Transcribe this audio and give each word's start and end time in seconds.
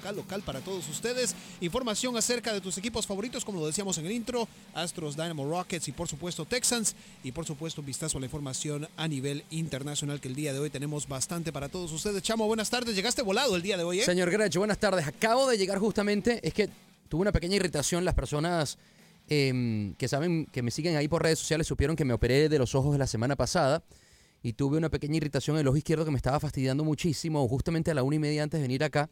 Local, 0.00 0.16
local 0.16 0.42
para 0.42 0.60
todos 0.60 0.88
ustedes. 0.88 1.34
Información 1.60 2.16
acerca 2.16 2.52
de 2.52 2.60
tus 2.60 2.78
equipos 2.78 3.06
favoritos, 3.06 3.44
como 3.44 3.60
lo 3.60 3.66
decíamos 3.66 3.98
en 3.98 4.06
el 4.06 4.12
intro, 4.12 4.48
Astros, 4.72 5.16
Dynamo 5.16 5.48
Rockets 5.48 5.88
y 5.88 5.92
por 5.92 6.08
supuesto 6.08 6.44
Texans. 6.44 6.94
Y 7.22 7.32
por 7.32 7.44
supuesto 7.44 7.82
un 7.82 7.86
vistazo 7.86 8.16
a 8.16 8.20
la 8.20 8.26
información 8.26 8.88
a 8.96 9.08
nivel 9.08 9.44
internacional 9.50 10.20
que 10.20 10.28
el 10.28 10.34
día 10.34 10.52
de 10.52 10.58
hoy 10.58 10.70
tenemos 10.70 11.06
bastante 11.06 11.52
para 11.52 11.68
todos 11.68 11.92
ustedes. 11.92 12.22
Chamo, 12.22 12.46
buenas 12.46 12.70
tardes. 12.70 12.94
Llegaste 12.94 13.22
volado 13.22 13.56
el 13.56 13.62
día 13.62 13.76
de 13.76 13.84
hoy, 13.84 14.00
¿eh? 14.00 14.04
Señor 14.04 14.30
Grech, 14.30 14.56
buenas 14.56 14.78
tardes. 14.78 15.06
Acabo 15.06 15.48
de 15.48 15.58
llegar 15.58 15.78
justamente, 15.78 16.40
es 16.42 16.54
que 16.54 16.70
tuve 17.08 17.22
una 17.22 17.32
pequeña 17.32 17.56
irritación. 17.56 18.04
Las 18.04 18.14
personas 18.14 18.78
em, 19.28 19.94
que 19.94 20.08
saben, 20.08 20.46
que 20.46 20.62
me 20.62 20.70
siguen 20.70 20.96
ahí 20.96 21.08
por 21.08 21.22
redes 21.22 21.38
sociales, 21.38 21.66
supieron 21.66 21.96
que 21.96 22.04
me 22.04 22.14
operé 22.14 22.48
de 22.48 22.58
los 22.58 22.74
ojos 22.74 22.96
la 22.96 23.06
semana 23.06 23.36
pasada 23.36 23.82
y 24.42 24.54
tuve 24.54 24.78
una 24.78 24.88
pequeña 24.88 25.16
irritación 25.16 25.56
en 25.56 25.62
el 25.62 25.68
ojo 25.68 25.76
izquierdo 25.76 26.04
que 26.04 26.10
me 26.10 26.16
estaba 26.16 26.40
fastidiando 26.40 26.84
muchísimo, 26.84 27.46
justamente 27.46 27.90
a 27.90 27.94
la 27.94 28.02
una 28.02 28.16
y 28.16 28.18
media 28.18 28.42
antes 28.42 28.58
de 28.58 28.62
venir 28.62 28.82
acá. 28.82 29.10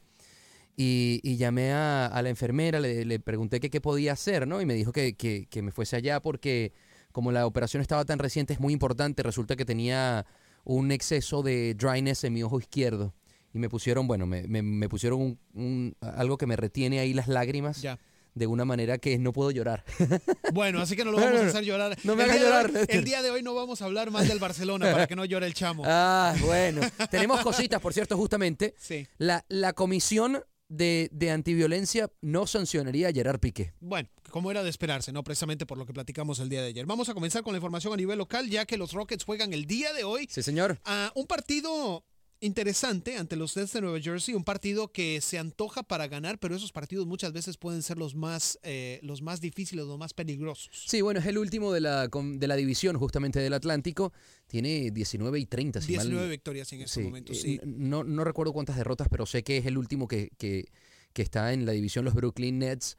Y, 0.80 1.18
y 1.24 1.36
llamé 1.38 1.72
a, 1.72 2.06
a 2.06 2.22
la 2.22 2.28
enfermera, 2.28 2.78
le, 2.78 3.04
le 3.04 3.18
pregunté 3.18 3.58
qué 3.58 3.80
podía 3.80 4.12
hacer, 4.12 4.46
¿no? 4.46 4.60
Y 4.60 4.64
me 4.66 4.74
dijo 4.74 4.92
que, 4.92 5.16
que- 5.16 5.46
que 5.50 5.60
me 5.60 5.72
fuese 5.72 5.96
allá 5.96 6.20
porque 6.20 6.72
como 7.10 7.32
la 7.32 7.46
operación 7.46 7.80
estaba 7.80 8.04
tan 8.04 8.20
reciente, 8.20 8.52
es 8.52 8.60
muy 8.60 8.72
importante. 8.72 9.24
Resulta 9.24 9.56
que 9.56 9.64
tenía 9.64 10.24
un 10.62 10.92
exceso 10.92 11.42
de 11.42 11.74
dryness 11.74 12.22
en 12.22 12.32
mi 12.34 12.44
ojo 12.44 12.60
izquierdo. 12.60 13.12
Y 13.52 13.58
me 13.58 13.68
pusieron, 13.68 14.06
bueno, 14.06 14.24
me, 14.26 14.46
me- 14.46 14.62
me 14.62 14.88
pusieron 14.88 15.20
un- 15.20 15.38
un- 15.54 15.96
algo 16.00 16.38
que 16.38 16.46
me 16.46 16.54
retiene 16.54 17.00
ahí 17.00 17.12
las 17.12 17.26
lágrimas 17.26 17.82
Ya. 17.82 17.98
de 18.34 18.46
una 18.46 18.64
manera 18.64 18.98
que 18.98 19.18
no 19.18 19.32
puedo 19.32 19.50
llorar. 19.50 19.84
Bueno, 20.52 20.80
así 20.80 20.94
que 20.94 21.04
no 21.04 21.10
lo 21.10 21.18
vamos 21.18 21.40
a 21.40 21.46
hacer 21.46 21.64
llorar. 21.64 21.96
No 22.04 22.14
me 22.14 22.22
hagas 22.22 22.38
llorar, 22.40 22.70
hoy- 22.70 22.86
el 22.88 23.02
día 23.04 23.20
de 23.22 23.30
hoy 23.32 23.42
no 23.42 23.52
vamos 23.54 23.82
a 23.82 23.86
hablar 23.86 24.12
más 24.12 24.28
del 24.28 24.38
Barcelona 24.38 24.92
para 24.92 25.08
que 25.08 25.16
no 25.16 25.24
llore 25.24 25.46
el 25.46 25.54
chamo. 25.54 25.82
Ah, 25.86 26.36
bueno. 26.40 26.82
Tenemos 27.10 27.40
cositas, 27.40 27.80
por 27.80 27.92
cierto, 27.92 28.16
justamente. 28.16 28.74
Sí. 28.78 29.08
La, 29.18 29.44
la 29.48 29.72
comisión 29.72 30.40
de, 30.68 31.08
de 31.12 31.30
antiviolencia 31.30 32.10
no 32.20 32.46
sancionaría 32.46 33.08
a 33.08 33.12
Gerard 33.12 33.40
Piqué. 33.40 33.72
Bueno, 33.80 34.08
como 34.30 34.50
era 34.50 34.62
de 34.62 34.70
esperarse, 34.70 35.12
¿no? 35.12 35.24
Precisamente 35.24 35.66
por 35.66 35.78
lo 35.78 35.86
que 35.86 35.92
platicamos 35.92 36.38
el 36.40 36.48
día 36.48 36.60
de 36.62 36.68
ayer. 36.68 36.86
Vamos 36.86 37.08
a 37.08 37.14
comenzar 37.14 37.42
con 37.42 37.52
la 37.52 37.58
información 37.58 37.92
a 37.92 37.96
nivel 37.96 38.18
local, 38.18 38.48
ya 38.48 38.66
que 38.66 38.76
los 38.76 38.92
Rockets 38.92 39.24
juegan 39.24 39.52
el 39.52 39.64
día 39.66 39.92
de 39.92 40.04
hoy 40.04 40.26
Sí, 40.30 40.42
señor. 40.42 40.78
a 40.84 41.10
un 41.14 41.26
partido 41.26 42.04
interesante 42.40 43.16
ante 43.16 43.36
los 43.36 43.56
Nets 43.56 43.72
de 43.72 43.80
Nueva 43.80 44.00
Jersey, 44.00 44.34
un 44.34 44.44
partido 44.44 44.92
que 44.92 45.20
se 45.20 45.38
antoja 45.38 45.82
para 45.82 46.06
ganar, 46.08 46.38
pero 46.38 46.54
esos 46.54 46.72
partidos 46.72 47.06
muchas 47.06 47.32
veces 47.32 47.56
pueden 47.56 47.82
ser 47.82 47.98
los 47.98 48.14
más, 48.14 48.58
eh, 48.62 49.00
los 49.02 49.22
más 49.22 49.40
difíciles, 49.40 49.84
los 49.86 49.98
más 49.98 50.14
peligrosos. 50.14 50.84
Sí, 50.86 51.00
bueno, 51.00 51.20
es 51.20 51.26
el 51.26 51.38
último 51.38 51.72
de 51.72 51.80
la, 51.80 52.08
de 52.08 52.46
la 52.48 52.56
división 52.56 52.96
justamente 52.98 53.40
del 53.40 53.52
Atlántico. 53.54 54.12
Tiene 54.46 54.90
19 54.90 55.38
y 55.38 55.46
30, 55.46 55.80
si 55.80 55.92
mal- 55.96 56.06
19 56.06 56.28
victorias 56.30 56.72
en 56.72 56.82
este 56.82 57.00
Sí, 57.00 57.06
momento, 57.06 57.32
eh, 57.32 57.36
sí. 57.36 57.60
No, 57.64 58.04
no 58.04 58.24
recuerdo 58.24 58.52
cuántas 58.52 58.76
derrotas, 58.76 59.08
pero 59.10 59.26
sé 59.26 59.42
que 59.42 59.58
es 59.58 59.66
el 59.66 59.76
último 59.78 60.06
que, 60.08 60.30
que- 60.38 60.66
que 61.12 61.22
está 61.22 61.52
en 61.52 61.66
la 61.66 61.72
división 61.72 62.04
los 62.04 62.14
Brooklyn 62.14 62.58
Nets. 62.58 62.96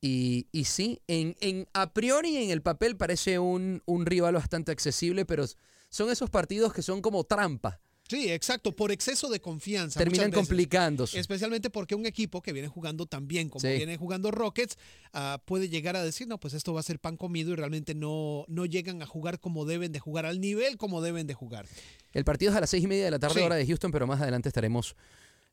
Y, 0.00 0.48
y 0.50 0.64
sí, 0.64 1.00
en, 1.06 1.36
en 1.40 1.68
a 1.74 1.92
priori 1.94 2.36
en 2.36 2.50
el 2.50 2.60
papel 2.60 2.96
parece 2.96 3.38
un, 3.38 3.82
un 3.86 4.04
rival 4.04 4.34
bastante 4.34 4.72
accesible, 4.72 5.24
pero 5.24 5.44
son 5.88 6.10
esos 6.10 6.28
partidos 6.28 6.72
que 6.72 6.82
son 6.82 7.00
como 7.00 7.22
trampa. 7.24 7.80
Sí, 8.12 8.30
exacto, 8.30 8.72
por 8.76 8.92
exceso 8.92 9.30
de 9.30 9.40
confianza. 9.40 9.98
Terminan 9.98 10.30
veces. 10.30 10.46
complicándose. 10.46 11.18
Especialmente 11.18 11.70
porque 11.70 11.94
un 11.94 12.04
equipo 12.04 12.42
que 12.42 12.52
viene 12.52 12.68
jugando 12.68 13.06
tan 13.06 13.26
bien 13.26 13.48
como 13.48 13.60
Sí. 13.60 13.68
viene 13.68 13.96
jugando 13.96 14.30
Rockets 14.30 14.76
ah, 15.14 15.40
puede 15.46 15.70
llegar 15.70 15.96
a 15.96 16.04
decir, 16.04 16.28
no, 16.28 16.38
pues 16.38 16.52
esto 16.52 16.74
va 16.74 16.80
a 16.80 16.82
ser 16.82 16.98
pan 16.98 17.16
comido 17.16 17.52
y 17.52 17.56
realmente 17.56 17.94
no, 17.94 18.44
no 18.48 18.66
llegan 18.66 19.00
a 19.00 19.06
jugar 19.06 19.40
como 19.40 19.64
deben 19.64 19.92
de 19.92 19.98
jugar, 19.98 20.26
al 20.26 20.40
nivel 20.42 20.76
como 20.76 21.00
deben 21.00 21.26
de 21.26 21.32
jugar. 21.32 21.66
El 22.12 22.24
partido 22.24 22.50
es 22.52 22.56
a 22.58 22.60
las 22.60 22.68
seis 22.68 22.84
y 22.84 22.86
media 22.86 23.06
de 23.06 23.10
la 23.12 23.18
tarde, 23.18 23.40
Sí. 23.40 23.46
hora 23.46 23.56
de 23.56 23.66
Houston, 23.66 23.90
pero 23.92 24.06
más 24.06 24.20
adelante 24.20 24.48
estaremos 24.50 24.94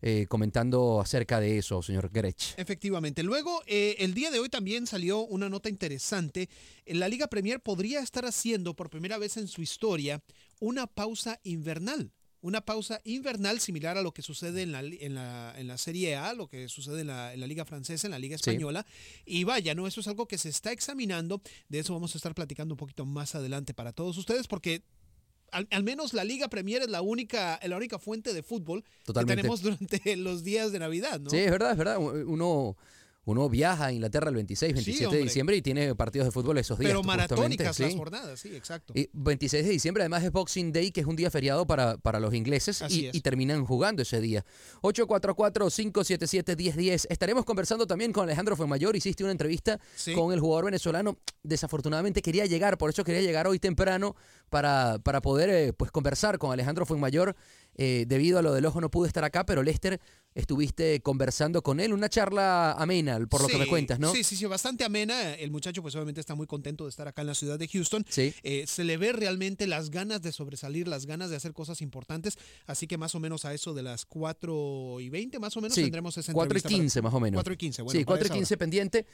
eh, 0.02 0.28
comentando 0.30 1.02
acerca 1.02 1.42
de 1.42 1.58
eso, 1.58 1.82
señor 1.82 2.10
Grech. 2.10 2.54
Efectivamente. 2.58 3.22
Luego, 3.22 3.62
eh, 3.68 3.96
el 4.00 4.14
día 4.14 4.32
de 4.32 4.40
hoy 4.40 4.48
también 4.48 4.88
salió 4.88 5.20
una 5.26 5.50
nota 5.50 5.68
interesante. 5.68 6.48
La 6.86 7.10
Liga 7.10 7.28
Premier 7.28 7.60
podría 7.62 8.00
estar 8.00 8.26
haciendo 8.26 8.76
por 8.76 8.90
primera 8.90 9.18
vez 9.18 9.36
en 9.38 9.48
su 9.50 9.62
historia 9.62 10.22
una 10.62 10.88
pausa 10.88 11.40
invernal. 11.44 12.12
Una 12.42 12.62
pausa 12.62 13.02
invernal 13.04 13.60
similar 13.60 13.98
a 13.98 14.02
lo 14.02 14.14
que 14.14 14.22
sucede 14.22 14.62
en 14.62 14.72
la, 14.72 14.80
en 14.80 15.14
la, 15.16 15.54
en 15.58 15.68
la 15.68 15.78
Serie 15.78 16.16
A, 16.16 16.34
lo 16.34 16.48
que 16.48 16.70
sucede 16.70 17.02
en 17.02 17.08
la, 17.08 17.34
en 17.34 17.40
la 17.42 17.48
Liga 17.48 17.66
Francesa, 17.66 18.08
en 18.08 18.12
la 18.12 18.20
Liga 18.20 18.38
Sí. 18.38 18.50
Española. 18.50 18.86
Y 19.26 19.44
vaya, 19.44 19.76
¿no? 19.76 19.88
Eso 19.88 20.00
es 20.00 20.08
algo 20.08 20.28
que 20.28 20.38
se 20.38 20.48
está 20.50 20.72
examinando. 20.72 21.42
De 21.68 21.80
eso 21.80 21.94
vamos 21.94 22.16
a 22.16 22.18
estar 22.18 22.34
platicando 22.34 22.74
un 22.76 22.78
poquito 22.78 23.06
más 23.06 23.36
adelante 23.36 23.74
para 23.74 23.92
todos 23.92 24.18
ustedes, 24.18 24.48
porque 24.48 24.84
al, 25.52 25.68
al 25.72 25.84
menos 25.84 26.14
la 26.14 26.24
Liga 26.24 26.48
Premier 26.48 26.82
es 26.84 26.90
la 26.90 27.02
única, 27.02 27.60
la 27.64 27.76
única 27.76 28.00
fuente 28.00 28.34
de 28.34 28.44
fútbol 28.44 28.84
Totalmente. 29.04 29.32
que 29.32 29.42
tenemos 29.42 29.62
durante 29.62 30.16
los 30.16 30.44
días 30.44 30.72
de 30.72 30.80
Navidad, 30.80 31.20
¿no? 31.20 31.30
Sí, 31.30 31.38
es 31.38 31.52
verdad, 31.52 31.72
es 31.72 31.78
verdad. 31.78 31.98
Uno, 32.00 32.78
uno 33.26 33.48
viaja 33.50 33.86
a 33.86 33.92
Inglaterra 33.92 34.30
el 34.30 34.36
26, 34.36 34.74
27 34.74 35.16
de 35.16 35.22
diciembre 35.22 35.56
y 35.56 35.62
tiene 35.62 35.94
partidos 35.94 36.26
de 36.26 36.32
fútbol 36.32 36.58
esos 36.58 36.80
días. 36.80 36.90
Pero 36.90 37.04
maratónicas 37.04 37.80
las 37.80 37.96
jornadas, 37.96 38.40
sí, 38.40 38.56
exacto. 38.56 38.94
Y 38.96 39.10
26 39.14 39.66
de 39.66 39.72
diciembre, 39.72 40.04
además 40.04 40.24
es 40.24 40.32
Boxing 40.32 40.72
Day, 40.72 40.92
que 40.92 41.02
es 41.02 41.08
un 41.08 41.16
día 41.16 41.30
feriado 41.30 41.68
para, 41.68 41.98
para 41.98 42.20
los 42.20 42.34
ingleses, 42.34 42.84
y, 42.90 43.20
terminan 43.22 43.66
jugando 43.66 44.02
ese 44.02 44.22
día. 44.22 44.46
844-577-1010. 44.82 47.08
Estaremos 47.10 47.46
conversando 47.46 47.86
también 47.86 48.12
con 48.12 48.24
Alejandro 48.24 48.56
Fuenmayor. 48.56 48.96
Hiciste 48.96 49.24
una 49.24 49.32
entrevista 49.32 49.80
Sí. 49.96 50.14
con 50.14 50.34
el 50.34 50.40
jugador 50.40 50.66
venezolano. 50.66 51.18
Desafortunadamente 51.44 52.22
quería 52.22 52.46
llegar, 52.46 52.78
por 52.78 52.90
eso 52.90 53.04
quería 53.04 53.22
llegar 53.22 53.48
hoy 53.48 53.60
temprano 53.60 54.16
para, 54.50 55.00
para 55.04 55.22
poder 55.22 55.50
eh, 55.50 55.74
pues 55.74 55.92
conversar 55.92 56.38
con 56.38 56.52
Alejandro 56.52 56.86
Fuenmayor. 56.86 57.36
Eh, 57.76 58.06
debido 58.08 58.40
a 58.40 58.42
lo 58.42 58.54
del 58.54 58.66
ojo 58.66 58.82
no 58.82 58.92
pude 58.92 59.08
estar 59.08 59.24
acá, 59.24 59.46
pero 59.46 59.64
Lester 59.64 60.02
estuviste 60.36 61.02
conversando 61.02 61.62
con 61.62 61.80
él, 61.80 61.92
una 61.94 62.08
charla 62.10 62.72
amena, 62.74 63.20
por 63.28 63.42
lo 63.42 63.48
que 63.48 63.58
me 63.58 63.68
cuentas, 63.68 64.00
¿no? 64.00 64.12
Sí, 64.14 64.24
sí, 64.24 64.36
sí, 64.36 64.46
bastante 64.46 64.84
amena. 64.84 65.34
El 65.34 65.52
muchacho 65.52 65.82
pues 65.82 65.96
obviamente 65.96 66.22
está 66.22 66.36
muy 66.36 66.48
contento 66.48 66.86
de 66.86 66.90
estar 66.92 67.08
acá 67.08 67.22
en 67.22 67.28
la 67.28 67.34
ciudad 67.36 67.58
de 67.60 67.68
Houston. 67.68 68.06
Sí. 68.08 68.34
Eh, 68.44 68.66
se 68.68 68.84
le 68.84 68.98
ve 68.98 69.12
realmente 69.12 69.68
las 69.68 69.90
ganas 69.90 70.22
de 70.22 70.32
sobresalir, 70.32 70.88
las 70.88 71.06
ganas 71.06 71.30
de 71.30 71.36
hacer 71.36 71.54
cosas 71.54 71.82
importantes. 71.82 72.38
Así 72.68 72.88
que 72.88 72.98
más 72.98 73.16
o 73.16 73.20
menos 73.20 73.44
a 73.46 73.54
eso 73.54 73.74
de 73.74 73.84
las 73.84 74.06
4 74.06 75.00
y 75.00 75.10
20 75.10 75.40
más 75.40 75.58
o 75.58 75.62
menos 75.62 75.76
Sí, 75.76 75.82
tendremos 75.82 76.18
esa 76.18 76.32
4 76.32 76.48
y 76.48 76.60
entrevista. 76.60 76.70
para- 76.70 76.78
15 76.84 77.02
más 77.02 77.14
o 77.14 77.20
menos. 77.20 77.38
4 77.38 77.54
y 77.54 77.58
15, 77.58 77.82
bueno. 77.82 78.00
sí, 78.00 78.06
para 78.06 78.18
4 78.18 78.26
y 78.26 78.28
esa 78.28 78.34
15 78.36 78.54
hora. 78.54 78.60
pendiente 78.60 79.06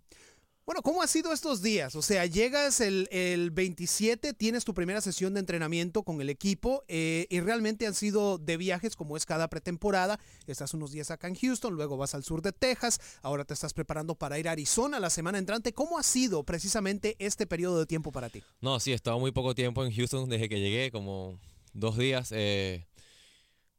Bueno, 0.66 0.82
¿cómo 0.82 1.02
ha 1.04 1.08
sido 1.08 1.34
estos 1.34 1.62
días? 1.62 1.94
O 1.94 2.02
sea, 2.02 2.26
llegas 2.26 2.80
el, 2.80 3.10
el 3.12 3.52
27, 3.52 4.34
tienes 4.34 4.64
tu 4.64 4.74
primera 4.74 5.02
sesión 5.02 5.34
de 5.34 5.42
entrenamiento 5.42 6.04
con 6.04 6.22
el 6.22 6.30
equipo 6.30 6.86
eh, 6.88 7.28
y 7.30 7.42
realmente 7.42 7.86
han 7.86 7.94
sido 7.94 8.38
de 8.38 8.56
viajes 8.56 8.96
como 8.96 9.18
es 9.18 9.26
cada 9.26 9.50
pretemporada. 9.50 10.22
Estás 10.48 10.74
unos 10.74 10.94
días 10.94 11.12
acá 11.12 11.28
en 11.28 11.36
Houston, 11.36 11.74
luego 11.74 11.98
vas 11.98 12.16
al 12.16 12.24
sur 12.24 12.42
de 12.42 12.54
Texas, 12.54 13.02
ahora 13.24 13.44
te 13.44 13.54
estás 13.54 13.74
preparando 13.74 14.16
para 14.16 14.40
ir 14.40 14.48
a 14.48 14.54
Arizona 14.54 15.02
la 15.02 15.10
semana 15.10 15.38
entrante. 15.38 15.74
¿Cómo 15.74 16.00
ha 16.00 16.04
sido 16.04 16.46
precisamente 16.46 17.18
este 17.20 17.46
periodo 17.46 17.80
de 17.80 17.86
tiempo 17.86 18.14
para 18.14 18.30
ti? 18.30 18.42
No, 18.62 18.80
sí, 18.80 18.94
he 18.94 18.96
estado 18.96 19.20
muy 19.20 19.34
poco 19.34 19.54
tiempo 19.56 19.84
en 19.84 19.94
Houston 19.94 20.30
desde 20.30 20.48
que 20.48 20.62
llegué, 20.62 20.92
como 20.92 21.42
dos 21.74 21.98
días. 21.98 22.30
Eh, 22.32 22.88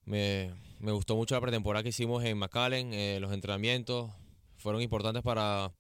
me, 0.05 0.53
me 0.81 0.93
gustó 0.93 1.17
mucho 1.17 1.35
la 1.35 1.41
pretemporada 1.41 1.83
que 1.83 1.89
hicimos 1.89 2.23
en 2.25 2.37
McAllen. 2.37 2.93
eh, 2.93 3.19
los 3.23 3.33
entrenamientos 3.33 4.11
fueron 4.59 4.83
importantes 4.83 5.23
para 5.23 5.73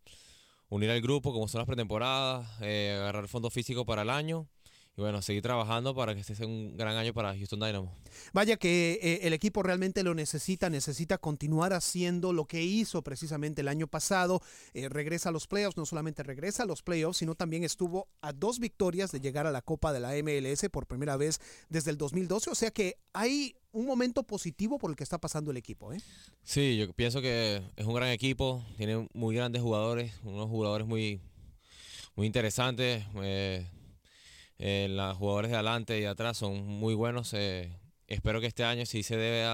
unir 0.74 0.90
al 0.90 1.00
grupo, 1.00 1.32
como 1.32 1.46
son 1.46 1.60
las 1.60 1.66
pretemporadas, 1.66 2.48
eh, 2.60 2.96
agarrar 2.98 3.28
fondo 3.28 3.48
físico 3.48 3.86
para 3.86 4.02
el 4.02 4.10
año. 4.10 4.48
Y 4.96 5.00
bueno, 5.00 5.22
seguir 5.22 5.42
trabajando 5.42 5.92
para 5.92 6.14
que 6.14 6.20
este 6.20 6.36
sea 6.36 6.46
un 6.46 6.76
gran 6.76 6.96
año 6.96 7.12
para 7.12 7.34
Houston 7.34 7.58
Dynamo. 7.58 7.92
Vaya 8.32 8.56
que 8.56 9.00
eh, 9.02 9.20
el 9.22 9.32
equipo 9.32 9.64
realmente 9.64 10.04
lo 10.04 10.14
necesita, 10.14 10.70
necesita 10.70 11.18
continuar 11.18 11.72
haciendo 11.72 12.32
lo 12.32 12.44
que 12.44 12.62
hizo 12.62 13.02
precisamente 13.02 13.62
el 13.62 13.68
año 13.68 13.88
pasado. 13.88 14.40
Eh, 14.72 14.88
regresa 14.88 15.30
a 15.30 15.32
los 15.32 15.48
playoffs, 15.48 15.76
no 15.76 15.84
solamente 15.84 16.22
regresa 16.22 16.62
a 16.62 16.66
los 16.66 16.82
playoffs, 16.82 17.18
sino 17.18 17.34
también 17.34 17.64
estuvo 17.64 18.06
a 18.20 18.32
dos 18.32 18.60
victorias 18.60 19.10
de 19.10 19.20
llegar 19.20 19.48
a 19.48 19.50
la 19.50 19.62
Copa 19.62 19.92
de 19.92 19.98
la 19.98 20.12
MLS 20.22 20.68
por 20.70 20.86
primera 20.86 21.16
vez 21.16 21.40
desde 21.68 21.90
el 21.90 21.98
2012. 21.98 22.50
O 22.50 22.54
sea 22.54 22.70
que 22.70 22.96
hay 23.12 23.56
un 23.72 23.86
momento 23.86 24.22
positivo 24.22 24.78
por 24.78 24.90
el 24.90 24.96
que 24.96 25.02
está 25.02 25.18
pasando 25.18 25.50
el 25.50 25.56
equipo. 25.56 25.92
¿eh? 25.92 25.98
Sí, 26.44 26.76
yo 26.76 26.92
pienso 26.92 27.20
que 27.20 27.60
es 27.74 27.84
un 27.84 27.94
gran 27.94 28.10
equipo, 28.10 28.64
tiene 28.76 29.08
muy 29.12 29.34
grandes 29.34 29.60
jugadores, 29.60 30.12
unos 30.22 30.48
jugadores 30.48 30.86
muy, 30.86 31.20
muy 32.14 32.28
interesantes. 32.28 33.04
eh, 33.16 33.66
eh, 34.66 34.88
los 34.88 35.18
jugadores 35.18 35.50
de 35.50 35.58
adelante 35.58 36.00
y 36.00 36.06
atrás 36.06 36.38
son 36.38 36.66
muy 36.66 36.94
buenos. 36.94 37.34
eh, 37.34 37.70
espero 38.06 38.40
que 38.40 38.46
este 38.46 38.64
año 38.64 38.86
sí 38.86 39.02
se 39.02 39.14
debe 39.14 39.44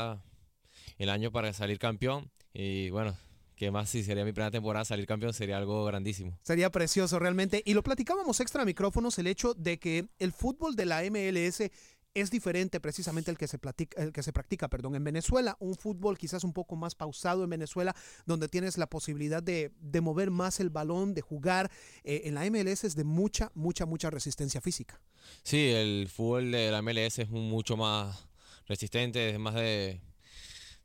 el 0.98 1.10
año 1.10 1.32
para 1.32 1.52
salir 1.52 1.80
campeón. 1.80 2.30
Y 2.54 2.90
bueno, 2.90 3.16
que 3.56 3.72
más 3.72 3.90
si 3.90 4.04
sería 4.04 4.24
mi 4.24 4.30
primera 4.30 4.52
temporada, 4.52 4.84
salir 4.84 5.06
campeón 5.06 5.34
sería 5.34 5.58
algo 5.58 5.84
grandísimo. 5.84 6.38
Sería 6.44 6.70
precioso 6.70 7.18
realmente. 7.18 7.60
Y 7.66 7.74
lo 7.74 7.82
platicábamos 7.82 8.38
extra 8.38 8.64
micrófonos, 8.64 9.18
el 9.18 9.26
hecho 9.26 9.52
de 9.54 9.80
que 9.80 10.06
el 10.20 10.30
fútbol 10.30 10.76
de 10.76 10.86
la 10.86 11.02
MLS 11.02 11.68
es 12.14 12.30
diferente 12.30 12.80
precisamente 12.80 13.30
el 13.30 13.38
que 13.38 13.46
se 13.46 13.58
el 13.96 14.12
que 14.12 14.22
se 14.22 14.32
practica, 14.32 14.68
perdón, 14.68 14.96
en 14.96 15.04
Venezuela, 15.04 15.56
un 15.60 15.76
fútbol 15.76 16.18
quizás 16.18 16.44
un 16.44 16.52
poco 16.52 16.76
más 16.76 16.94
pausado 16.94 17.44
en 17.44 17.50
Venezuela, 17.50 17.94
donde 18.26 18.48
tienes 18.48 18.78
la 18.78 18.88
posibilidad 18.88 19.42
de, 19.42 19.72
de 19.80 20.00
mover 20.00 20.30
más 20.30 20.60
el 20.60 20.70
balón, 20.70 21.14
de 21.14 21.20
jugar. 21.20 21.70
Eh, 22.02 22.22
en 22.24 22.34
la 22.34 22.48
MLS 22.50 22.84
es 22.84 22.96
de 22.96 23.04
mucha, 23.04 23.52
mucha, 23.54 23.86
mucha 23.86 24.10
resistencia 24.10 24.60
física. 24.60 25.00
Sí, 25.42 25.68
el 25.68 26.08
fútbol 26.08 26.50
de 26.50 26.70
la 26.70 26.82
MLS 26.82 27.18
es 27.18 27.30
mucho 27.30 27.76
más 27.76 28.26
resistente, 28.66 29.30
es 29.30 29.38
más 29.38 29.54
de, 29.54 30.00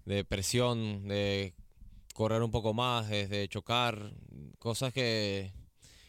de 0.05 0.25
presión, 0.25 1.07
de 1.07 1.53
correr 2.13 2.41
un 2.43 2.51
poco 2.51 2.73
más, 2.73 3.09
de 3.09 3.47
chocar, 3.49 4.13
cosas 4.59 4.93
que, 4.93 5.51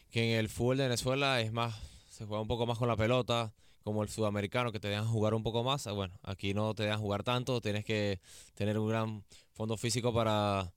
que 0.09 0.33
en 0.33 0.39
el 0.39 0.49
fútbol 0.49 0.77
de 0.77 0.83
Venezuela 0.83 1.41
es 1.41 1.51
más, 1.51 1.75
se 2.09 2.25
juega 2.25 2.41
un 2.41 2.47
poco 2.47 2.65
más 2.65 2.77
con 2.77 2.87
la 2.87 2.95
pelota, 2.95 3.53
como 3.87 4.03
el 4.03 4.09
sudamericano 4.09 4.73
que 4.73 4.81
te 4.81 4.89
dejan 4.89 5.07
jugar 5.07 5.33
un 5.33 5.43
poco 5.43 5.63
más. 5.63 5.87
Ah, 5.87 5.93
Bueno, 5.93 6.13
aquí 6.21 6.53
no 6.53 6.73
te 6.75 6.83
dejan 6.83 6.99
jugar 6.99 7.23
tanto, 7.23 7.61
tienes 7.61 7.85
que 7.85 8.19
tener 8.53 8.77
un 8.77 8.89
gran 8.89 9.23
fondo 9.53 9.77
físico 9.77 10.13
para, 10.13 10.73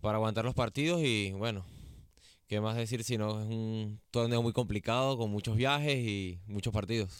para 0.00 0.16
aguantar 0.16 0.42
los 0.46 0.54
partidos 0.54 1.02
y 1.02 1.32
bueno, 1.32 1.66
¿qué 2.48 2.62
más 2.62 2.76
decir 2.76 3.04
si 3.04 3.18
no 3.18 3.42
es 3.42 3.46
un 3.46 4.00
torneo 4.10 4.40
muy 4.42 4.54
complicado 4.54 5.18
con 5.18 5.30
muchos 5.30 5.54
viajes 5.54 5.98
y 5.98 6.40
muchos 6.46 6.72
partidos? 6.72 7.10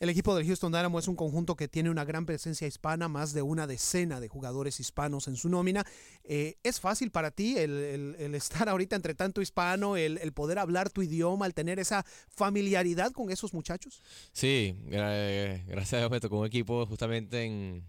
El 0.00 0.08
equipo 0.08 0.34
del 0.34 0.46
Houston 0.46 0.72
Dynamo 0.72 0.98
es 0.98 1.08
un 1.08 1.16
conjunto 1.16 1.56
que 1.56 1.68
tiene 1.68 1.90
una 1.90 2.04
gran 2.04 2.26
presencia 2.26 2.66
hispana, 2.66 3.08
más 3.08 3.32
de 3.32 3.42
una 3.42 3.66
decena 3.66 4.20
de 4.20 4.28
jugadores 4.28 4.80
hispanos 4.80 5.28
en 5.28 5.36
su 5.36 5.48
nómina. 5.48 5.84
Eh, 6.24 6.56
¿Es 6.62 6.80
fácil 6.80 7.10
para 7.10 7.30
ti 7.30 7.56
el, 7.58 8.16
estar 8.34 8.68
ahorita 8.68 8.96
entre 8.96 9.14
tanto 9.14 9.40
hispano, 9.40 9.96
el, 9.96 10.32
poder 10.32 10.58
hablar 10.58 10.90
tu 10.90 11.02
idioma, 11.02 11.46
el 11.46 11.54
tener 11.54 11.78
esa 11.78 12.04
familiaridad 12.28 13.12
con 13.12 13.30
esos 13.30 13.54
muchachos? 13.54 14.02
Sí, 14.32 14.76
gra- 14.86 15.64
gracias 15.66 15.94
a 15.94 15.98
Dios 15.98 16.10
me 16.10 16.20
tocó 16.20 16.40
un 16.40 16.46
equipo 16.46 16.86
justamente 16.86 17.44
en, 17.44 17.84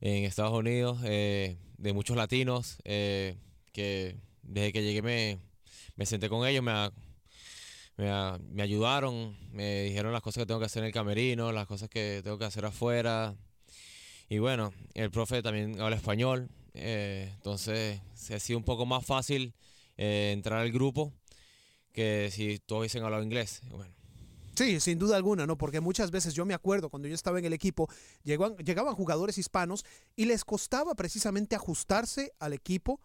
Estados 0.00 0.52
Unidos 0.52 0.98
eh, 1.04 1.56
de 1.78 1.92
muchos 1.92 2.16
latinos 2.16 2.76
eh, 2.84 3.36
que 3.72 4.16
desde 4.42 4.72
que 4.72 4.82
llegué 4.82 5.02
me, 5.96 6.06
senté 6.06 6.28
con 6.28 6.46
ellos, 6.46 6.62
me, 6.62 6.90
me, 7.96 8.38
me 8.50 8.62
ayudaron, 8.62 9.36
me 9.52 9.84
dijeron 9.84 10.12
las 10.12 10.22
cosas 10.22 10.42
que 10.42 10.46
tengo 10.46 10.60
que 10.60 10.66
hacer 10.66 10.82
en 10.82 10.88
el 10.88 10.92
camerino, 10.92 11.52
las 11.52 11.66
cosas 11.66 11.88
que 11.88 12.20
tengo 12.22 12.38
que 12.38 12.44
hacer 12.44 12.64
afuera. 12.64 13.34
Y 14.28 14.38
bueno, 14.38 14.72
el 14.94 15.10
profe 15.10 15.42
también 15.42 15.80
habla 15.80 15.96
español, 15.96 16.48
eh, 16.74 17.30
entonces 17.34 18.00
se 18.14 18.34
ha 18.34 18.40
sido 18.40 18.58
un 18.58 18.64
poco 18.64 18.84
más 18.84 19.04
fácil 19.04 19.54
eh, 19.96 20.32
entrar 20.34 20.60
al 20.60 20.72
grupo 20.72 21.12
que 21.92 22.28
si 22.30 22.58
todos 22.58 22.80
hubiesen 22.80 23.04
hablado 23.04 23.22
inglés. 23.22 23.62
Sí, 24.54 24.80
sin 24.80 24.98
duda 24.98 25.16
alguna, 25.16 25.46
¿no? 25.46 25.56
Porque 25.56 25.80
muchas 25.80 26.10
veces 26.10 26.34
yo 26.34 26.44
me 26.44 26.54
acuerdo 26.54 26.88
cuando 26.90 27.08
yo 27.08 27.14
estaba 27.14 27.38
en 27.38 27.44
el 27.44 27.52
equipo, 27.52 27.88
llegaban, 28.24 28.56
llegaban 28.58 28.94
jugadores 28.94 29.38
hispanos 29.38 29.84
y 30.16 30.24
les 30.24 30.44
costaba 30.44 30.94
precisamente 30.94 31.56
ajustarse 31.56 32.32
al 32.38 32.52
equipo 32.52 33.00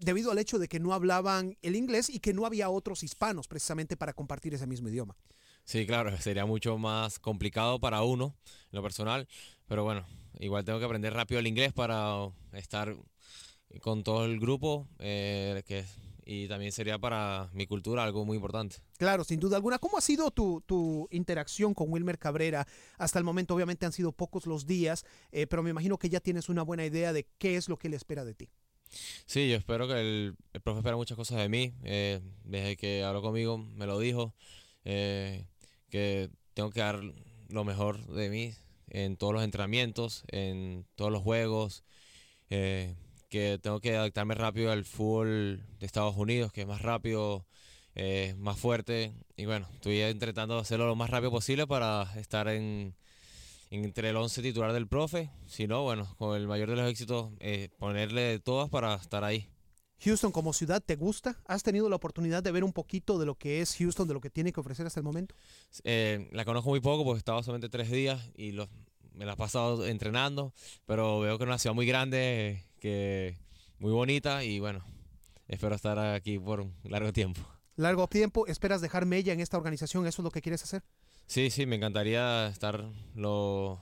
debido 0.00 0.30
al 0.30 0.38
hecho 0.38 0.58
de 0.58 0.68
que 0.68 0.80
no 0.80 0.94
hablaban 0.94 1.56
el 1.62 1.76
inglés 1.76 2.10
y 2.10 2.20
que 2.20 2.32
no 2.32 2.46
había 2.46 2.70
otros 2.70 3.02
hispanos 3.02 3.48
precisamente 3.48 3.96
para 3.96 4.12
compartir 4.12 4.54
ese 4.54 4.66
mismo 4.66 4.88
idioma. 4.88 5.16
Sí, 5.64 5.86
claro, 5.86 6.16
sería 6.20 6.46
mucho 6.46 6.78
más 6.78 7.18
complicado 7.18 7.78
para 7.78 8.02
uno, 8.02 8.34
en 8.46 8.76
lo 8.76 8.82
personal, 8.82 9.28
pero 9.66 9.84
bueno, 9.84 10.06
igual 10.38 10.64
tengo 10.64 10.78
que 10.78 10.84
aprender 10.84 11.12
rápido 11.12 11.40
el 11.40 11.46
inglés 11.46 11.72
para 11.72 12.30
estar 12.52 12.96
con 13.82 14.02
todo 14.02 14.24
el 14.24 14.40
grupo, 14.40 14.88
eh, 14.98 15.62
que, 15.66 15.84
y 16.24 16.48
también 16.48 16.72
sería 16.72 16.98
para 16.98 17.50
mi 17.52 17.66
cultura 17.66 18.04
algo 18.04 18.24
muy 18.24 18.36
importante. 18.36 18.76
Claro, 18.96 19.24
sin 19.24 19.40
duda 19.40 19.56
alguna. 19.56 19.78
¿Cómo 19.78 19.98
ha 19.98 20.00
sido 20.00 20.30
tu, 20.30 20.62
tu 20.62 21.08
interacción 21.10 21.74
con 21.74 21.90
Wilmer 21.90 22.18
Cabrera 22.18 22.66
hasta 22.96 23.18
el 23.18 23.24
momento? 23.24 23.54
Obviamente 23.54 23.86
han 23.86 23.92
sido 23.92 24.12
pocos 24.12 24.46
los 24.46 24.66
días, 24.66 25.04
eh, 25.32 25.46
pero 25.46 25.62
me 25.62 25.70
imagino 25.70 25.98
que 25.98 26.08
ya 26.08 26.20
tienes 26.20 26.48
una 26.48 26.62
buena 26.62 26.84
idea 26.84 27.12
de 27.12 27.26
qué 27.38 27.56
es 27.56 27.68
lo 27.68 27.78
que 27.78 27.88
él 27.88 27.94
espera 27.94 28.24
de 28.24 28.34
ti. 28.34 28.50
Sí, 29.26 29.48
yo 29.48 29.56
espero 29.56 29.86
que 29.88 29.94
el, 30.00 30.36
el 30.52 30.60
profe 30.60 30.78
espera 30.80 30.96
muchas 30.96 31.16
cosas 31.16 31.38
de 31.38 31.48
mí. 31.48 31.72
eh, 31.84 32.20
desde 32.44 32.76
que 32.76 33.04
habló 33.04 33.22
conmigo 33.22 33.58
me 33.58 33.86
lo 33.86 33.98
dijo, 33.98 34.34
eh, 34.84 35.46
que 35.90 36.30
tengo 36.54 36.70
que 36.70 36.80
dar 36.80 37.00
lo 37.48 37.64
mejor 37.64 38.06
de 38.06 38.30
mí 38.30 38.54
en 38.88 39.16
todos 39.16 39.32
los 39.34 39.42
entrenamientos, 39.44 40.24
en 40.28 40.86
todos 40.96 41.12
los 41.12 41.22
juegos, 41.22 41.84
eh, 42.50 42.94
que 43.28 43.58
tengo 43.62 43.80
que 43.80 43.96
adaptarme 43.96 44.34
rápido 44.34 44.72
al 44.72 44.84
fútbol 44.84 45.62
de 45.78 45.86
Estados 45.86 46.16
Unidos, 46.16 46.52
que 46.52 46.62
es 46.62 46.66
más 46.66 46.82
rápido, 46.82 47.46
eh, 47.94 48.34
más 48.38 48.58
fuerte. 48.58 49.12
Y 49.36 49.46
bueno, 49.46 49.68
estoy 49.74 50.02
intentando 50.02 50.58
hacerlo 50.58 50.86
lo 50.86 50.96
más 50.96 51.10
rápido 51.10 51.30
posible 51.30 51.66
para 51.66 52.12
estar 52.18 52.48
en, 52.48 52.94
entre 53.70 54.10
el 54.10 54.16
11 54.16 54.42
titular 54.42 54.72
del 54.72 54.88
profe. 54.88 55.30
Si 55.46 55.66
no, 55.66 55.82
bueno, 55.82 56.14
con 56.18 56.36
el 56.36 56.46
mayor 56.46 56.70
de 56.70 56.76
los 56.76 56.90
éxitos, 56.90 57.30
eh, 57.40 57.68
ponerle 57.78 58.38
todas 58.38 58.68
para 58.68 58.94
estar 58.94 59.24
ahí. 59.24 59.48
Houston 60.00 60.30
como 60.30 60.52
ciudad, 60.52 60.82
¿te 60.84 60.94
gusta? 60.94 61.36
¿Has 61.46 61.62
tenido 61.62 61.88
la 61.88 61.96
oportunidad 61.96 62.42
de 62.42 62.52
ver 62.52 62.62
un 62.62 62.72
poquito 62.72 63.18
de 63.18 63.26
lo 63.26 63.34
que 63.34 63.60
es 63.60 63.76
Houston, 63.76 64.06
de 64.06 64.14
lo 64.14 64.20
que 64.20 64.30
tiene 64.30 64.52
que 64.52 64.60
ofrecer 64.60 64.86
hasta 64.86 65.00
el 65.00 65.04
momento? 65.04 65.34
Eh, 65.82 66.28
la 66.32 66.44
conozco 66.44 66.70
muy 66.70 66.80
poco 66.80 67.04
porque 67.04 67.18
estaba 67.18 67.42
solamente 67.42 67.68
tres 67.68 67.90
días 67.90 68.30
y 68.36 68.52
los, 68.52 68.68
me 69.12 69.26
la 69.26 69.32
he 69.32 69.36
pasado 69.36 69.84
entrenando, 69.86 70.54
pero 70.86 71.18
veo 71.20 71.36
que 71.36 71.44
es 71.44 71.48
una 71.48 71.58
ciudad 71.58 71.74
muy 71.74 71.86
grande, 71.86 72.64
que 72.78 73.36
muy 73.80 73.90
bonita 73.90 74.44
y 74.44 74.60
bueno, 74.60 74.84
espero 75.48 75.74
estar 75.74 75.98
aquí 75.98 76.38
por 76.38 76.60
un 76.60 76.74
largo 76.84 77.12
tiempo. 77.12 77.40
Largo 77.74 78.06
tiempo, 78.08 78.46
¿esperas 78.46 78.80
dejar 78.80 79.04
mella 79.04 79.32
en 79.32 79.40
esta 79.40 79.56
organización? 79.56 80.06
¿Eso 80.06 80.22
es 80.22 80.24
lo 80.24 80.30
que 80.30 80.42
quieres 80.42 80.62
hacer? 80.62 80.82
Sí, 81.28 81.50
sí, 81.50 81.66
me 81.66 81.76
encantaría 81.76 82.48
estar 82.48 82.84
lo 83.14 83.80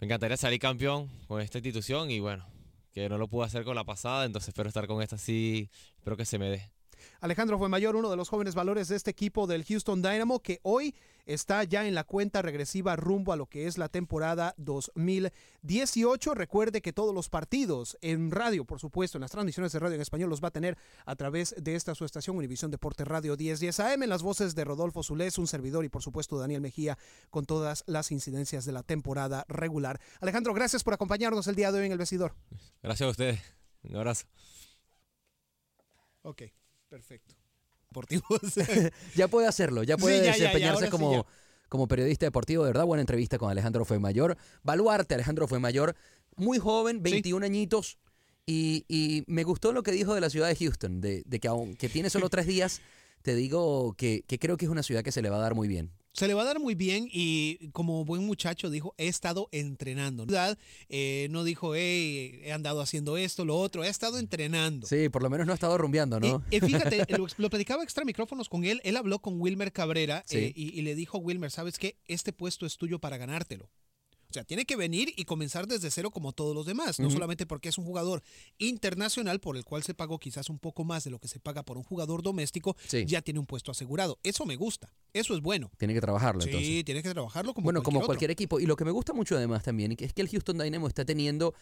me 0.00 0.06
encantaría 0.06 0.36
salir 0.36 0.60
campeón 0.60 1.08
con 1.28 1.40
esta 1.40 1.58
institución 1.58 2.10
y 2.10 2.20
bueno, 2.20 2.46
que 2.92 3.08
no 3.08 3.18
lo 3.18 3.28
pude 3.28 3.46
hacer 3.46 3.64
con 3.64 3.76
la 3.76 3.84
pasada, 3.84 4.24
entonces 4.24 4.48
espero 4.48 4.68
estar 4.68 4.86
con 4.88 5.00
esta 5.02 5.16
sí, 5.18 5.70
espero 5.98 6.16
que 6.16 6.24
se 6.26 6.38
me 6.38 6.50
dé. 6.50 6.71
Alejandro 7.22 7.56
fue 7.56 7.68
mayor, 7.68 7.94
uno 7.94 8.10
de 8.10 8.16
los 8.16 8.28
jóvenes 8.28 8.56
valores 8.56 8.88
de 8.88 8.96
este 8.96 9.12
equipo 9.12 9.46
del 9.46 9.64
Houston 9.64 10.02
Dynamo, 10.02 10.40
que 10.40 10.58
hoy 10.64 10.96
está 11.24 11.62
ya 11.62 11.86
en 11.86 11.94
la 11.94 12.02
cuenta 12.02 12.42
regresiva 12.42 12.96
rumbo 12.96 13.32
a 13.32 13.36
lo 13.36 13.46
que 13.46 13.68
es 13.68 13.78
la 13.78 13.88
temporada 13.88 14.56
2018. 14.56 16.34
Recuerde 16.34 16.82
que 16.82 16.92
todos 16.92 17.14
los 17.14 17.28
partidos 17.28 17.96
en 18.00 18.32
radio, 18.32 18.64
por 18.64 18.80
supuesto, 18.80 19.18
en 19.18 19.20
las 19.20 19.30
transmisiones 19.30 19.70
de 19.70 19.78
radio 19.78 19.94
en 19.94 20.00
español, 20.00 20.30
los 20.30 20.42
va 20.42 20.48
a 20.48 20.50
tener 20.50 20.76
a 21.06 21.14
través 21.14 21.54
de 21.56 21.76
esta 21.76 21.94
su 21.94 22.04
estación 22.04 22.36
Univisión 22.36 22.72
Deporte 22.72 23.04
Radio 23.04 23.36
1010 23.36 23.78
AM, 23.78 24.02
en 24.02 24.08
las 24.08 24.24
voces 24.24 24.56
de 24.56 24.64
Rodolfo 24.64 25.04
Zulés, 25.04 25.38
un 25.38 25.46
servidor 25.46 25.84
y 25.84 25.88
por 25.88 26.02
supuesto 26.02 26.38
Daniel 26.38 26.60
Mejía, 26.60 26.98
con 27.30 27.46
todas 27.46 27.84
las 27.86 28.10
incidencias 28.10 28.64
de 28.64 28.72
la 28.72 28.82
temporada 28.82 29.44
regular. 29.46 30.00
Alejandro, 30.20 30.54
gracias 30.54 30.82
por 30.82 30.94
acompañarnos 30.94 31.46
el 31.46 31.54
día 31.54 31.70
de 31.70 31.78
hoy 31.78 31.86
en 31.86 31.92
el 31.92 31.98
vestidor. 31.98 32.34
Gracias 32.82 33.06
a 33.06 33.10
ustedes. 33.10 33.40
Un 33.84 33.94
abrazo. 33.94 34.26
Ok. 36.22 36.42
Perfecto. 36.92 37.34
Deportivos. 37.88 38.38
ya 39.16 39.26
puede 39.26 39.46
hacerlo, 39.46 39.82
ya 39.82 39.96
puede 39.96 40.18
Sí, 40.18 40.26
ya, 40.26 40.32
ya, 40.32 40.36
ya, 40.36 40.44
desempeñarse 40.44 40.84
sí, 40.84 40.90
como, 40.90 41.26
como 41.70 41.88
periodista 41.88 42.26
deportivo. 42.26 42.64
De 42.64 42.68
verdad, 42.68 42.84
buena 42.84 43.00
entrevista 43.00 43.38
con 43.38 43.50
Alejandro 43.50 43.86
Fuemayor. 43.86 44.36
Baluarte, 44.62 45.14
Alejandro 45.14 45.48
Fuemayor, 45.48 45.96
muy 46.36 46.58
joven, 46.58 47.02
21 47.02 47.46
añitos. 47.46 47.96
Y, 48.44 48.84
y 48.88 49.24
me 49.26 49.42
gustó 49.42 49.72
lo 49.72 49.82
que 49.82 49.90
dijo 49.90 50.14
de 50.14 50.20
la 50.20 50.28
ciudad 50.28 50.48
de 50.48 50.56
Houston, 50.56 51.00
de, 51.00 51.22
de 51.24 51.40
que 51.40 51.48
aunque 51.48 51.88
tiene 51.88 52.10
solo 52.10 52.28
tres 52.28 52.46
días, 52.46 52.82
te 53.22 53.34
digo 53.34 53.94
que, 53.96 54.22
que 54.26 54.38
creo 54.38 54.58
que 54.58 54.66
es 54.66 54.70
una 54.70 54.82
ciudad 54.82 55.02
que 55.02 55.12
se 55.12 55.22
le 55.22 55.30
va 55.30 55.36
a 55.36 55.40
dar 55.40 55.54
muy 55.54 55.68
bien. 55.68 55.92
Se 56.14 56.26
le 56.28 56.34
va 56.34 56.42
a 56.42 56.44
dar 56.44 56.60
muy 56.60 56.74
bien 56.74 57.08
y 57.10 57.70
como 57.72 58.04
buen 58.04 58.24
muchacho 58.26 58.68
dijo, 58.68 58.94
he 58.98 59.08
estado 59.08 59.48
entrenando. 59.50 60.26
Eh, 60.90 61.26
no 61.30 61.42
dijo, 61.42 61.74
hey, 61.74 62.40
he 62.44 62.52
andado 62.52 62.82
haciendo 62.82 63.16
esto, 63.16 63.44
lo 63.46 63.56
otro, 63.56 63.82
he 63.82 63.88
estado 63.88 64.18
entrenando. 64.18 64.86
Sí, 64.86 65.08
por 65.08 65.22
lo 65.22 65.30
menos 65.30 65.46
no 65.46 65.52
ha 65.52 65.54
estado 65.54 65.78
rumbeando, 65.78 66.20
¿no? 66.20 66.44
Eh, 66.50 66.60
fíjate, 66.60 67.06
lo, 67.18 67.26
lo 67.38 67.48
platicaba 67.50 67.82
extra 67.82 68.04
micrófonos 68.04 68.50
con 68.50 68.64
él. 68.64 68.80
Él 68.84 68.96
habló 68.98 69.20
con 69.20 69.40
Wilmer 69.40 69.72
Cabrera 69.72 70.22
Sí. 70.26 70.36
eh, 70.36 70.52
y, 70.54 70.78
y 70.78 70.82
le 70.82 70.94
dijo 70.94 71.16
a 71.16 71.20
Wilmer, 71.20 71.50
¿sabes 71.50 71.78
qué? 71.78 71.96
Este 72.06 72.32
puesto 72.34 72.66
es 72.66 72.76
tuyo 72.76 72.98
para 72.98 73.16
ganártelo. 73.16 73.70
O 74.32 74.34
sea, 74.34 74.44
tiene 74.44 74.64
que 74.64 74.76
venir 74.76 75.12
y 75.16 75.24
comenzar 75.26 75.66
desde 75.66 75.90
cero 75.90 76.10
como 76.10 76.32
todos 76.32 76.54
los 76.54 76.64
demás. 76.64 76.98
No 76.98 77.10
solamente 77.10 77.44
porque 77.44 77.68
es 77.68 77.76
un 77.76 77.84
jugador 77.84 78.22
internacional 78.56 79.40
por 79.40 79.56
el 79.58 79.64
cual 79.64 79.82
se 79.82 79.92
pagó 79.92 80.18
quizás 80.18 80.48
un 80.48 80.58
poco 80.58 80.84
más 80.84 81.04
de 81.04 81.10
lo 81.10 81.18
que 81.18 81.28
se 81.28 81.38
paga 81.38 81.62
por 81.62 81.76
un 81.76 81.84
jugador 81.84 82.22
doméstico, 82.22 82.74
Sí. 82.88 83.04
ya 83.06 83.20
tiene 83.20 83.40
un 83.40 83.46
puesto 83.46 83.70
asegurado. 83.70 84.18
Eso 84.22 84.46
me 84.46 84.56
gusta. 84.56 84.90
Eso 85.12 85.34
es 85.34 85.42
bueno. 85.42 85.70
Tiene 85.76 85.92
que 85.92 86.00
trabajarlo 86.00 86.40
Sí, 86.40 86.48
entonces. 86.48 86.84
tiene 86.86 87.02
que 87.02 87.10
trabajarlo 87.10 87.52
como 87.52 87.64
bueno, 87.66 87.80
cualquier 87.80 87.84
como 87.84 87.98
otro. 87.98 88.06
cualquier 88.06 88.30
equipo. 88.30 88.58
Y 88.58 88.64
lo 88.66 88.76
que 88.76 88.86
me 88.86 88.90
gusta 88.90 89.12
mucho 89.12 89.36
además 89.36 89.62
también 89.62 89.94
es 89.98 90.12
que 90.14 90.22
el 90.22 90.28
Houston 90.30 90.56
Dynamo 90.56 90.88
está 90.88 91.04
teniendo 91.04 91.54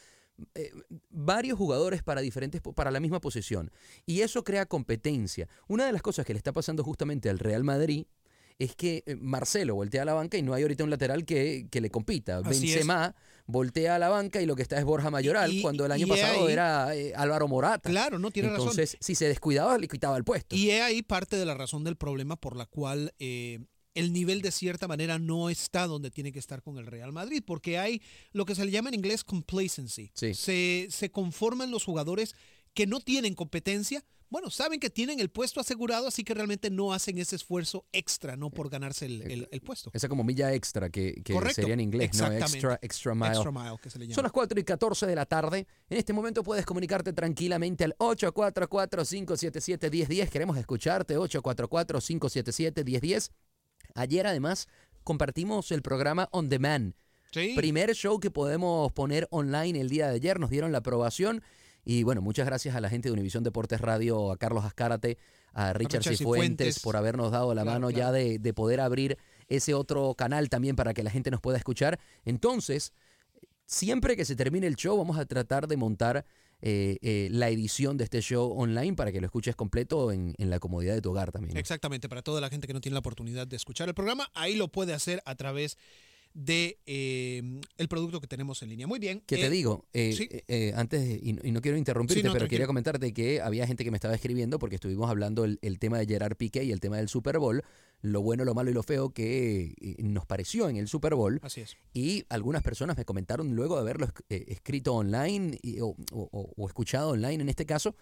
eh, 0.54 0.70
varios 1.10 1.58
jugadores 1.58 2.02
para 2.04 2.20
diferentes 2.20 2.60
para 2.74 2.90
la 2.90 3.00
misma 3.00 3.20
posición 3.20 3.70
y 4.06 4.20
eso 4.20 4.44
crea 4.44 4.64
competencia. 4.64 5.48
Una 5.68 5.84
de 5.86 5.92
las 5.92 6.02
cosas 6.02 6.24
que 6.24 6.32
le 6.32 6.38
está 6.38 6.52
pasando 6.52 6.84
justamente 6.84 7.28
al 7.28 7.38
Real 7.40 7.64
Madrid 7.64 8.06
es 8.61 8.76
que 8.76 9.02
eh, 9.07 9.17
Marcelo 9.17 9.75
voltea 9.75 10.02
a 10.02 10.05
la 10.05 10.14
banca 10.14 10.38
y 10.38 10.43
no 10.43 10.55
hay 10.55 10.62
ahorita 10.62 10.85
un 10.85 10.90
lateral 10.90 11.25
que, 11.25 11.67
que 11.71 11.81
le 11.81 11.90
compita. 11.90 12.38
Así 12.38 12.67
es. 12.69 12.75
Benzema 12.75 13.17
voltea 13.47 13.97
a 13.97 13.99
la 13.99 14.09
banca 14.09 14.40
y 14.40 14.47
lo 14.47 14.55
que 14.55 14.62
está 14.62 14.79
es 14.79 14.85
Borja 14.85 15.11
Mayoral, 15.11 15.52
y- 15.52 15.61
cuando 15.62 15.85
el 15.87 15.90
año 15.93 16.07
pasado 16.07 16.47
ahí- 16.47 16.52
era 16.52 16.95
eh, 16.95 17.12
Álvaro 17.17 17.49
Morata. 17.49 17.90
Claro, 17.90 18.19
no 18.21 18.31
tiene 18.31 18.50
razón. 18.50 18.69
Entonces, 18.69 18.97
si 19.00 19.17
se 19.17 19.26
descuidaba, 19.26 19.76
le 19.79 19.88
quitaba 19.88 20.17
el 20.17 20.23
puesto. 20.23 20.55
Y 20.55 20.71
he 20.71 20.83
ahí 20.83 21.02
parte 21.02 21.37
de 21.37 21.45
la 21.47 21.55
razón 21.55 21.83
del 21.83 21.97
problema 21.97 22.37
por 22.37 22.55
la 22.55 22.67
cual 22.67 23.12
eh, 23.19 23.59
el 23.95 24.12
nivel 24.12 24.40
de 24.40 24.52
cierta 24.52 24.87
manera 24.87 25.19
no 25.19 25.50
está 25.50 25.88
donde 25.88 26.11
tiene 26.12 26.31
que 26.31 26.38
estar 26.38 26.62
con 26.62 26.79
el 26.79 26.87
Real 26.87 27.12
Madrid, 27.12 27.43
porque 27.45 27.79
hay 27.79 28.00
lo 28.33 28.45
que 28.45 28.55
se 28.55 28.64
le 28.64 28.71
llama 28.71 28.90
en 28.90 28.95
inglés 28.95 29.25
complacency. 29.25 30.12
Sí. 30.14 30.33
Se, 30.35 30.87
se 30.90 31.11
conforman 31.11 31.73
los 31.73 31.85
jugadores 31.85 32.35
que 32.75 32.87
no 32.87 33.00
tienen 33.00 33.35
competencia. 33.35 34.05
Bueno, 34.30 34.49
saben 34.49 34.78
que 34.80 34.88
tienen 34.90 35.18
el 35.18 35.28
puesto 35.28 35.58
asegurado, 35.60 36.06
así 36.06 36.22
que 36.25 36.32
realmente 36.34 36.70
no 36.70 36.92
hacen 36.92 37.18
ese 37.18 37.34
esfuerzo 37.37 37.84
extra, 37.92 38.37
¿no? 38.37 38.50
Por 38.50 38.70
ganarse 38.70 39.06
el, 39.06 39.22
el- 39.22 39.49
el 39.50 39.60
puesto. 39.60 39.90
Esa 39.92 40.08
como 40.08 40.22
milla 40.25 40.54
extra 40.54 40.88
que, 40.88 41.20
que 41.25 41.34
sería 41.52 41.75
en 41.75 41.80
inglés, 41.80 42.16
¿no? 42.16 42.30
Extra, 42.32 42.78
extra 42.80 43.12
mile. 43.14 43.32
Extra 43.34 43.50
mile, 43.50 43.76
que 43.82 43.90
se 43.90 43.99
le 43.99 44.04
llama. 44.06 44.14
Son 44.14 44.22
las 44.22 44.30
4 44.32 44.60
y 44.60 44.64
14 44.64 45.06
de 45.06 45.14
la 45.16 45.26
tarde. 45.26 45.66
En 45.88 45.99
este 45.99 46.12
momento 46.12 46.44
puedes 46.44 46.64
comunicarte 46.64 47.12
tranquilamente 47.12 47.82
al 47.84 47.96
844-577-1010. 47.99 50.28
Queremos 50.30 50.56
escucharte, 50.56 51.18
844-577-1010. 51.18 53.30
Ayer 53.94 54.26
además 54.26 54.68
compartimos 55.04 55.70
el 55.72 55.82
programa 55.82 56.28
On 56.32 56.49
Demand. 56.49 56.94
Sí. 57.32 57.52
Primer 57.56 57.94
show 57.94 58.18
que 58.20 58.30
podemos 58.30 58.92
poner 58.92 59.26
online 59.30 59.80
el 59.80 59.88
día 59.88 60.08
de 60.08 60.14
ayer. 60.16 60.38
Nos 60.40 60.50
dieron 60.50 60.72
la 60.72 60.78
aprobación. 60.78 61.42
Y 61.84 62.02
bueno, 62.02 62.20
muchas 62.20 62.46
gracias 62.46 62.75
a 62.76 62.80
la 62.80 62.88
gente 62.90 63.08
de 63.08 63.12
Univisión 63.12 63.42
Deportes 63.42 63.80
Radio, 63.80 64.32
a 64.32 64.37
Carlos 64.37 64.64
Azcárate, 64.64 65.18
a 65.52 65.72
Richard 65.72 66.02
Cifuentes 66.02 66.18
Cifuentes. 66.18 66.78
por 66.80 66.96
habernos 66.96 67.32
dado 67.32 67.54
la 67.54 67.62
Claro, 67.62 67.80
mano 67.80 67.90
ya 67.90 68.12
de, 68.12 68.38
de 68.38 68.54
poder 68.54 68.80
abrir 68.80 69.16
ese 69.49 69.75
otro 69.75 70.14
canal 70.14 70.49
también 70.49 70.76
para 70.76 70.94
que 70.94 71.02
la 71.02 71.10
gente 71.10 71.30
nos 71.30 71.40
pueda 71.40 71.58
escuchar. 71.58 71.99
Entonces, 72.25 72.92
siempre 73.66 74.16
que 74.16 74.25
se 74.25 74.37
termine 74.37 74.66
el 74.66 74.76
show, 74.76 74.96
vamos 74.96 75.18
a 75.18 75.25
tratar 75.26 75.66
de 75.66 75.76
montar 75.76 76.25
eh, 76.62 76.99
eh, 77.00 77.28
la 77.30 77.49
edición 77.49 77.96
de 77.96 78.04
este 78.04 78.20
show 78.20 78.52
online 78.54 78.94
para 78.94 79.10
que 79.12 79.20
lo 79.20 79.26
escuches 79.26 79.56
completo 79.56 80.12
en, 80.12 80.34
en 80.37 80.50
la 80.50 80.58
comodidad 80.58 80.94
de 80.94 81.00
tu 81.00 81.10
hogar 81.10 81.32
también. 81.32 81.54
¿no? 81.54 81.60
Exactamente, 81.60 82.08
para 82.08 82.22
toda 82.22 82.40
la 82.40 82.50
gente 82.50 82.66
que 82.66 82.75
no 82.75 82.80
tiene 82.82 82.94
la 82.94 82.99
oportunidad 83.00 83.46
de 83.46 83.56
escuchar 83.56 83.88
el 83.88 83.94
programa, 83.94 84.30
ahí 84.34 84.56
lo 84.56 84.68
puede 84.68 84.92
hacer 84.92 85.22
a 85.25 85.34
través 85.37 85.76
de 85.76 85.80
eh, 86.87 87.61
el 87.76 87.88
producto 87.88 88.20
que 88.20 88.26
tenemos 88.26 88.62
en 88.62 88.68
línea. 88.70 88.87
Muy 88.87 88.99
bien. 88.99 89.20
Que 89.26 89.37
te 89.37 89.47
eh, 89.47 89.50
digo, 89.50 89.87
eh, 89.92 90.12
sí. 90.16 90.28
eh, 90.30 90.44
eh, 90.49 90.73
antes, 90.76 91.00
de- 91.06 91.20
y, 91.23 91.32
no- 91.35 91.40
y 91.44 91.50
no 91.52 91.61
quiero 91.61 91.76
interrumpirte, 91.78 92.20
Sí, 92.20 92.26
no, 92.26 92.32
pero 92.32 92.40
tranquilo. 92.40 92.56
quería 92.59 92.66
comentarte 92.66 93.12
que 93.12 93.40
había 93.40 93.66
gente 93.66 93.85
que 93.85 93.90
me 93.90 93.97
estaba 93.97 94.14
escribiendo 94.14 94.59
porque 94.59 94.76
estuvimos 94.76 95.11
hablando 95.11 95.44
el, 95.44 95.59
el 95.62 95.78
tema 95.78 95.99
de 95.99 96.06
Gerard 96.06 96.37
Piqué 96.37 96.64
y 96.64 96.73
el 96.73 96.80
tema 96.80 96.97
del 96.97 97.09
Super 97.09 97.38
Bowl, 97.38 97.62
lo 98.02 98.23
bueno, 98.23 98.44
lo 98.44 98.54
malo 98.54 98.70
y 98.70 98.75
lo 98.75 98.82
feo 98.82 99.11
que 99.11 99.75
eh, 99.80 99.97
nos 100.02 100.25
pareció 100.26 100.68
en 100.68 100.76
el 100.76 100.88
Super 100.88 101.14
Bowl. 101.14 101.38
Así 101.42 101.61
es. 101.61 101.76
Y 101.92 102.25
algunas 102.30 102.62
personas 102.62 102.97
me 102.97 103.04
comentaron 103.04 103.54
luego 103.54 103.75
de 103.76 103.82
haberlo 103.82 104.06
esc- 104.06 104.25
escrito 104.28 104.94
online 104.94 105.59
y- 105.62 105.80
o, 105.80 105.88
o- 105.88 105.97
o- 106.12 106.52
o 106.56 106.66
escuchado 106.66 107.11
online 107.11 107.42
en 107.42 107.49
este 107.49 107.66
caso. 107.66 107.97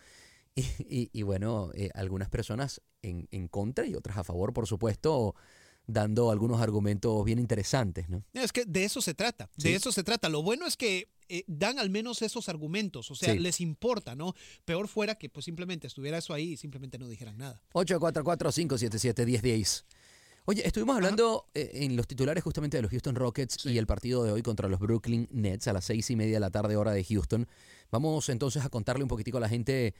Y, 0.88 1.08
y- 1.12 1.22
bueno, 1.22 1.70
algunas 1.94 2.28
personas 2.28 2.80
en, 3.02 3.28
en 3.30 3.46
contra 3.46 3.86
y 3.86 3.94
otras 3.94 4.16
a 4.18 4.24
favor, 4.24 4.52
por 4.52 4.66
supuesto, 4.66 5.36
dando 5.88 6.30
algunos 6.30 6.60
argumentos 6.60 7.24
bien 7.24 7.38
interesantes, 7.40 8.08
¿no? 8.08 8.22
Es 8.34 8.52
que 8.52 8.64
de 8.66 8.84
eso 8.84 9.00
se 9.00 9.14
trata, 9.14 9.48
Sí. 9.56 9.70
de 9.70 9.74
eso 9.74 9.90
se 9.90 10.04
trata. 10.04 10.28
Lo 10.28 10.42
bueno 10.42 10.66
es 10.66 10.76
que 10.76 11.08
eh, 11.30 11.44
dan 11.46 11.78
al 11.78 11.90
menos 11.90 12.22
esos 12.22 12.48
argumentos, 12.48 13.10
o 13.10 13.14
sea, 13.14 13.34
Sí. 13.34 13.38
les 13.38 13.60
importa, 13.60 14.14
¿no? 14.14 14.32
Peor 14.64 14.88
fuera 14.88 15.16
que 15.16 15.28
pues 15.28 15.44
simplemente 15.44 15.86
estuviera 15.86 16.16
eso 16.16 16.32
ahí 16.32 16.52
y 16.52 16.56
simplemente 16.56 16.98
no 16.98 17.06
dijeran 17.06 17.36
nada. 17.36 17.60
844-577-1010. 17.74 19.84
Oye, 20.48 20.66
estuvimos 20.66 20.96
hablando 20.96 21.44
eh, 21.52 21.72
en 21.74 21.94
los 21.94 22.06
titulares 22.06 22.42
justamente 22.42 22.78
de 22.78 22.82
los 22.82 22.90
Houston 22.90 23.14
Rockets 23.14 23.66
y 23.66 23.76
el 23.76 23.86
partido 23.86 24.24
de 24.24 24.32
hoy 24.32 24.40
contra 24.40 24.66
los 24.66 24.80
Brooklyn 24.80 25.28
Nets 25.30 25.68
a 25.68 25.74
las 25.74 25.84
seis 25.84 26.08
y 26.08 26.16
media 26.16 26.36
de 26.36 26.40
la 26.40 26.48
tarde 26.48 26.74
hora 26.74 26.92
de 26.92 27.04
Houston. 27.04 27.46
Vamos 27.90 28.30
entonces 28.30 28.64
a 28.64 28.70
contarle 28.70 29.02
un 29.02 29.10
poquitico 29.10 29.36
a 29.36 29.40
la 29.42 29.50
gente 29.50 29.92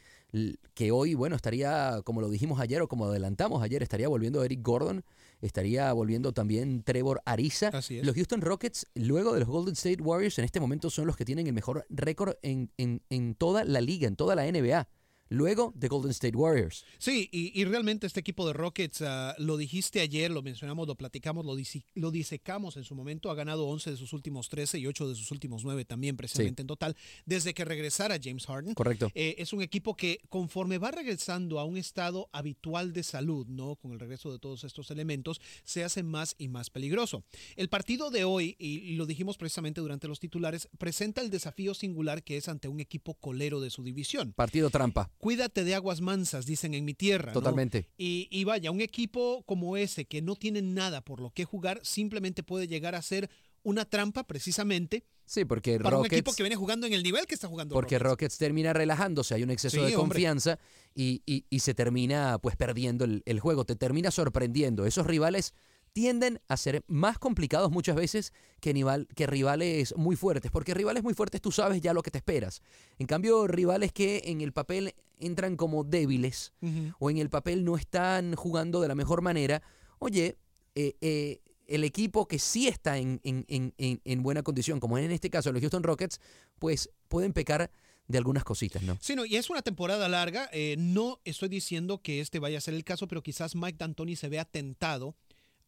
que 0.73 0.91
hoy, 0.91 1.13
bueno, 1.13 1.37
estaría, 1.37 2.01
como 2.03 2.23
lo 2.23 2.31
dijimos 2.31 2.61
ayer 2.61 2.81
o 2.81 2.89
como 2.89 3.05
adelantamos 3.05 3.63
ayer, 3.63 3.83
estaría 3.83 4.09
volviendo 4.09 4.43
Eric 4.43 4.63
Gordon, 4.63 5.05
estaría 5.43 5.93
volviendo 5.93 6.33
también 6.33 6.83
Trevor 6.83 7.21
Ariza. 7.27 7.69
Así 7.69 7.99
es. 7.99 8.07
Los 8.07 8.15
Houston 8.15 8.41
Rockets, 8.41 8.87
luego 8.95 9.35
de 9.35 9.41
los 9.41 9.51
Golden 9.51 9.75
State 9.75 10.01
Warriors, 10.01 10.39
en 10.39 10.47
este 10.47 10.61
momento 10.61 10.89
son 10.89 11.07
los 11.07 11.19
que 11.19 11.27
tienen 11.27 11.47
el 11.47 11.53
mejor 11.53 11.85
récord 11.91 12.37
en, 12.41 12.71
en, 12.79 13.03
en 13.11 13.35
toda 13.35 13.67
la 13.67 13.83
liga, 13.83 14.09
en 14.09 14.17
toda 14.17 14.35
la 14.35 14.51
NBA. 14.51 14.89
Luego 15.29 15.73
de 15.77 15.89
Golden 15.89 16.11
State 16.11 16.37
Warriors. 16.37 16.85
Sí, 16.99 17.29
y, 17.33 17.59
y 17.59 17.65
realmente 17.65 18.07
este 18.07 18.21
equipo 18.21 18.47
de 18.47 18.53
Rockets, 18.53 19.03
ah, 19.03 19.35
lo 19.39 19.57
dijiste 19.57 20.01
ayer, 20.01 20.31
lo 20.31 20.43
mencionamos, 20.43 20.87
lo 20.87 20.95
platicamos, 20.95 21.45
lo, 21.45 21.57
lo 21.95 22.11
disecamos 22.11 22.77
en 22.77 22.85
su 22.85 22.95
momento, 22.95 23.31
ha 23.31 23.35
ganado 23.35 23.67
11 23.67 23.91
de 23.91 23.97
sus 23.97 24.13
últimos 24.13 24.49
13 24.49 24.79
y 24.79 24.87
8 24.87 25.09
de 25.11 25.15
sus 25.15 25.31
últimos 25.31 25.65
9 25.65 25.85
también 25.85 26.17
precisamente 26.17 26.63
en 26.63 26.67
total, 26.67 26.97
desde 27.27 27.55
que 27.55 27.65
regresara 27.65 28.19
James 28.23 28.47
Harden. 28.47 28.75
Correcto. 28.75 29.11
Eh, 29.15 29.37
es 29.39 29.53
un 29.53 29.63
equipo 29.63 29.97
que 29.97 30.21
conforme 30.29 30.79
va 30.79 30.91
regresando 30.91 31.59
a 31.59 31.65
un 31.65 31.77
estado 31.77 32.29
habitual 32.33 32.93
de 32.93 33.03
salud, 33.03 33.47
¿no? 33.47 33.77
Con 33.77 33.93
el 33.93 34.01
regreso 34.01 34.33
de 34.33 34.39
todos 34.39 34.65
estos 34.65 34.91
elementos, 34.91 35.41
se 35.65 35.85
hace 35.85 36.03
más 36.03 36.35
y 36.39 36.49
más 36.49 36.71
peligroso. 36.71 37.25
El 37.57 37.69
partido 37.69 38.11
de 38.11 38.25
hoy, 38.25 38.57
y 38.59 38.97
lo 38.97 39.07
dijimos 39.07 39.37
precisamente 39.37 39.81
durante 39.81 40.09
los 40.09 40.21
titulares, 40.21 40.69
presenta 40.79 41.21
el 41.21 41.31
desafío 41.31 41.75
singular 41.75 42.23
que 42.23 42.37
es 42.37 42.49
ante 42.49 42.69
un 42.69 42.81
equipo 42.81 43.15
colero 43.15 43.61
de 43.61 43.71
su 43.71 43.83
división. 43.83 44.33
Partido 44.33 44.71
trampa. 44.71 45.11
Cuídate 45.19 45.65
de 45.65 45.75
aguas 45.75 46.01
mansas, 46.01 46.47
dicen 46.47 46.75
en 46.75 46.85
mi 46.85 46.95
tierra. 46.95 47.33
¿no? 47.33 47.41
Totalmente. 47.41 47.89
Y, 47.99 48.29
y 48.31 48.45
vaya, 48.45 48.71
un 48.71 48.81
equipo 48.81 49.43
como 49.45 49.77
ese 49.77 50.05
que 50.05 50.23
no 50.23 50.37
tiene 50.37 50.63
nada 50.63 51.01
por 51.05 51.21
lo 51.21 51.31
que 51.31 51.45
jugar, 51.45 51.81
simplemente 51.83 52.43
puede 52.43 52.69
llegar 52.69 52.95
a 52.95 53.03
ser 53.03 53.29
una 53.65 53.85
trampa 53.85 54.25
precisamente 54.27 55.05
Sí, 55.27 55.45
porque 55.45 55.79
para 55.79 55.99
un 55.99 56.05
Rockets, 56.05 56.21
equipo 56.21 56.33
que 56.35 56.43
viene 56.43 56.57
jugando 56.57 56.87
en 56.87 56.95
el 56.95 57.03
nivel 57.03 57.27
que 57.27 57.35
está 57.35 57.49
jugando. 57.49 57.75
porque 57.75 57.99
Rockets. 57.99 58.11
Rockets 58.11 58.39
termina 58.39 58.73
relajándose, 58.73 59.35
hay 59.35 59.43
un 59.43 59.51
exceso 59.51 59.77
Sí, 59.77 59.83
de 59.91 59.93
confianza 59.93 60.59
y, 60.95 61.21
y- 61.27 61.45
y 61.51 61.59
se 61.61 61.75
termina 61.75 62.39
pues 62.39 62.57
perdiendo 62.57 63.05
el, 63.05 63.23
el 63.27 63.39
juego, 63.41 63.67
te 63.67 63.77
termina 63.77 64.11
sorprendiendo. 64.11 64.87
Esos 64.87 65.07
rivales 65.07 65.53
tienden 65.93 66.41
a 66.49 66.57
ser 66.57 66.85
más 66.87 67.19
complicados 67.19 67.71
muchas 67.71 67.97
veces 67.97 68.33
que, 68.61 68.75
nival- 68.75 69.07
que 69.15 69.27
rivales 69.27 69.95
muy 69.97 70.17
fuertes, 70.17 70.51
porque 70.51 70.75
rivales 70.75 71.03
muy 71.03 71.15
fuertes 71.15 71.41
tú 71.41 71.53
sabes 71.53 71.81
ya 71.81 71.93
lo 71.93 72.03
que 72.03 72.11
te 72.11 72.19
esperas. 72.19 72.63
En 72.99 73.07
cambio, 73.07 73.47
rivales 73.47 73.93
que 73.93 74.23
en 74.27 74.41
el 74.41 74.53
papel 74.53 74.95
entran 75.19 75.57
como 75.57 75.85
débiles 75.85 76.53
o 76.99 77.11
en 77.11 77.19
el 77.19 77.29
papel 77.31 77.65
no 77.65 77.77
están 77.77 78.35
jugando 78.37 78.81
de 78.81 78.89
la 78.89 78.95
mejor 78.95 79.23
manera, 79.23 79.63
oye, 79.99 80.37
eh, 80.75 80.95
eh, 81.01 81.41
el 81.67 81.85
equipo 81.85 82.27
que 82.29 82.39
sí 82.39 82.67
está 82.69 82.99
en, 82.99 83.21
en- 83.25 83.45
en- 83.49 83.75
en- 83.79 84.01
en 84.05 84.23
buena 84.23 84.43
condición, 84.43 84.81
como 84.81 84.97
en 84.97 85.11
este 85.11 85.29
caso 85.29 85.53
los 85.53 85.61
Houston 85.61 85.83
Rockets, 85.83 86.21
pues 86.59 86.89
pueden 87.09 87.33
pecar 87.33 87.71
de 88.07 88.17
algunas 88.17 88.43
cositas, 88.43 88.83
¿no? 88.83 88.97
Sí, 89.03 89.15
no, 89.15 89.27
y 89.27 89.37
es 89.37 89.51
una 89.51 89.61
temporada 89.61 90.09
larga. 90.09 90.49
eh, 90.53 90.77
no 90.79 91.21
estoy 91.25 91.51
diciendo 91.51 92.01
que 92.01 92.21
este 92.23 92.39
vaya 92.39 92.57
a 92.57 92.61
ser 92.63 92.73
el 92.73 92.83
caso, 92.85 93.07
pero 93.07 93.23
quizás 93.23 93.55
Mike 93.55 93.77
D'Antoni 93.77 94.17
se 94.17 94.31
vea 94.31 94.47
tentado 94.47 95.15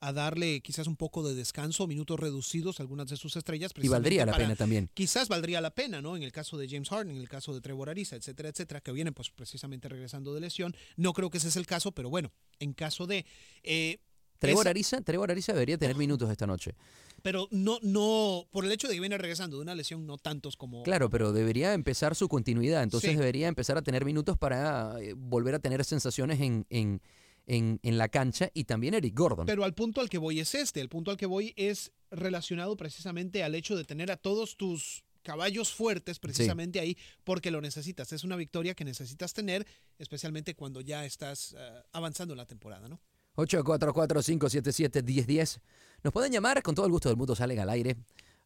a 0.01 0.13
darle 0.13 0.61
quizás 0.63 0.87
un 0.87 0.97
poco 0.97 1.23
de 1.29 1.35
descanso, 1.35 1.87
minutos 1.87 2.19
reducidos 2.19 2.81
a 2.81 2.83
algunas 2.83 3.09
de 3.09 3.17
sus 3.17 3.37
estrellas. 3.37 3.73
Y 3.81 3.89
valdría 3.89 4.25
la 4.25 4.33
para- 4.33 4.45
pena 4.45 4.57
también. 4.57 4.89
Quizás 4.95 5.29
valdría 5.29 5.61
la 5.61 5.71
pena, 5.75 6.01
¿no? 6.01 6.17
En 6.17 6.23
el 6.23 6.33
caso 6.33 6.57
de 6.57 6.69
James 6.69 6.89
Harden, 6.89 7.15
en 7.15 7.21
el 7.21 7.29
caso 7.29 7.55
de 7.55 7.61
Trevor 7.61 7.91
Ariza, 7.91 8.17
etcétera, 8.17 8.49
etcétera, 8.49 8.81
que 8.81 8.93
vienen 8.93 9.13
pues 9.15 9.31
precisamente 9.31 9.89
regresando 9.89 10.33
de 10.35 10.41
lesión. 10.41 10.75
No 10.97 11.13
creo 11.13 11.29
que 11.31 11.39
ese 11.39 11.49
es 11.49 11.57
el 11.57 11.67
caso, 11.67 11.93
pero 11.93 12.09
bueno, 12.11 12.33
en 12.59 12.73
caso 12.73 13.07
de... 13.07 13.27
eh, 13.63 13.99
Trevor 14.39 14.69
Ariza, 14.69 15.03
Trevor 15.03 15.31
Ariza 15.31 15.53
debería 15.53 15.77
tener 15.77 15.97
minutos 15.97 16.31
esta 16.31 16.47
noche. 16.47 16.75
pero 17.21 17.47
no, 17.51 17.79
no, 17.83 18.47
por 18.51 18.65
el 18.65 18.73
hecho 18.73 18.89
de 18.89 18.95
que 18.95 19.01
viene 19.01 19.19
regresando 19.19 19.59
de 19.59 19.63
una 19.65 19.75
lesión, 19.75 20.07
no 20.07 20.17
tantos 20.17 20.57
como... 20.57 20.83
Claro, 20.83 21.11
pero 21.11 21.35
debería 21.35 21.75
empezar 21.75 22.15
su 22.15 22.27
continuidad, 22.27 22.83
entonces 22.83 23.11
Sí. 23.11 23.17
debería 23.19 23.49
empezar 23.49 23.77
a 23.77 23.83
tener 23.83 24.07
minutos 24.07 24.39
para 24.39 24.95
eh, 25.03 25.13
volver 25.13 25.55
a 25.57 25.59
tener 25.59 25.85
sensaciones 25.85 26.41
en, 26.41 26.65
en, 26.71 27.03
en, 27.51 27.79
en 27.83 27.99
la 27.99 28.09
cancha 28.09 28.51
y 28.55 28.65
también 28.65 28.95
Eric 28.95 29.15
Gordon. 29.17 29.45
Pero 29.47 29.65
al 29.65 29.75
punto 29.75 30.01
al 30.01 30.09
que 30.09 30.19
voy 30.19 30.39
es 30.39 30.55
este. 30.55 30.81
El 30.81 30.89
punto 30.89 31.11
al 31.11 31.17
que 31.17 31.27
voy 31.27 31.53
es 31.57 31.91
relacionado 32.13 32.77
precisamente 32.77 33.43
al 33.43 33.57
hecho 33.57 33.77
de 33.77 33.83
tener 33.85 34.13
a 34.13 34.17
todos 34.17 34.57
tus 34.57 35.03
caballos 35.23 35.73
fuertes 35.73 36.21
precisamente 36.21 36.79
ahí 36.79 36.97
porque 37.25 37.51
lo 37.51 37.61
necesitas. 37.61 38.13
Es 38.13 38.23
una 38.23 38.37
victoria 38.37 38.75
que 38.75 38.85
necesitas 38.85 39.35
tener, 39.35 39.67
especialmente 39.99 40.55
cuando 40.55 40.81
ya 40.81 41.05
estás 41.05 41.57
eh, 41.59 41.83
avanzando 41.93 42.35
en 42.35 42.39
la 42.39 42.47
temporada, 42.47 42.89
¿no? 42.89 43.01
844-577-1010. 43.37 45.61
Nos 46.05 46.13
pueden 46.13 46.31
llamar, 46.33 46.63
con 46.63 46.77
todo 46.77 46.87
el 46.87 46.93
gusto 46.93 47.09
del 47.09 47.19
mundo 47.19 47.35
salen 47.35 47.59
al 47.59 47.71
aire. 47.71 47.97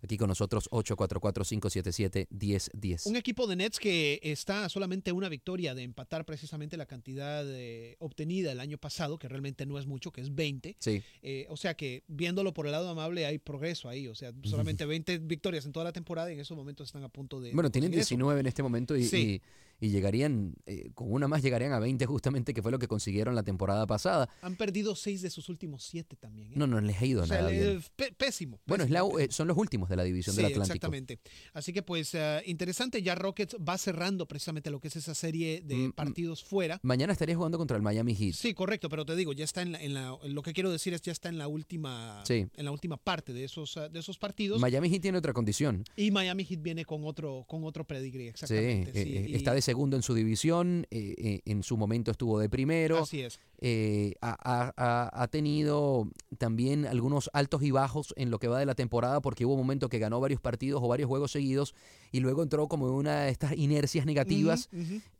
Aquí 0.05 0.19
con 0.19 0.29
nosotros, 0.29 0.69
844-577-1010. 0.71 3.07
Un 3.07 3.17
equipo 3.17 3.47
de 3.47 3.57
Nets 3.57 3.79
que 3.79 4.21
está 4.23 4.69
solamente 4.69 5.13
una 5.13 5.29
victoria 5.31 5.75
de 5.75 5.83
empatar 5.83 6.25
precisamente 6.27 6.77
la 6.77 6.85
cantidad 6.87 7.43
eh, 7.47 7.97
obtenida 8.01 8.53
el 8.53 8.61
año 8.61 8.77
pasado, 8.79 9.19
que 9.19 9.29
realmente 9.29 9.65
no 9.67 9.79
es 9.79 9.87
mucho, 9.87 10.13
que 10.13 10.21
es 10.21 10.35
20. 10.35 10.77
Sí. 10.79 11.03
Eh, 11.23 11.47
o 11.49 11.57
sea 11.57 11.73
que 11.75 12.03
viéndolo 12.07 12.53
por 12.53 12.67
el 12.67 12.73
lado 12.73 12.89
amable 12.91 13.25
hay 13.25 13.39
progreso 13.39 13.89
ahí. 13.89 14.07
O 14.09 14.15
sea, 14.15 14.33
solamente 14.45 14.85
20 14.85 15.19
victorias 15.21 15.65
en 15.65 15.73
toda 15.73 15.85
la 15.85 15.93
temporada 15.93 16.31
y 16.31 16.35
en 16.35 16.41
esos 16.41 16.55
momentos 16.57 16.89
están 16.89 17.03
a 17.05 17.09
punto 17.09 17.41
de... 17.41 17.53
Bueno, 17.53 17.71
de 17.71 17.73
tienen 17.73 17.89
conseguir 17.91 18.03
eso. 18.03 18.09
19 18.15 18.41
en 18.41 18.47
este 18.47 18.63
momento 18.63 18.95
y, 18.97 19.05
Sí. 19.05 19.17
y- 19.17 19.41
y 19.81 19.91
llegarían, 19.91 20.55
eh, 20.67 20.91
con 20.95 21.13
una 21.13 21.29
más 21.29 21.43
llegarían 21.43 21.73
a 21.73 21.79
20 21.79 22.07
justamente, 22.07 22.55
que 22.55 22.63
fue 22.63 22.71
lo 22.71 22.79
que 22.79 22.89
consiguieron 22.89 23.35
la 23.35 23.43
temporada 23.43 23.87
pasada. 23.87 24.29
Han 24.43 24.57
perdido 24.57 24.95
6 24.95 25.23
de 25.23 25.31
sus 25.31 25.49
últimos 25.49 25.83
7 25.85 26.17
también. 26.17 26.49
¿eh? 26.53 26.55
No, 26.57 26.67
no 26.67 26.81
les 26.81 27.01
ha 27.01 27.05
ido 27.07 27.23
O 27.23 27.27
sea, 27.27 27.39
nada 27.39 27.51
bien. 27.51 27.83
pésimo. 28.17 28.61
Bueno, 28.67 28.85
es 28.85 28.91
la- 28.91 29.01
eh, 29.21 29.29
son 29.31 29.49
los 29.49 29.57
últimos 29.57 29.89
de 29.89 29.97
la 29.97 30.05
división 30.05 30.35
del 30.37 30.47
Sí, 30.47 30.53
Atlántico. 30.53 30.75
exactamente. 30.75 31.19
Así 31.53 31.73
que 31.73 31.83
pues 31.83 32.15
eh, 32.15 32.43
interesante, 32.47 33.03
ya 33.03 33.15
Rockets 33.15 33.57
va 33.57 33.77
cerrando 33.79 34.27
precisamente 34.27 34.71
lo 34.71 34.81
que 34.81 34.89
es 34.89 34.97
esa 34.97 35.15
serie 35.15 35.61
de 35.63 35.75
Mm, 35.77 35.87
mm. 35.89 35.93
partidos 35.93 36.45
fuera. 36.45 36.79
Mañana 36.83 37.13
estaría 37.13 37.37
jugando 37.37 37.59
contra 37.59 37.77
el 37.77 37.83
Miami 37.83 38.15
Heat. 38.15 38.35
Sí, 38.35 38.55
correcto, 38.55 38.89
pero 38.89 39.05
te 39.05 39.15
digo, 39.17 39.33
ya 39.33 39.45
está 39.45 39.63
en 39.63 39.73
la, 39.73 39.83
en 39.83 39.95
la- 39.95 40.19
lo 40.25 40.43
que 40.43 40.53
quiero 40.53 40.71
decir 40.71 40.95
es 40.95 41.03
ya 41.03 41.13
está 41.13 41.29
en 41.29 41.39
la 41.39 41.49
última 41.49 42.23
Sí. 42.25 42.47
en 42.57 42.65
la 42.65 42.71
última 42.71 42.97
parte 42.97 43.33
de 43.33 43.45
esos 43.45 43.79
de 43.91 43.99
esos 43.99 44.19
partidos 44.19 44.61
Miami 44.61 44.89
Heat 44.91 45.03
tiene 45.03 45.19
otra 45.19 45.33
condición. 45.33 45.85
y 45.97 46.11
Miami 46.11 46.45
Heat 46.45 46.63
viene 46.63 46.85
con 46.85 47.05
otro 47.05 47.45
con 47.49 47.65
otro 47.65 47.85
pedigree, 47.87 48.25
Sí, 48.27 48.31
exactamente. 48.31 48.93
sí, 49.05 49.25
y- 49.31 49.35
está 49.35 49.55
de 49.55 49.63
segundo 49.65 49.97
en 49.97 50.03
su 50.03 50.15
división, 50.15 50.87
eh, 50.91 51.15
eh, 51.19 51.41
en 51.47 51.63
su 51.63 51.77
momento 51.77 52.11
estuvo 52.11 52.39
de 52.39 52.49
primero. 52.49 52.99
Así 52.99 53.23
es. 53.23 53.41
Eh, 53.67 54.13
ha, 54.21 54.37
ha- 54.45 54.75
ha- 54.77 55.23
ha 55.23 55.29
tenido 55.29 56.07
también 56.37 56.85
algunos 56.87 57.31
altos 57.33 57.63
y 57.63 57.71
bajos 57.71 58.13
en 58.19 58.31
lo 58.31 58.39
que 58.39 58.47
va 58.47 58.59
de 58.59 58.67
la 58.67 58.75
temporada 58.75 59.23
porque 59.23 59.47
hubo 59.47 59.55
un 59.55 59.61
momento 59.61 59.89
que 59.89 59.99
ganó 59.99 60.21
varios 60.21 60.39
partidos 60.43 60.83
o 60.83 60.89
varios 60.89 61.09
juegos 61.09 61.31
seguidos 61.33 61.75
y 62.13 62.21
luego 62.21 62.43
entró 62.43 62.69
como 62.69 62.89
en 62.89 62.95
una 62.95 63.23
de 63.23 63.31
estas 63.31 63.57
inercias 63.57 64.05
negativas, 64.05 64.69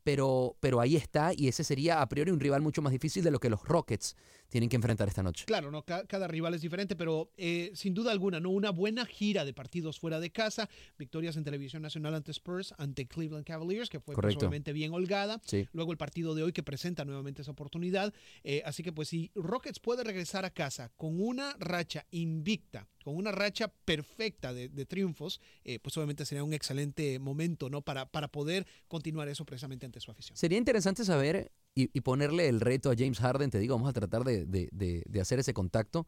pero, 0.03 0.57
pero 0.61 0.81
ahí 0.81 0.95
está 0.97 1.33
y 1.35 1.49
ese 1.49 1.65
sería 1.65 2.03
a 2.03 2.09
priori 2.11 2.31
un 2.33 2.39
rival 2.41 2.61
mucho 2.61 2.83
más 2.83 2.93
difícil 2.93 3.25
de 3.25 3.31
lo 3.31 3.41
que 3.41 3.49
los 3.49 3.63
Rockets 3.67 4.15
tienen 4.51 4.69
que 4.69 4.77
enfrentar 4.77 5.09
esta 5.09 5.23
noche. 5.23 5.47
Claro, 5.47 5.71
no, 5.71 5.83
Ca- 5.83 6.05
cada, 6.07 6.29
rival 6.29 6.53
es 6.55 6.61
diferente, 6.61 6.95
pero 6.95 7.31
eh, 7.37 7.73
sin 7.75 7.95
duda 7.95 8.13
alguna, 8.13 8.39
no 8.41 8.51
una 8.51 8.71
buena 8.71 9.05
gira 9.07 9.45
de 9.45 9.53
partidos 9.55 9.99
fuera 9.99 10.21
de 10.21 10.31
casa, 10.31 10.69
victorias 10.99 11.37
en 11.37 11.45
televisión 11.45 11.83
nacional 11.83 12.15
ante 12.15 12.31
Spurs, 12.31 12.75
ante 12.79 13.07
Cleveland 13.07 13.45
Cavaliers, 13.47 13.89
que 13.89 13.99
fue 13.99 14.15
pues, 14.15 14.17
Correcto. 14.17 14.41
obviamente 14.47 14.73
bien 14.73 14.93
holgada. 14.93 15.41
Sí. 15.47 15.67
Luego 15.73 15.91
el 15.93 15.99
partido 15.99 16.35
de 16.37 16.43
hoy 16.45 16.53
que 16.53 16.63
presenta 16.63 17.05
nuevamente 17.05 17.43
esa 17.43 17.51
oportunidad. 17.51 18.13
Eh, 18.43 18.63
así 18.65 18.83
que 18.83 18.93
pues 18.93 19.09
si 19.09 19.31
Rockets 19.35 19.79
puede 19.79 20.03
regresar 20.05 20.45
a 20.45 20.51
casa 20.51 20.91
con 20.97 21.21
una 21.21 21.55
racha 21.59 22.07
invicta, 22.11 22.89
con 23.05 23.17
una 23.17 23.33
racha 23.33 23.69
perfecta 23.69 24.53
de, 24.53 24.69
de 24.69 24.87
triunfos, 24.87 25.41
eh, 25.65 25.79
pues 25.79 25.97
obviamente 25.97 26.25
sería 26.25 26.43
un 26.45 26.53
excelente 26.55 27.19
momento, 27.19 27.71
¿no? 27.71 27.83
Para, 27.83 28.11
para 28.11 28.29
poder 28.29 28.67
continuar 28.89 29.29
eso 29.29 29.45
precisamente 29.45 29.87
ante 29.87 30.01
su 30.01 30.11
afición. 30.11 30.37
Sería 30.37 30.59
interesante 30.59 31.05
saber 31.05 31.53
y, 31.75 31.91
y 31.97 32.01
ponerle 32.01 32.49
el 32.49 32.61
reto 32.61 32.91
a 32.91 32.95
James 32.97 33.19
Harden, 33.19 33.51
te 33.51 33.59
digo, 33.59 33.75
vamos 33.77 33.91
a 33.91 33.93
tratar 33.93 34.25
de, 34.25 34.45
de- 34.47 34.69
de- 34.73 35.21
hacer 35.21 35.39
ese 35.39 35.55
contacto, 35.55 36.07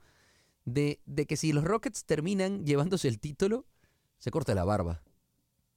de, 0.65 1.01
de 1.07 1.27
que 1.27 1.37
si 1.37 1.53
los 1.53 1.65
Rockets 1.65 2.05
terminan 2.05 2.65
llevándose 2.67 3.09
el 3.09 3.19
título, 3.21 3.67
se 4.19 4.31
corte 4.31 4.55
la 4.55 4.65
barba. 4.65 5.03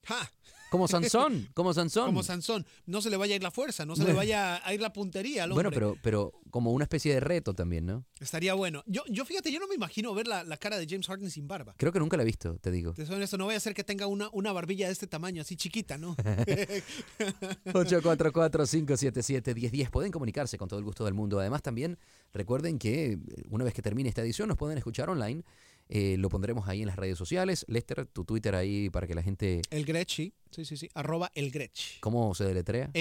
¡Ja! 0.04 0.32
Como 0.70 0.88
Sansón, 0.88 1.50
como 1.54 1.74
Sansón. 1.74 2.08
Como 2.08 2.24
Sansón, 2.24 2.66
no 2.86 3.02
se 3.02 3.10
le 3.10 3.18
vaya 3.18 3.34
a 3.34 3.38
ir 3.38 3.44
la 3.44 3.52
fuerza, 3.52 3.86
no 3.86 3.96
se 3.96 4.04
le 4.04 4.14
vaya 4.14 4.66
a 4.66 4.74
ir 4.74 4.82
la 4.82 4.94
puntería 4.94 5.44
al 5.44 5.52
hombre. 5.52 5.70
Bueno, 5.70 5.74
pero, 5.74 5.98
pero 6.02 6.32
como 6.50 6.72
una 6.72 6.84
especie 6.84 7.14
de 7.14 7.20
reto 7.20 7.54
también, 7.54 7.86
¿no? 7.86 8.06
Estaría 8.20 8.54
bueno. 8.54 8.84
Yo, 8.88 9.04
yo 9.08 9.26
fíjate, 9.26 9.52
yo 9.52 9.60
no 9.60 9.68
me 9.68 9.76
imagino 9.76 10.14
ver 10.14 10.28
la, 10.28 10.44
la 10.44 10.58
cara 10.58 10.78
de 10.78 10.88
James 10.88 11.08
Harden 11.08 11.30
sin 11.30 11.48
barba. 11.48 11.76
Creo 11.78 11.92
que 11.92 12.00
nunca 12.00 12.18
la 12.18 12.24
he 12.24 12.26
visto, 12.26 12.58
te 12.60 12.72
digo. 12.72 12.94
Te 12.94 13.06
soy 13.06 13.16
honesto, 13.16 13.38
no 13.38 13.46
vaya 13.46 13.58
a 13.58 13.62
ser 13.62 13.74
que 13.74 13.84
tenga 13.84 14.08
una, 14.08 14.30
una 14.32 14.52
barbilla 14.52 14.88
de 14.88 14.94
este 14.94 15.08
tamaño, 15.08 15.42
así 15.42 15.56
chiquita, 15.56 15.98
¿no? 15.98 16.16
844-577-1010. 17.66 19.90
Pueden 19.90 20.12
comunicarse 20.12 20.58
con 20.58 20.68
todo 20.68 20.80
el 20.80 20.86
gusto 20.86 21.06
del 21.06 21.14
mundo. 21.14 21.40
Además, 21.40 21.62
también 21.62 21.98
recuerden 22.34 22.80
que 22.80 23.14
eh, 23.14 23.20
una 23.50 23.64
vez 23.64 23.74
que 23.74 23.82
termine 23.82 24.10
esta 24.10 24.22
edición 24.22 24.48
nos 24.48 24.58
pueden 24.58 24.78
escuchar 24.78 25.10
online. 25.10 25.44
Eh, 25.92 26.18
lo 26.20 26.30
pondremos 26.30 26.68
ahí 26.68 26.82
en 26.82 26.88
las 26.88 26.96
redes 26.98 27.18
sociales. 27.18 27.66
Lester, 27.68 28.06
tu 28.06 28.24
Twitter 28.24 28.54
ahí 28.56 28.90
para 28.92 29.08
que 29.08 29.16
la 29.16 29.24
gente... 29.24 29.62
el 29.72 29.86
Gretsch, 29.86 30.14
sí, 30.18 30.34
sí, 30.52 30.64
sí, 30.64 30.78
sí. 30.78 30.90
Arroba 30.94 31.32
el 31.34 31.50
Gretsch. 31.52 32.00
¿Cómo 32.00 32.34
se 32.36 32.44
deletrea? 32.46 32.92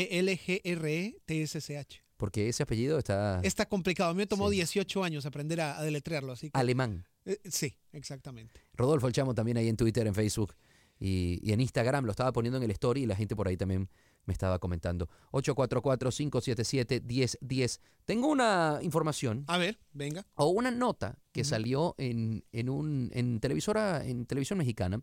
E-L-G-R-E-T-S-C-H. 0.89 2.03
Porque 2.17 2.49
ese 2.49 2.63
apellido 2.63 2.99
está 2.99 3.41
Está 3.45 3.67
complicado. 3.67 4.11
A 4.11 4.15
mí 4.15 4.19
me 4.19 4.27
tomó 4.27 4.49
Sí. 4.51 4.57
18 4.57 5.05
años 5.05 5.25
aprender 5.27 5.61
a, 5.61 5.79
a 5.79 5.83
deletrearlo, 5.85 6.33
así 6.33 6.51
que... 6.51 6.59
alemán. 6.59 7.07
Eh, 7.25 7.39
sí, 7.49 7.75
exactamente. 7.93 8.61
Rodolfo 8.75 9.07
El 9.07 9.13
Chamo 9.13 9.35
también 9.35 9.57
ahí 9.59 9.69
en 9.69 9.77
Twitter, 9.77 10.07
en 10.07 10.15
Facebook 10.15 10.55
y, 10.99 11.39
y 11.43 11.53
en 11.53 11.61
Instagram. 11.61 12.05
Lo 12.07 12.11
estaba 12.11 12.33
poniendo 12.33 12.57
en 12.57 12.65
el 12.65 12.71
story 12.73 13.03
y 13.03 13.07
la 13.07 13.15
gente 13.17 13.37
por 13.37 13.47
ahí 13.49 13.57
también 13.57 13.89
me 14.29 14.33
estaba 14.33 14.61
comentando. 14.61 15.09
844-577-1010. 15.33 17.81
Tengo 18.05 18.29
una 18.29 18.79
información 18.83 19.45
A 19.49 19.59
ver, 19.59 19.79
venga. 19.93 20.25
o 20.35 20.47
una 20.49 20.71
nota 20.71 21.19
que 21.33 21.45
salió 21.45 21.95
en, 21.99 22.45
en 22.53 22.69
un 22.69 23.11
en 23.13 23.41
televisora 23.41 24.05
en 24.07 24.27
televisión 24.27 24.59
mexicana. 24.59 25.03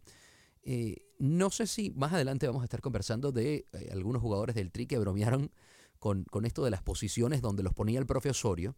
Eh, 0.64 1.06
no 1.20 1.50
sé 1.50 1.68
si 1.68 1.92
más 1.92 2.14
adelante 2.14 2.48
vamos 2.48 2.62
a 2.62 2.66
estar 2.66 2.82
conversando 2.82 3.32
de 3.32 3.68
eh, 3.74 3.90
algunos 3.92 4.22
jugadores 4.22 4.56
del 4.56 4.72
Tri 4.72 4.88
que 4.88 4.98
bromearon 4.98 5.52
con, 6.00 6.24
con 6.26 6.46
esto 6.46 6.64
de 6.64 6.72
las 6.72 6.82
posiciones 6.82 7.42
donde 7.42 7.64
los 7.64 7.74
ponía 7.74 8.00
el 8.00 8.06
profe 8.06 8.30
Osorio. 8.32 8.76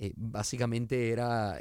Eh, 0.00 0.12
básicamente 0.16 1.10
era, 1.10 1.58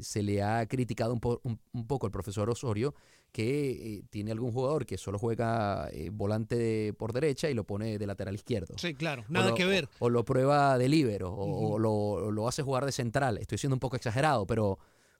se 0.00 0.22
le 0.22 0.42
ha 0.42 0.66
criticado 0.66 1.12
un, 1.12 1.20
po- 1.20 1.40
un- 1.42 1.58
un 1.72 1.86
poco 1.86 2.06
al 2.06 2.12
profesor 2.12 2.48
Osorio 2.50 2.94
que 3.32 3.96
eh, 3.98 4.02
tiene 4.10 4.32
algún 4.32 4.50
jugador 4.52 4.86
que 4.86 4.96
solo 4.96 5.18
juega 5.18 5.88
eh, 5.92 6.10
volante 6.10 6.56
de- 6.56 6.94
por 6.94 7.12
derecha 7.12 7.50
y 7.50 7.54
lo 7.54 7.64
pone 7.64 7.98
de 7.98 8.06
lateral 8.06 8.34
izquierdo. 8.34 8.74
Sí, 8.78 8.94
claro, 8.94 9.24
nada 9.28 9.50
lo- 9.50 9.54
que 9.54 9.66
ver. 9.66 9.88
O, 9.98 10.06
o 10.06 10.10
lo 10.10 10.24
prueba 10.24 10.78
de 10.78 10.88
líbero, 10.88 11.32
o, 11.34 11.78
lo, 11.78 12.30
lo 12.30 12.48
hace 12.48 12.62
jugar 12.62 12.86
de 12.86 12.92
central. 12.92 13.36
Estoy 13.38 13.58
siendo 13.58 13.74
un 13.76 13.80
poco 13.80 13.96
exagerado, 13.96 14.46
pero 14.46 14.78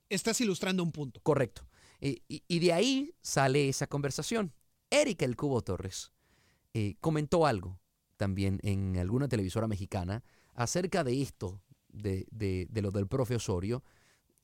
Estás 0.09 0.39
ilustrando 0.41 0.81
un 0.83 0.91
punto. 0.91 1.19
correcto. 1.21 1.67
Y, 1.99 2.21
y- 2.27 2.43
y 2.47 2.59
de 2.59 2.73
ahí 2.73 3.13
sale 3.21 3.69
esa 3.69 3.87
conversación. 3.87 4.53
Erika 4.89 5.25
El 5.25 5.35
Cubo 5.35 5.61
Torres 5.61 6.11
eh, 6.73 6.95
comentó 7.01 7.45
algo 7.45 7.79
también 8.15 8.59
en 8.63 8.97
alguna 8.97 9.27
televisora 9.27 9.67
mexicana 9.67 10.23
acerca 10.55 11.03
de 11.03 11.21
esto, 11.21 11.61
de, 11.89 12.25
de- 12.31 12.67
de 12.69 12.81
lo 12.81 12.91
del 12.91 13.07
profe 13.07 13.35
Osorio. 13.35 13.83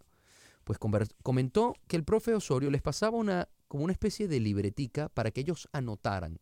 pues 0.64 0.80
comentó 1.24 1.76
que 1.88 1.98
el 1.98 2.04
profe 2.04 2.34
Osorio 2.34 2.72
les 2.72 2.82
pasaba 2.82 3.18
una, 3.18 3.48
como 3.68 3.84
una 3.84 3.94
especie 3.94 4.28
de 4.28 4.40
libretica 4.40 5.10
para 5.10 5.32
que 5.32 5.42
ellos 5.42 5.68
anotaran, 5.72 6.40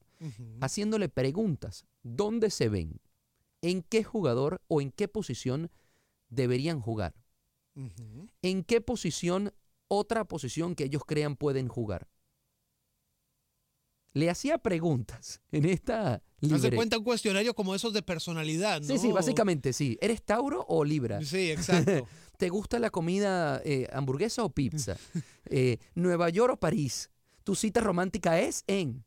haciéndole 0.59 1.07
preguntas, 1.07 1.85
¿dónde 2.03 2.49
se 2.49 2.67
ven? 2.67 2.99
¿En 3.61 3.83
qué 3.83 4.03
jugador 4.03 4.61
o 4.67 4.81
en 4.81 4.91
qué 4.91 5.07
posición 5.07 5.71
deberían 6.29 6.81
jugar? 6.81 7.15
¿En 8.41 8.63
qué 8.63 8.81
posición, 8.81 9.53
otra 9.87 10.25
posición 10.25 10.75
que 10.75 10.85
ellos 10.85 11.03
crean 11.05 11.37
pueden 11.37 11.69
jugar? 11.69 12.09
Le 14.13 14.29
hacía 14.29 14.57
preguntas 14.57 15.41
en 15.51 15.65
esta 15.65 16.21
de 16.41 16.47
libreta. 16.47 16.75
cuenta 16.75 16.97
un 16.97 17.03
cuestionario 17.03 17.53
como 17.53 17.75
esos 17.75 17.93
de 17.93 18.01
personalidad, 18.01 18.81
¿no? 18.81 18.87
Sí, 18.87 18.97
sí, 18.97 19.11
básicamente 19.11 19.73
sí. 19.73 19.97
¿Eres 20.01 20.23
Tauro 20.23 20.65
o 20.67 20.83
Libra? 20.83 21.21
Sí, 21.21 21.51
exacto. 21.51 22.07
¿Te 22.37 22.49
gusta 22.49 22.79
la 22.79 22.89
comida 22.89 23.61
eh, 23.65 23.87
hamburguesa 23.91 24.43
o 24.43 24.49
pizza? 24.49 24.95
Eh, 25.51 25.79
¿Nueva 25.95 26.29
York 26.29 26.53
o 26.53 26.57
París? 26.57 27.09
¿Tu 27.43 27.55
cita 27.55 27.81
romántica 27.81 28.39
es 28.39 28.63
en? 28.67 29.03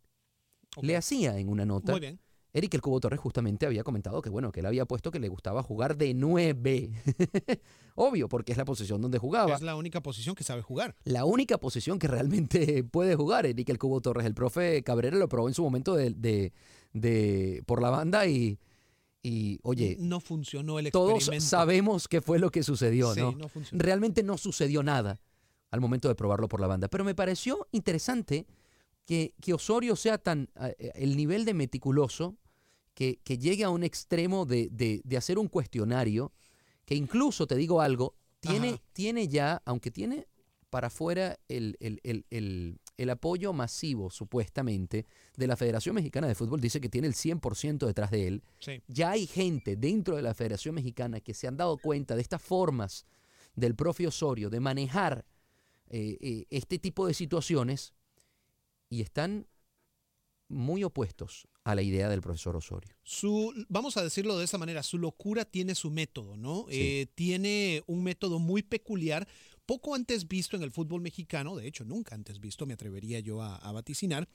Le 0.81 0.97
hacía 0.97 1.39
en 1.39 1.49
una 1.49 1.65
nota. 1.65 1.93
Muy 1.93 2.01
bien. 2.01 2.19
Eric 2.55 2.75
El 2.75 2.83
Cubo 2.83 3.01
Torres 3.01 3.19
justamente 3.19 3.65
había 3.67 3.83
comentado 3.83 4.21
que 4.21 4.29
bueno, 4.29 4.53
que 4.53 4.61
él 4.61 4.67
había 4.67 4.85
puesto 4.85 5.11
que 5.11 5.19
le 5.19 5.29
gustaba 5.29 5.63
jugar 5.63 5.97
de 5.97 6.13
nueve. 6.15 6.91
Obvio, 7.95 8.29
porque 8.29 8.53
es 8.53 8.59
la 8.59 8.65
posición 8.65 9.01
donde 9.01 9.19
jugaba. 9.19 9.55
Es 9.55 9.63
la 9.63 9.75
única 9.77 10.03
posición 10.03 10.35
que 10.35 10.45
sabe 10.45 10.63
jugar. 10.63 10.95
La 11.05 11.25
única 11.25 11.59
posición 11.59 11.99
que 11.99 12.09
realmente 12.09 12.85
puede 12.91 13.15
jugar 13.17 13.47
Eric 13.47 13.69
El 13.71 13.79
Cubo 13.79 14.01
Torres. 14.01 14.27
El 14.27 14.35
profe 14.35 14.83
Cabrera 14.83 15.17
lo 15.17 15.29
probó 15.29 15.49
en 15.49 15.55
su 15.55 15.63
momento 15.63 15.95
de, 15.95 16.11
de- 16.11 16.53
de- 16.93 17.63
por 17.67 17.81
la 17.81 17.91
banda 17.91 18.27
y, 18.27 18.59
y 19.23 19.59
oye, 19.63 19.97
No 19.99 20.21
funcionó 20.21 20.79
el 20.79 20.91
todos 20.91 21.15
experimento. 21.15 21.47
sabemos 21.49 22.09
qué 22.09 22.21
fue 22.21 22.39
lo 22.39 22.51
que 22.51 22.63
sucedió, 22.63 23.15
Sí, 23.15 23.21
¿no? 23.21 23.33
no 23.33 23.49
funcionó. 23.49 23.83
Realmente 23.83 24.23
no 24.23 24.37
sucedió 24.37 24.83
nada 24.83 25.21
al 25.71 25.81
momento 25.81 26.09
de 26.09 26.15
probarlo 26.15 26.49
por 26.49 26.61
la 26.61 26.67
banda. 26.67 26.89
Pero 26.89 27.03
me 27.05 27.15
pareció 27.15 27.67
interesante 27.73 28.47
que, 29.07 29.35
que 29.41 29.55
Osorio 29.55 29.97
sea 29.97 30.19
tan. 30.19 30.51
eh, 30.61 30.93
el 30.97 31.17
nivel 31.17 31.45
de 31.47 31.55
meticuloso 31.55 32.37
que, 32.95 33.21
que 33.25 33.39
llegue 33.39 33.65
a 33.65 33.71
un 33.71 33.83
extremo 33.85 34.45
de, 34.47 34.69
de- 34.71 35.01
de 35.05 35.17
hacer 35.17 35.39
un 35.39 35.49
cuestionario 35.49 36.33
que 36.85 36.95
incluso, 36.95 37.47
te 37.47 37.57
digo 37.57 37.81
algo, 37.81 38.17
tiene, 38.41 38.69
Ajá. 38.71 38.83
tiene 38.93 39.29
ya, 39.29 39.63
aunque 39.65 39.91
tiene 39.91 40.27
para 40.69 40.89
afuera 40.89 41.39
el, 41.49 41.77
el- 41.81 42.01
el- 42.03 42.27
el- 42.31 42.81
el 42.99 43.11
apoyo 43.11 43.53
masivo, 43.53 44.11
supuestamente, 44.11 45.07
de 45.37 45.47
la 45.47 45.57
Federación 45.57 45.95
Mexicana 45.95 46.27
de 46.29 46.35
Fútbol, 46.35 46.61
dice 46.61 46.81
que 46.81 46.89
tiene 46.89 47.07
el 47.09 47.15
100% 47.15 47.87
detrás 47.87 48.11
de 48.11 48.27
él. 48.29 48.43
Sí. 48.59 48.83
Ya 48.89 49.11
hay 49.11 49.27
gente 49.27 49.77
dentro 49.77 50.17
de 50.17 50.23
la 50.23 50.35
Federación 50.35 50.75
Mexicana 50.75 51.21
que 51.21 51.35
se 51.35 51.47
han 51.49 51.57
dado 51.57 51.79
cuenta 51.79 52.15
de 52.15 52.23
estas 52.23 52.43
formas 52.43 53.07
del 53.55 53.75
propio 53.75 54.09
Osorio 54.09 54.51
de 54.51 54.61
manejar 54.61 55.25
eh, 55.89 56.17
eh, 56.21 56.47
este 56.51 56.79
tipo 56.79 57.07
de 57.07 57.15
situaciones 57.15 57.93
y 58.89 59.01
están 59.03 59.47
muy 60.53 60.85
opuestos 60.85 61.49
a 61.65 61.75
la 61.75 61.83
idea 61.83 62.09
del 62.09 62.21
profesor 62.21 62.57
Osorio. 62.57 62.95
Su, 63.03 63.53
vamos 63.69 63.97
a 63.97 64.03
decirlo 64.03 64.39
de 64.39 64.45
esa 64.45 64.59
manera, 64.59 64.83
su 64.83 64.99
locura 64.99 65.45
tiene 65.45 65.75
su 65.75 65.91
método, 65.91 66.37
¿no? 66.37 66.67
Sí. 66.69 66.79
Eh, 66.81 67.07
tiene 67.15 67.83
un 67.87 68.03
método 68.03 68.39
muy 68.39 68.63
peculiar, 68.63 69.27
poco 69.67 69.95
antes 69.95 70.29
visto 70.29 70.57
en 70.57 70.63
el 70.63 70.71
fútbol 70.71 71.01
mexicano, 71.01 71.57
de 71.57 71.67
hecho 71.67 71.85
nunca 71.85 72.15
antes 72.15 72.41
visto, 72.41 72.67
me 72.67 72.75
atrevería 72.75 73.21
yo 73.21 73.43
a, 73.43 73.57
a 73.57 73.73
vaticinar, 73.73 74.29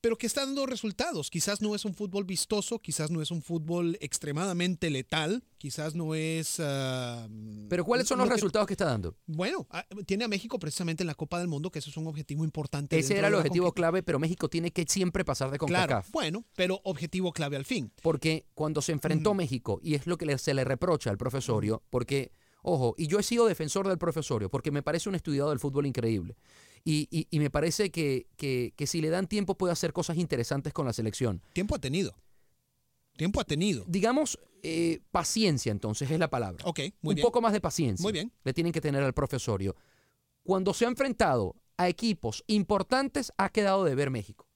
pero 0.00 0.16
que 0.16 0.26
está 0.26 0.44
dando 0.46 0.64
resultados. 0.66 1.30
Quizás 1.30 1.60
no 1.60 1.74
es 1.74 1.84
un 1.84 1.92
fútbol 1.94 2.24
vistoso, 2.24 2.78
quizás 2.78 3.10
no 3.10 3.20
es 3.20 3.30
un 3.30 3.42
fútbol 3.42 3.96
extremadamente 4.00 4.90
letal, 4.90 5.42
quizás 5.58 5.94
no 5.94 6.14
es... 6.14 6.60
ah, 6.60 7.26
Pero 7.68 7.84
¿cuáles 7.84 8.06
son 8.06 8.18
lo 8.18 8.24
los 8.24 8.30
que- 8.30 8.34
resultados 8.36 8.66
que 8.68 8.74
está 8.74 8.84
dando? 8.84 9.16
Bueno, 9.26 9.66
ah, 9.70 9.84
tiene 10.06 10.24
a 10.24 10.28
México 10.28 10.58
precisamente 10.58 11.02
en 11.02 11.08
la 11.08 11.14
Copa 11.14 11.38
del 11.40 11.48
Mundo, 11.48 11.70
que 11.70 11.80
eso 11.80 11.90
es 11.90 11.96
un 11.96 12.06
objetivo 12.06 12.44
importante. 12.44 12.98
Ese 12.98 13.18
era 13.18 13.28
el 13.28 13.34
objetivo 13.34 13.72
clave, 13.72 14.02
pero 14.02 14.18
México 14.18 14.48
tiene 14.48 14.70
que 14.70 14.84
siempre 14.88 15.24
pasar 15.24 15.50
de 15.50 15.58
Claro, 15.58 15.88
CONCACAF. 15.94 16.10
bueno, 16.12 16.44
pero 16.54 16.80
objetivo 16.84 17.32
clave 17.32 17.56
al 17.56 17.64
fin. 17.64 17.92
Porque 18.02 18.46
cuando 18.54 18.82
se 18.82 18.92
enfrentó 18.92 19.34
México, 19.34 19.80
y 19.82 19.94
es 19.94 20.06
lo 20.06 20.16
que 20.16 20.26
le- 20.26 20.38
se 20.38 20.54
le 20.54 20.64
reprocha 20.64 21.10
al 21.10 21.18
profesorio, 21.18 21.82
porque, 21.90 22.30
ojo, 22.62 22.94
y 22.98 23.06
yo 23.06 23.18
he 23.18 23.22
sido 23.22 23.46
defensor 23.46 23.86
del 23.88 23.98
profesorio, 23.98 24.50
porque 24.50 24.70
me 24.70 24.82
parece 24.82 25.08
un 25.08 25.14
estudiado 25.14 25.50
del 25.50 25.58
fútbol 25.58 25.86
increíble. 25.86 26.36
Y, 26.84 27.08
y- 27.10 27.26
y 27.30 27.38
me 27.40 27.50
parece 27.50 27.90
que, 27.90 28.26
que- 28.36 28.72
que 28.76 28.86
si 28.86 29.00
le 29.00 29.10
dan 29.10 29.26
tiempo 29.26 29.56
puede 29.56 29.72
hacer 29.72 29.92
cosas 29.92 30.16
interesantes 30.16 30.72
con 30.72 30.86
la 30.86 30.92
selección. 30.92 31.42
Tiempo 31.52 31.74
ha 31.74 31.78
tenido. 31.78 32.14
Tiempo 33.16 33.40
ha 33.40 33.44
tenido. 33.44 33.84
Digamos, 33.88 34.38
eh, 34.62 35.00
paciencia 35.10 35.72
entonces 35.72 36.10
es 36.10 36.18
la 36.18 36.30
palabra. 36.30 36.64
Ok, 36.66 36.78
muy 37.02 37.12
un 37.12 37.14
bien. 37.16 37.24
poco 37.26 37.40
más 37.40 37.52
de 37.52 37.60
paciencia. 37.60 38.02
Muy 38.02 38.12
bien. 38.12 38.32
Le 38.44 38.52
tienen 38.54 38.72
que 38.72 38.80
tener 38.80 39.02
al 39.02 39.12
profesorio. 39.12 39.74
Cuando 40.44 40.72
se 40.72 40.84
ha 40.84 40.88
enfrentado 40.88 41.56
a 41.76 41.88
equipos 41.88 42.44
importantes 42.46 43.32
ha 43.36 43.50
quedado 43.50 43.84
de 43.84 43.94
ver 43.94 44.10
México. 44.10 44.46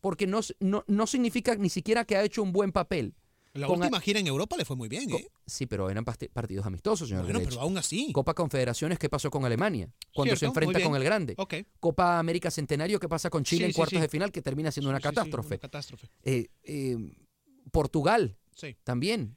Porque 0.00 0.26
no, 0.26 0.40
no, 0.60 0.84
no 0.88 1.06
significa 1.06 1.54
ni 1.54 1.68
siquiera 1.68 2.04
que 2.04 2.16
ha 2.16 2.24
hecho 2.24 2.42
un 2.42 2.52
buen 2.52 2.72
papel. 2.72 3.14
La 3.54 3.66
Con 3.66 3.80
última 3.80 3.98
a- 3.98 4.00
gira 4.00 4.20
en 4.20 4.26
Europa 4.28 4.56
le 4.56 4.64
fue 4.64 4.76
muy 4.76 4.88
bien, 4.88 5.10
¿eh? 5.10 5.26
Sí, 5.44 5.66
pero 5.66 5.90
eran 5.90 6.04
partidos 6.04 6.64
amistosos, 6.66 7.08
señor. 7.08 7.24
Bueno, 7.24 7.40
pero 7.44 7.60
aún 7.60 7.76
así. 7.78 8.12
Copa 8.12 8.32
Confederaciones, 8.32 8.96
¿qué 8.98 9.08
pasó 9.08 9.28
con 9.28 9.44
Alemania? 9.44 9.92
Cuando 10.14 10.34
se 10.36 10.40
Cierto, 10.40 10.60
enfrenta 10.60 10.80
con 10.88 10.94
el 10.96 11.02
grande. 11.02 11.34
Copa 11.80 12.20
América 12.20 12.50
Centenario, 12.50 13.00
¿qué 13.00 13.08
pasa 13.08 13.28
con 13.28 13.42
Chile 13.42 13.58
Sí, 13.58 13.64
en 13.64 13.70
sí, 13.72 13.76
cuartos 13.76 13.96
sí. 13.96 14.02
de 14.02 14.08
final? 14.08 14.30
Que 14.30 14.40
termina 14.40 14.70
siendo 14.70 14.88
una 14.90 15.00
catástrofe. 15.00 15.54
una 15.54 15.58
catástrofe. 15.58 16.08
Eh, 16.22 16.46
eh, 16.62 16.96
Portugal 17.72 18.36
Sí. 18.54 18.76
también. 18.84 19.36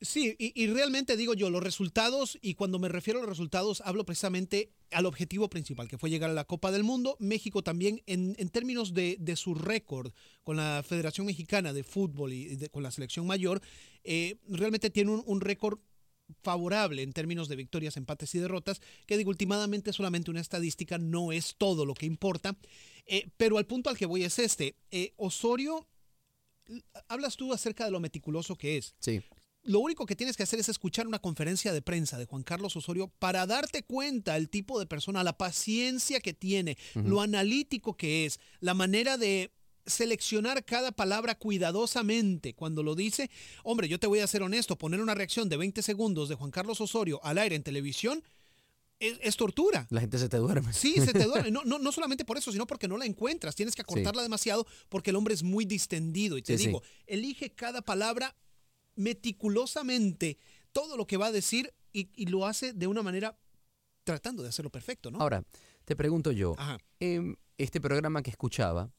Sí, 0.00 0.36
y, 0.38 0.52
y 0.54 0.68
realmente 0.68 1.16
digo 1.16 1.34
yo, 1.34 1.50
los 1.50 1.62
resultados, 1.62 2.38
y 2.40 2.54
cuando 2.54 2.78
me 2.78 2.88
refiero 2.88 3.18
a 3.18 3.22
los 3.22 3.28
resultados, 3.28 3.80
hablo 3.84 4.04
precisamente 4.06 4.70
al 4.92 5.06
objetivo 5.06 5.50
principal, 5.50 5.88
que 5.88 5.98
fue 5.98 6.08
llegar 6.08 6.30
a 6.30 6.34
la 6.34 6.44
Copa 6.44 6.70
del 6.70 6.84
Mundo. 6.84 7.16
México 7.18 7.62
también, 7.64 8.00
en, 8.06 8.36
en 8.38 8.48
términos 8.48 8.94
de, 8.94 9.16
de 9.18 9.34
su 9.34 9.54
récord 9.54 10.12
con 10.44 10.56
la 10.56 10.84
Federación 10.86 11.26
Mexicana 11.26 11.72
de 11.72 11.82
Fútbol 11.82 12.32
y 12.32 12.54
de- 12.54 12.68
con 12.70 12.84
la 12.84 12.92
selección 12.92 13.26
mayor, 13.26 13.60
eh, 14.04 14.36
realmente 14.48 14.88
tiene 14.90 15.10
un, 15.10 15.24
un 15.26 15.40
récord 15.40 15.80
favorable 16.42 17.02
en 17.02 17.12
términos 17.12 17.48
de 17.48 17.56
victorias, 17.56 17.96
empates 17.96 18.34
y 18.34 18.38
derrotas, 18.38 18.80
que 19.06 19.16
digo, 19.16 19.30
últimamente 19.30 19.92
solamente 19.92 20.30
una 20.30 20.40
estadística 20.42 20.98
no 20.98 21.32
es 21.32 21.56
todo 21.58 21.84
lo 21.84 21.94
que 21.94 22.06
importa, 22.06 22.56
Eh, 23.10 23.26
pero 23.38 23.56
al 23.56 23.64
punto 23.64 23.88
al 23.88 23.96
que 23.96 24.04
voy 24.04 24.22
es 24.22 24.38
este. 24.38 24.76
Eh, 24.90 25.14
Osorio, 25.16 25.88
hablas 27.08 27.36
tú 27.38 27.54
acerca 27.54 27.86
de 27.86 27.90
lo 27.90 28.00
meticuloso 28.00 28.54
que 28.54 28.76
es 28.76 28.94
Sí. 29.00 29.22
Lo 29.68 29.80
único 29.80 30.06
que 30.06 30.16
tienes 30.16 30.34
que 30.36 30.42
hacer 30.42 30.58
es 30.58 30.68
escuchar 30.70 31.06
una 31.06 31.18
conferencia 31.18 31.74
de 31.74 31.82
prensa 31.82 32.16
de 32.16 32.24
Juan 32.24 32.42
Carlos 32.42 32.74
Osorio 32.74 33.08
para 33.18 33.46
darte 33.46 33.82
cuenta 33.82 34.36
el 34.36 34.48
tipo 34.48 34.78
de 34.80 34.86
persona, 34.86 35.22
la 35.22 35.36
paciencia 35.36 36.20
que 36.20 36.32
tiene, 36.32 36.78
lo 36.94 37.20
analítico 37.20 37.94
que 37.94 38.24
es, 38.24 38.40
la 38.60 38.72
manera 38.72 39.18
de 39.18 39.52
seleccionar 39.84 40.64
cada 40.64 40.90
palabra 40.90 41.34
cuidadosamente 41.34 42.54
cuando 42.54 42.82
lo 42.82 42.94
dice. 42.94 43.30
Hombre, 43.62 43.88
yo 43.88 44.00
te 44.00 44.06
voy 44.06 44.20
a 44.20 44.26
ser 44.26 44.42
honesto, 44.42 44.76
poner 44.76 45.00
una 45.02 45.14
reacción 45.14 45.50
de 45.50 45.58
20 45.58 45.82
segundos 45.82 46.30
de 46.30 46.34
Juan 46.34 46.50
Carlos 46.50 46.80
Osorio 46.80 47.20
al 47.22 47.36
aire 47.36 47.54
en 47.54 47.62
televisión 47.62 48.22
es, 49.00 49.18
es 49.22 49.36
tortura. 49.36 49.86
La 49.90 50.00
gente 50.00 50.18
se 50.18 50.30
te 50.30 50.38
duerme. 50.38 50.72
Sí, 50.72 50.94
se 50.94 51.12
te 51.12 51.24
duerme. 51.24 51.50
No, 51.52 51.62
no, 51.64 51.78
no 51.78 51.92
solamente 51.92 52.24
por 52.24 52.38
eso, 52.38 52.50
sino 52.52 52.66
porque 52.66 52.88
no 52.88 52.96
la 52.96 53.04
encuentras. 53.04 53.54
Tienes 53.54 53.74
que 53.74 53.82
acortarla 53.82 54.22
demasiado 54.22 54.66
porque 54.88 55.10
el 55.10 55.16
hombre 55.16 55.34
es 55.34 55.42
muy 55.42 55.64
distendido. 55.66 56.38
Y 56.38 56.42
te 56.42 56.56
Sí, 56.56 56.64
sí. 56.64 56.66
digo, 56.68 56.82
elige 57.06 57.50
cada 57.50 57.82
palabra 57.82 58.34
meticulosamente, 58.98 60.38
todo 60.72 60.96
lo 60.96 61.06
que 61.06 61.16
va 61.16 61.26
a 61.26 61.32
decir 61.32 61.72
y, 61.92 62.10
y 62.14 62.26
lo 62.26 62.46
hace 62.46 62.72
de 62.72 62.86
una 62.86 63.02
manera 63.02 63.38
tratando 64.04 64.42
de 64.42 64.48
hacerlo 64.48 64.70
perfecto, 64.70 65.10
¿no? 65.10 65.20
Ahora, 65.20 65.44
te 65.84 65.94
pregunto 65.94 66.32
yo, 66.32 66.54
em, 67.00 67.36
este 67.58 67.80
programa 67.80 68.22
que 68.22 68.30
escuchaba, 68.30 68.90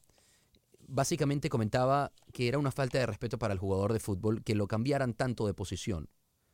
básicamente 0.86 1.48
comentaba 1.48 2.12
que 2.32 2.48
era 2.48 2.58
una 2.58 2.70
falta 2.70 2.98
de 2.98 3.06
respeto 3.06 3.38
para 3.38 3.52
el 3.52 3.58
jugador 3.58 3.92
de 3.92 4.00
fútbol 4.00 4.42
que 4.42 4.54
lo 4.54 4.66
cambiaran 4.66 5.14
tanto 5.14 5.46
de 5.46 5.54
posición, 5.54 6.08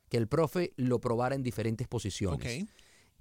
que 0.08 0.16
el 0.16 0.26
profe 0.26 0.72
lo 0.76 1.00
probara 1.00 1.34
en 1.34 1.42
diferentes 1.42 1.86
posiciones. 1.88 2.66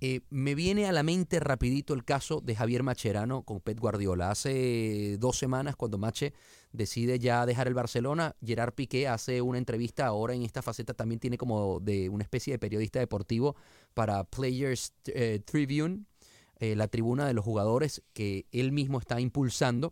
Eh, 0.08 0.22
me 0.30 0.54
viene 0.54 0.86
a 0.86 0.92
la 0.92 1.02
mente 1.02 1.40
rapidito 1.40 1.96
el 1.96 2.06
caso 2.06 2.40
de 2.40 2.56
Javier 2.56 2.84
Macherano 2.84 3.42
con 3.42 3.60
Pep 3.60 3.80
Guardiola. 3.80 4.30
Hace 4.30 5.18
dos 5.18 5.36
semanas, 5.36 5.76
cuando 5.76 5.98
Mache 5.98 6.32
decide 6.72 7.18
ya 7.18 7.44
dejar 7.48 7.68
el 7.68 7.74
Barcelona, 7.74 8.36
Gerard 8.46 8.76
Piqué 8.76 9.08
hace 9.08 9.42
una 9.42 9.58
entrevista 9.58 10.06
ahora 10.06 10.36
en 10.36 10.44
esta 10.44 10.62
faceta, 10.62 10.94
también 10.94 11.20
tiene 11.20 11.40
como 11.40 11.80
de 11.80 12.10
una 12.10 12.22
especie 12.22 12.54
de 12.54 12.60
periodista 12.60 13.00
deportivo 13.00 13.56
para 13.96 14.24
Players 14.26 14.94
eh, 15.08 15.42
Tribune, 15.44 16.06
eh, 16.60 16.76
la 16.76 16.88
tribuna 16.88 17.26
de 17.26 17.34
los 17.34 17.44
jugadores 17.44 18.04
que 18.14 18.46
él 18.52 18.72
mismo 18.72 19.00
está 19.00 19.20
impulsando. 19.20 19.92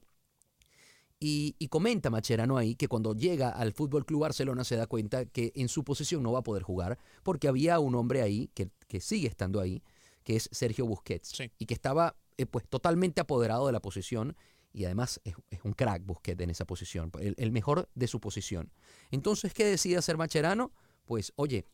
Y, 1.20 1.56
comenta 1.70 2.12
Macherano 2.12 2.58
ahí 2.58 2.76
que 2.76 2.88
cuando 2.88 3.16
llega 3.16 3.50
al 3.50 3.74
Fútbol 3.74 4.06
Club 4.06 4.22
Barcelona 4.22 4.64
se 4.64 4.76
da 4.76 4.86
cuenta 4.86 5.26
que 5.26 5.54
en 5.56 5.70
su 5.70 5.84
posición 5.84 6.22
no 6.22 6.34
va 6.34 6.40
a 6.40 6.44
poder 6.44 6.62
jugar 6.62 7.00
porque 7.24 7.48
había 7.48 7.80
un 7.80 7.96
hombre 7.96 8.22
ahí 8.22 8.52
que 8.54 9.00
sigue 9.00 9.28
estando 9.28 9.60
ahí, 9.60 9.82
que 10.24 10.36
es 10.36 10.50
Sergio 10.52 10.86
Busquets, 10.86 11.30
Sí. 11.30 11.52
y 11.58 11.66
que 11.66 11.74
estaba 11.74 12.16
eh, 12.38 12.46
pues 12.46 12.68
totalmente 12.68 13.22
apoderado 13.22 13.68
de 13.68 13.74
la 13.74 13.80
posición 13.82 14.36
y 14.72 14.86
además 14.86 15.22
es, 15.24 15.36
es 15.52 15.60
un 15.64 15.74
crack 15.74 16.04
Busquets 16.06 16.42
en 16.42 16.50
esa 16.50 16.66
posición, 16.66 17.12
el, 17.20 17.36
el 17.38 17.52
mejor 17.52 17.90
de 17.94 18.08
su 18.08 18.20
posición. 18.20 18.72
Entonces, 19.12 19.54
¿qué 19.54 19.66
decide 19.66 19.98
hacer 19.98 20.18
Macherano? 20.18 20.72
Pues, 21.06 21.32
oye, 21.36 21.66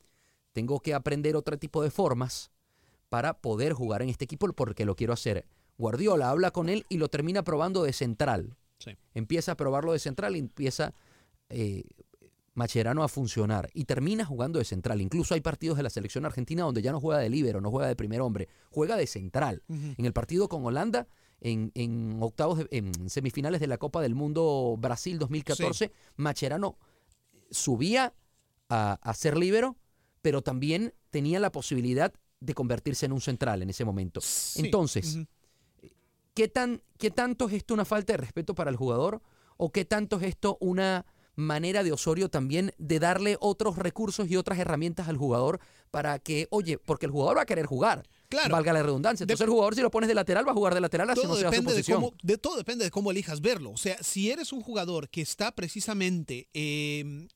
tengo 0.52 0.80
que 0.82 0.94
aprender 0.94 1.36
otro 1.38 1.58
tipo 1.58 1.82
de 1.82 1.92
formas 1.92 2.52
para 3.08 3.40
poder 3.40 3.74
jugar 3.74 4.02
en 4.02 4.10
este 4.10 4.26
equipo 4.26 4.52
porque 4.54 4.84
lo 4.86 4.96
quiero 4.96 5.14
hacer. 5.14 5.46
Guardiola 5.78 6.30
habla 6.30 6.52
con 6.52 6.68
él 6.68 6.86
y 6.90 6.98
lo 6.98 7.08
termina 7.08 7.44
probando 7.44 7.84
de 7.84 7.94
central. 7.94 8.58
Sí. 8.80 8.98
Empieza 9.14 9.54
a 9.54 9.56
probarlo 9.56 9.94
de 9.94 10.00
central 10.00 10.36
y 10.36 10.40
empieza 10.40 10.94
eh, 11.50 11.84
Macherano 12.60 13.04
a 13.04 13.08
funcionar 13.08 13.70
y 13.74 13.86
termina 13.86 14.24
jugando 14.26 14.60
de 14.60 14.66
central. 14.66 15.02
Incluso 15.02 15.34
hay 15.34 15.42
partidos 15.42 15.78
de 15.78 15.84
la 15.84 15.90
selección 15.90 16.26
argentina 16.26 16.64
donde 16.64 16.82
ya 16.82 16.92
no 16.92 17.00
juega 17.00 17.20
de 17.20 17.30
líbero, 17.30 17.62
no 17.62 17.72
juega 17.72 17.88
de 17.88 17.96
primer 17.96 18.22
hombre, 18.22 18.48
juega 18.70 18.96
de 18.98 19.08
central. 19.08 19.64
En 19.70 20.06
el 20.06 20.14
partido 20.14 20.48
con 20.50 20.66
Holanda, 20.66 21.08
en, 21.42 21.72
en 21.74 22.18
octavos, 22.22 22.58
de- 22.60 22.68
en 22.72 23.10
semifinales 23.10 23.60
de 23.62 23.68
la 23.68 23.78
Copa 23.78 24.02
del 24.02 24.14
Mundo 24.14 24.76
Brasil 24.78 25.18
2014, 25.18 25.92
Macherano 26.18 26.78
subía 27.50 28.14
a, 28.70 29.00
a 29.02 29.14
ser 29.14 29.38
líbero, 29.38 29.78
pero 30.22 30.42
también 30.42 30.94
tenía 31.10 31.40
la 31.40 31.52
posibilidad 31.52 32.14
de 32.42 32.54
convertirse 32.54 33.06
en 33.06 33.14
un 33.14 33.22
central 33.22 33.62
en 33.64 33.70
ese 33.70 33.86
momento. 33.86 34.22
Sí. 34.22 34.62
Entonces. 34.66 35.18
¿qué, 36.34 36.48
tan, 36.48 36.82
¿qué 36.98 37.12
tanto 37.12 37.48
es 37.48 37.54
esto 37.56 37.74
una 37.74 37.86
falta 37.86 38.14
de 38.14 38.18
respeto 38.18 38.56
para 38.56 38.70
el 38.70 38.76
jugador? 38.78 39.22
¿O 39.58 39.72
qué 39.72 39.84
tanto 39.86 40.18
es 40.18 40.24
esto 40.24 40.58
una 40.62 41.06
manera 41.40 41.84
de 41.84 41.92
Osorio 41.92 42.30
también 42.30 42.74
de 42.78 43.00
darle 43.00 43.38
otros 43.40 43.78
recursos 43.78 44.30
y 44.30 44.36
otras 44.36 44.60
herramientas 44.60 45.08
al 45.08 45.18
jugador 45.18 45.60
para 45.90 46.20
que, 46.20 46.48
oye, 46.52 46.78
porque 46.78 47.06
el 47.08 47.12
jugador 47.12 47.38
va 47.38 47.42
a 47.44 47.46
querer 47.46 47.66
jugar, 47.66 48.08
Claro. 48.30 48.52
valga 48.52 48.74
la 48.74 48.84
redundancia. 48.84 49.24
Entonces 49.24 49.44
el 49.44 49.50
jugador 49.50 49.74
si 49.74 49.82
lo 49.82 49.90
pones 49.90 50.08
de 50.08 50.14
lateral 50.14 50.48
va 50.48 50.52
a 50.52 50.56
jugar 50.56 50.76
de 50.76 50.82
lateral 50.82 51.10
así 51.10 51.22
no 51.26 51.36
su 51.36 51.42
de 51.50 51.84
cómo, 51.84 52.14
de 52.22 52.38
todo 52.38 52.58
depende 52.58 52.86
de 52.86 52.92
cómo 52.92 53.10
elijas 53.10 53.42
verlo. 53.42 53.72
O 53.72 53.78
sea, 53.78 53.98
si 54.04 54.30
eres 54.30 54.54
un 54.54 54.62
jugador 54.62 55.10
que 55.10 55.22
está 55.22 55.52
precisamente 55.56 56.48
eh, 56.54 57.28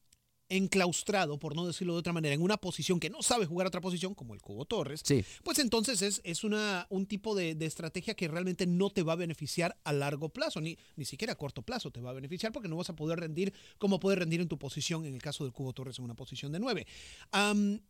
enclaustrado, 0.58 1.38
por 1.40 1.56
no 1.56 1.66
decirlo 1.66 1.94
de 1.94 2.00
otra 2.00 2.14
manera, 2.14 2.34
en 2.36 2.42
una 2.42 2.58
posición 2.58 3.00
que 3.00 3.10
no 3.10 3.22
sabe 3.22 3.46
jugar 3.46 3.68
otra 3.68 3.82
posición, 3.82 4.14
como 4.16 4.34
el 4.34 4.42
Cubo 4.42 4.66
Torres, 4.66 5.02
Sí. 5.04 5.24
pues 5.44 5.60
entonces 5.60 6.02
es, 6.02 6.22
es 6.24 6.44
una, 6.44 6.88
un 6.90 7.06
tipo 7.06 7.36
de, 7.36 7.56
de 7.56 7.66
estrategia 7.66 8.14
que 8.14 8.28
realmente 8.28 8.66
no 8.68 8.90
te 8.90 9.04
va 9.04 9.14
a 9.14 9.16
beneficiar 9.18 9.78
a 9.84 9.94
largo 9.94 10.30
plazo, 10.30 10.62
ni, 10.62 10.78
ni 10.96 11.06
siquiera 11.06 11.34
a 11.34 11.36
corto 11.38 11.62
plazo 11.62 11.92
te 11.92 12.02
va 12.02 12.12
a 12.12 12.14
beneficiar 12.14 12.52
porque 12.52 12.70
no 12.70 12.76
vas 12.78 12.90
a 12.90 12.96
poder 12.96 13.20
rendir 13.20 13.54
como 13.78 14.00
puedes 14.00 14.20
rendir 14.20 14.42
en 14.42 14.48
tu 14.48 14.58
posición, 14.58 15.06
en 15.06 15.14
el 15.14 15.22
caso 15.22 15.44
del 15.44 15.54
Cubo 15.54 15.74
Torres 15.74 15.98
en 16.00 16.06
una 16.06 16.16
posición 16.16 16.52
de 16.52 16.60
9. 16.60 16.86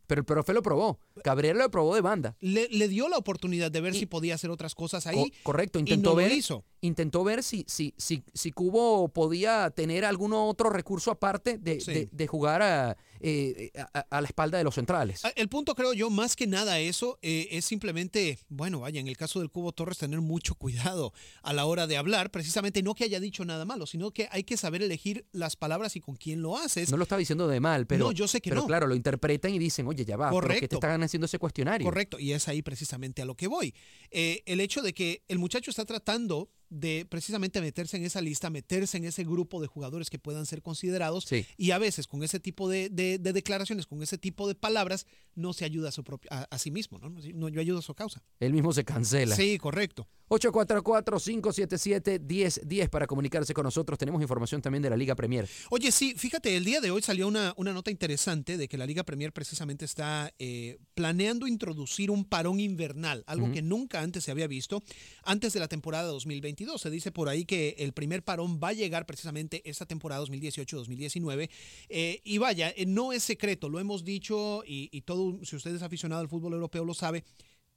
Pero 0.07 0.19
el 0.19 0.25
profe 0.25 0.53
lo 0.53 0.61
probó. 0.61 0.99
Cabrera 1.23 1.57
lo 1.57 1.71
probó 1.71 1.95
de 1.95 2.01
banda. 2.01 2.35
le, 2.41 2.67
le 2.69 2.87
dio 2.87 3.07
la 3.09 3.17
oportunidad 3.17 3.71
de 3.71 3.81
ver 3.81 3.93
si 3.95 4.05
podía 4.05 4.35
hacer 4.35 4.49
otras 4.49 4.75
cosas 4.75 5.07
ahí. 5.07 5.15
Co- 5.15 5.37
correcto, 5.43 5.79
intentó 5.79 6.11
no 6.11 6.15
ver, 6.15 6.31
hizo. 6.31 6.63
intentó 6.81 7.23
ver 7.23 7.43
si, 7.43 7.65
si, 7.67 7.93
si, 7.97 8.23
si 8.33 8.51
Cubo 8.51 9.07
podía 9.09 9.69
tener 9.71 10.05
algún 10.05 10.33
otro 10.33 10.69
recurso 10.69 11.11
aparte 11.11 11.57
de, 11.57 11.79
Sí. 11.81 11.93
de- 11.93 12.09
de 12.11 12.27
jugar 12.27 12.52
a, 12.61 12.95
eh, 13.23 13.71
a- 13.93 13.99
a 14.09 14.21
la 14.21 14.27
espalda 14.27 14.57
de 14.57 14.63
los 14.65 14.75
centrales. 14.75 15.23
Ah, 15.25 15.31
El 15.35 15.47
punto, 15.49 15.73
creo 15.75 15.93
yo, 15.93 16.09
más 16.09 16.35
que 16.35 16.45
nada 16.45 16.79
eso, 16.79 17.17
eh, 17.21 17.47
es 17.51 17.65
simplemente, 17.65 18.37
bueno, 18.49 18.81
vaya, 18.81 18.99
en 18.99 19.07
el 19.07 19.15
caso 19.17 19.39
del 19.39 19.49
Cubo 19.49 19.71
Torres, 19.71 19.97
tener 19.97 20.19
mucho 20.21 20.55
cuidado 20.55 21.13
a 21.41 21.53
la 21.53 21.65
hora 21.65 21.87
de 21.87 21.97
hablar, 21.97 22.31
precisamente 22.31 22.83
no 22.83 22.93
que 22.95 23.05
haya 23.05 23.19
dicho 23.19 23.45
nada 23.45 23.65
malo, 23.65 23.85
sino 23.85 24.11
que 24.11 24.27
hay 24.31 24.43
que 24.43 24.57
saber 24.57 24.81
elegir 24.83 25.25
las 25.31 25.55
palabras 25.55 25.95
y 25.95 26.01
con 26.01 26.15
quién 26.17 26.41
lo 26.41 26.57
haces. 26.57 26.91
No 26.91 26.97
lo 26.97 27.03
está 27.03 27.17
diciendo 27.17 27.47
de 27.47 27.59
mal, 27.59 27.87
pero, 27.87 28.05
No, 28.05 28.11
yo 28.11 28.27
sé 28.27 28.41
que 28.41 28.49
pero 28.49 28.61
no. 28.61 28.67
claro, 28.67 28.87
lo 28.87 28.95
interpretan 28.95 29.53
y 29.53 29.59
dicen, 29.59 29.87
oye, 29.87 30.03
ya 30.05 30.17
va, 30.17 30.29
¿por 30.29 30.43
qué 30.43 30.47
te 30.47 30.55
Correcto. 30.59 30.75
están 30.75 31.03
haciendo 31.03 31.25
ese 31.25 31.39
cuestionario? 31.39 31.85
Correcto, 31.85 32.19
y 32.19 32.33
es 32.33 32.47
ahí 32.49 32.61
precisamente 32.61 33.21
a 33.21 33.25
lo 33.25 33.35
que 33.35 33.47
voy. 33.47 33.73
Eh, 34.11 34.43
el 34.45 34.59
hecho 34.59 34.81
de 34.81 34.93
que 34.93 35.23
el 35.29 35.39
muchacho 35.39 35.71
está 35.71 35.85
tratando 35.85 36.49
de 36.69 37.05
precisamente 37.07 37.61
meterse 37.61 37.97
en 37.97 38.03
esa 38.03 38.19
lista, 38.19 38.49
meterse 38.49 38.97
en 38.97 39.05
ese 39.05 39.23
grupo 39.23 39.61
de 39.61 39.67
jugadores 39.67 40.09
que 40.09 40.17
puedan 40.17 40.47
ser 40.47 40.63
considerados 40.63 41.23
Sí. 41.25 41.45
y 41.55 41.69
a 41.69 41.77
veces 41.77 42.07
con 42.07 42.23
ese 42.23 42.39
tipo 42.39 42.67
de, 42.67 42.89
de- 42.89 43.12
de 43.17 43.33
declaraciones, 43.33 43.85
con 43.87 44.01
ese 44.01 44.17
tipo 44.17 44.47
de 44.47 44.55
palabras, 44.55 45.05
no 45.35 45.53
se 45.53 45.65
ayuda 45.65 45.89
a, 45.89 45.91
su 45.91 46.03
propio, 46.03 46.31
a, 46.31 46.43
a 46.43 46.57
sí 46.57 46.71
mismo, 46.71 46.99
¿no? 46.99 47.09
No, 47.09 47.49
yo 47.49 47.61
ayudo 47.61 47.79
a 47.79 47.81
su 47.81 47.93
causa. 47.95 48.23
Él 48.39 48.53
mismo 48.53 48.73
se 48.73 48.83
cancela. 48.83 49.35
Sí, 49.35 49.57
correcto. 49.57 50.07
844-577-1010 50.33 52.89
para 52.89 53.05
comunicarse 53.05 53.53
con 53.53 53.65
nosotros. 53.65 53.99
Tenemos 53.99 54.19
información 54.21 54.61
también 54.61 54.81
de 54.81 54.89
la 54.89 54.95
Liga 54.97 55.15
Premier. 55.15 55.47
Oye, 55.69 55.91
sí, 55.91 56.15
fíjate, 56.17 56.57
el 56.57 56.65
día 56.65 56.81
de 56.81 56.89
hoy 56.89 57.03
salió 57.03 57.27
una, 57.27 57.53
una 57.57 57.71
nota 57.73 57.91
interesante 57.91 58.57
de 58.57 58.67
que 58.67 58.75
la 58.77 58.87
Liga 58.87 59.03
Premier 59.03 59.31
precisamente 59.31 59.85
está 59.85 60.33
eh, 60.39 60.79
planeando 60.95 61.45
introducir 61.47 62.09
un 62.09 62.25
parón 62.25 62.59
invernal, 62.59 63.23
algo 63.27 63.51
que 63.51 63.61
nunca 63.61 64.01
antes 64.01 64.23
se 64.23 64.31
había 64.31 64.47
visto, 64.47 64.81
antes 65.23 65.53
de 65.53 65.59
la 65.59 65.67
temporada 65.67 66.07
2022. 66.07 66.81
Se 66.81 66.89
dice 66.89 67.11
por 67.11 67.29
ahí 67.29 67.45
que 67.45 67.75
el 67.77 67.93
primer 67.93 68.23
parón 68.23 68.59
va 68.61 68.69
a 68.69 68.73
llegar 68.73 69.05
precisamente 69.05 69.61
esta 69.69 69.85
temporada 69.85 70.23
2018-2019. 70.23 71.51
eh, 71.89 72.21
y 72.23 72.39
vaya, 72.39 72.73
eh, 72.75 72.87
no 72.87 73.13
es 73.13 73.23
secreto, 73.23 73.69
lo 73.69 73.79
hemos 73.79 74.03
dicho 74.03 74.63
y, 74.65 74.89
y 74.91 75.01
todo, 75.01 75.37
si 75.43 75.55
usted 75.55 75.75
es 75.75 75.83
aficionado 75.83 76.21
al 76.21 76.29
fútbol 76.29 76.53
europeo 76.53 76.85
lo 76.85 76.93
sabe. 76.93 77.23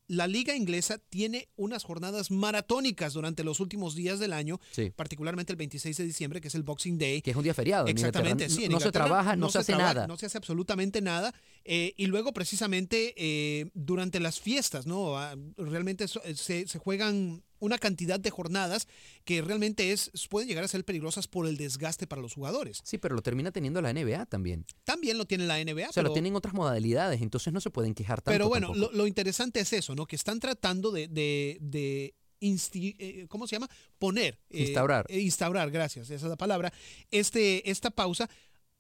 La 0.09 0.27
liga 0.27 0.55
inglesa 0.55 0.99
tiene 0.99 1.49
unas 1.57 1.83
jornadas 1.85 2.31
maratónicas 2.31 3.13
durante 3.15 3.43
los 3.45 3.61
últimos 3.61 3.95
días 3.95 4.19
del 4.19 4.33
año, 4.33 4.61
Sí. 4.71 4.91
particularmente 4.95 5.53
el 5.53 5.57
26 5.57 5.97
de 5.97 6.05
diciembre, 6.05 6.41
que 6.41 6.49
es 6.49 6.55
el 6.55 6.63
Boxing 6.63 6.99
Day. 6.99 7.23
Que 7.23 7.31
es 7.33 7.37
un 7.37 7.43
día 7.43 7.55
feriado. 7.55 7.87
en 7.89 7.97
Exactamente, 7.97 8.49
sí. 8.49 8.65
en 8.65 8.71
No, 8.73 8.79
no 8.79 8.81
se 8.85 8.93
trabaja, 8.93 9.37
no, 9.37 9.49
se 9.51 9.59
hace 9.59 9.73
nada. 9.73 10.07
No 10.07 10.17
se 10.17 10.27
hace 10.27 10.39
absolutamente 10.39 11.01
nada. 11.01 11.35
eh, 11.69 11.95
y 11.97 12.07
luego, 12.07 12.33
precisamente, 12.33 13.13
eh, 13.17 13.71
durante 13.75 14.21
las 14.21 14.39
fiestas, 14.39 14.87
¿no? 14.87 15.19
Ah, 15.19 15.35
Realmente 15.57 16.07
so- 16.07 16.23
eh, 16.25 16.37
se, 16.37 16.69
se 16.69 16.79
juegan 16.79 17.43
una 17.59 17.79
cantidad 17.79 18.19
de 18.21 18.31
jornadas 18.31 18.87
que 19.25 19.43
realmente 19.43 19.93
es, 19.93 20.11
pueden 20.29 20.49
llegar 20.49 20.65
a 20.65 20.69
ser 20.69 20.85
peligrosas 20.85 21.27
por 21.29 21.47
el 21.47 21.57
desgaste 21.57 22.07
para 22.07 22.23
los 22.23 22.35
jugadores. 22.35 22.81
Sí, 22.85 22.99
pero 22.99 23.15
lo 23.15 23.23
termina 23.23 23.51
teniendo 23.53 23.81
la 23.83 23.93
NBA 23.93 24.27
también. 24.27 24.67
También 24.85 25.19
lo 25.19 25.25
tiene 25.27 25.47
la 25.47 25.59
NBA. 25.59 25.89
O 25.89 25.93
sea, 25.93 26.03
pero- 26.03 26.09
lo 26.09 26.13
tienen 26.13 26.35
otras 26.37 26.55
modalidades, 26.55 27.21
entonces 27.23 27.53
no 27.53 27.61
se 27.61 27.71
pueden 27.71 27.95
quejar 27.95 28.23
tanto. 28.23 28.35
Pero 28.35 28.49
bueno, 28.49 28.73
lo 28.75 29.07
interesante 29.07 29.61
es 29.61 29.73
eso, 29.73 29.95
¿no? 29.95 30.07
Que 30.07 30.17
están 30.17 30.41
tratando 30.41 30.91
de, 30.93 31.09
de, 31.09 31.59
de 31.61 32.15
insti- 32.41 32.95
eh, 32.99 33.27
¿cómo 33.29 33.47
se 33.47 33.57
llama? 33.57 33.69
Poner. 33.99 34.39
eh, 34.51 34.63
Instaurar. 34.65 35.07
eh, 35.09 35.21
instaurar, 35.21 35.71
gracias, 35.71 36.11
esa 36.11 36.27
es 36.27 36.31
la 36.31 36.37
palabra. 36.37 36.73
Este, 37.11 37.71
esta 37.71 37.91
pausa 37.91 38.29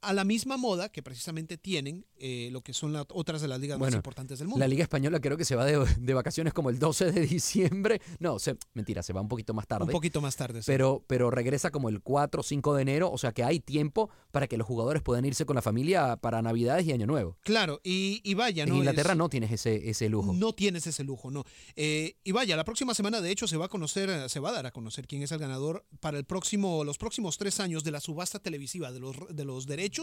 a 0.07 0.12
la 0.14 0.25
misma 0.25 0.57
moda 0.57 0.88
que 0.90 1.03
precisamente 1.03 1.59
tienen 1.59 2.07
eh, 2.19 2.49
lo 2.53 2.62
que 2.62 2.73
son 2.73 2.92
las 2.92 3.05
otras 3.11 3.40
de 3.42 3.49
las 3.49 3.61
ligas 3.61 3.79
más 3.79 3.95
importantes 3.95 4.38
del 4.38 4.49
mundo. 4.49 4.61
La 4.61 4.69
Liga 4.69 4.83
Española 4.83 5.21
creo 5.21 5.37
que 5.37 5.45
se 5.45 5.55
va 5.57 5.64
de, 5.64 5.85
de 5.99 6.14
vacaciones 6.14 6.53
como 6.53 6.71
el 6.71 6.79
12 6.79 7.12
de 7.12 7.27
diciembre. 7.27 8.01
No, 8.19 8.38
se, 8.38 8.57
mentira, 8.75 9.03
se 9.03 9.12
va 9.12 9.21
un 9.21 9.29
poquito 9.29 9.55
más 9.55 9.66
tarde. 9.66 9.85
Un 9.85 9.90
poquito 9.90 10.21
más 10.21 10.37
tarde. 10.37 10.62
sí. 10.62 10.66
Pero, 10.66 11.05
pero 11.07 11.31
regresa 11.31 11.71
como 11.71 11.88
el 11.88 12.01
4 12.01 12.40
o 12.40 12.42
5 12.45 12.75
de 12.75 12.83
enero, 12.83 13.11
o 13.11 13.19
sea 13.19 13.33
que 13.33 13.45
hay 13.45 13.61
tiempo 13.61 14.11
para 14.31 14.47
que 14.47 14.57
los 14.57 14.66
jugadores 14.66 15.03
puedan 15.03 15.25
irse 15.25 15.45
con 15.47 15.57
la 15.57 15.62
familia 15.62 16.16
para 16.16 16.42
Navidades 16.42 16.87
y 16.87 16.92
Año 16.92 17.07
Nuevo. 17.07 17.37
Claro, 17.42 17.81
y, 17.85 18.21
y 18.25 18.35
vaya, 18.35 18.62
en 18.64 18.69
¿no? 18.71 18.77
Inglaterra 18.77 19.12
Es- 19.12 19.19
no 19.19 19.29
tienes 19.29 19.51
ese, 19.53 19.88
ese 19.90 20.09
lujo. 20.09 20.33
No 20.33 20.53
tienes 20.53 20.87
ese 20.87 21.05
lujo, 21.05 21.31
no. 21.31 21.45
Eh, 21.75 22.16
y 22.25 22.33
vaya, 22.33 22.57
la 22.57 22.64
próxima 22.64 22.95
semana, 22.95 23.21
de 23.21 23.31
hecho, 23.31 23.47
se 23.47 23.57
va 23.57 23.66
a 23.66 23.69
conocer, 23.69 24.29
se 24.31 24.40
va 24.40 24.51
a 24.51 24.53
dar 24.53 24.66
a 24.66 24.71
conocer 24.71 25.07
quién 25.07 25.23
es 25.23 25.33
el 25.33 25.38
ganador 25.38 25.85
para 26.01 26.19
el 26.19 26.25
próximo, 26.25 26.85
los 26.85 26.99
próximos 26.99 27.38
tres 27.38 27.61
años 27.61 27.83
de 27.85 27.90
la 27.90 28.01
subasta 28.01 28.38
televisiva 28.38 28.92
de 28.92 29.01
los, 29.01 29.16
de 29.35 29.45
los 29.45 29.66
derechos, 29.66 29.96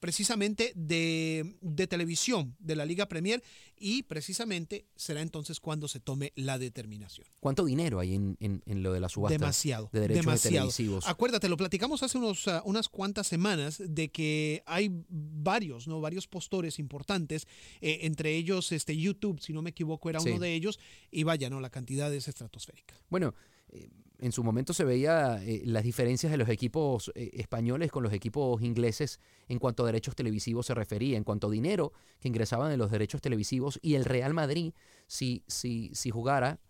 precisamente 0.00 0.72
de, 0.74 1.56
de 1.60 1.86
televisión 1.86 2.54
de 2.58 2.76
la 2.76 2.84
Liga 2.84 3.06
Premier, 3.08 3.42
y 3.78 4.02
precisamente 4.04 4.86
será 4.96 5.20
entonces 5.20 5.60
cuando 5.60 5.86
se 5.88 6.00
tome 6.00 6.32
la 6.34 6.58
determinación. 6.58 7.26
¿Cuánto 7.40 7.64
dinero 7.64 8.00
hay 8.00 8.14
en, 8.14 8.36
en- 8.40 8.62
en 8.66 8.82
lo 8.82 8.92
de 8.92 9.00
la 9.00 9.08
subasta 9.08 9.34
Demasiado. 9.38 9.90
de 9.92 10.00
derechos 10.00 10.24
demasiado. 10.24 10.54
televisivos? 10.54 11.06
Acuérdate, 11.08 11.48
lo 11.48 11.56
platicamos 11.56 12.02
hace 12.02 12.18
unos, 12.18 12.48
ah, 12.48 12.62
unas 12.64 12.88
cuantas 12.88 13.26
semanas 13.26 13.82
de 13.86 14.10
que 14.10 14.62
hay 14.66 14.90
varios, 15.08 15.86
¿no? 15.88 16.00
Varios 16.00 16.26
postores 16.26 16.78
importantes, 16.78 17.46
eh, 17.80 18.00
entre 18.02 18.34
ellos 18.36 18.72
este 18.72 18.96
YouTube, 18.96 19.40
si 19.40 19.52
no 19.52 19.62
me 19.62 19.70
equivoco, 19.70 20.08
era 20.10 20.20
Sí. 20.20 20.30
uno 20.30 20.40
de 20.40 20.54
ellos, 20.54 20.78
y 21.10 21.22
vaya, 21.24 21.50
¿no? 21.50 21.60
La 21.60 21.70
cantidad 21.70 22.12
es 22.14 22.28
estratosférica. 22.28 22.94
Bueno, 23.10 23.34
eh, 23.68 23.88
en 24.18 24.32
su 24.32 24.42
momento 24.44 24.72
se 24.72 24.84
veía 24.84 25.42
eh, 25.44 25.62
las 25.64 25.84
diferencias 25.84 26.30
de 26.32 26.38
los 26.38 26.48
equipos 26.48 27.12
eh, 27.14 27.30
españoles 27.34 27.90
con 27.90 28.02
los 28.02 28.12
equipos 28.12 28.62
ingleses 28.62 29.20
en 29.48 29.58
cuanto 29.58 29.82
a 29.82 29.86
derechos 29.86 30.14
televisivos 30.14 30.66
se 30.66 30.74
refería, 30.74 31.16
en 31.16 31.24
cuanto 31.24 31.48
a 31.48 31.50
dinero 31.50 31.92
que 32.20 32.28
ingresaban 32.28 32.70
de 32.70 32.76
los 32.76 32.90
derechos 32.90 33.20
televisivos 33.20 33.78
y 33.82 33.94
el 33.94 34.04
Real 34.04 34.34
Madrid, 34.34 34.72
si, 35.06 35.42
si, 35.46 35.90
si 35.94 36.10
jugara 36.10 36.60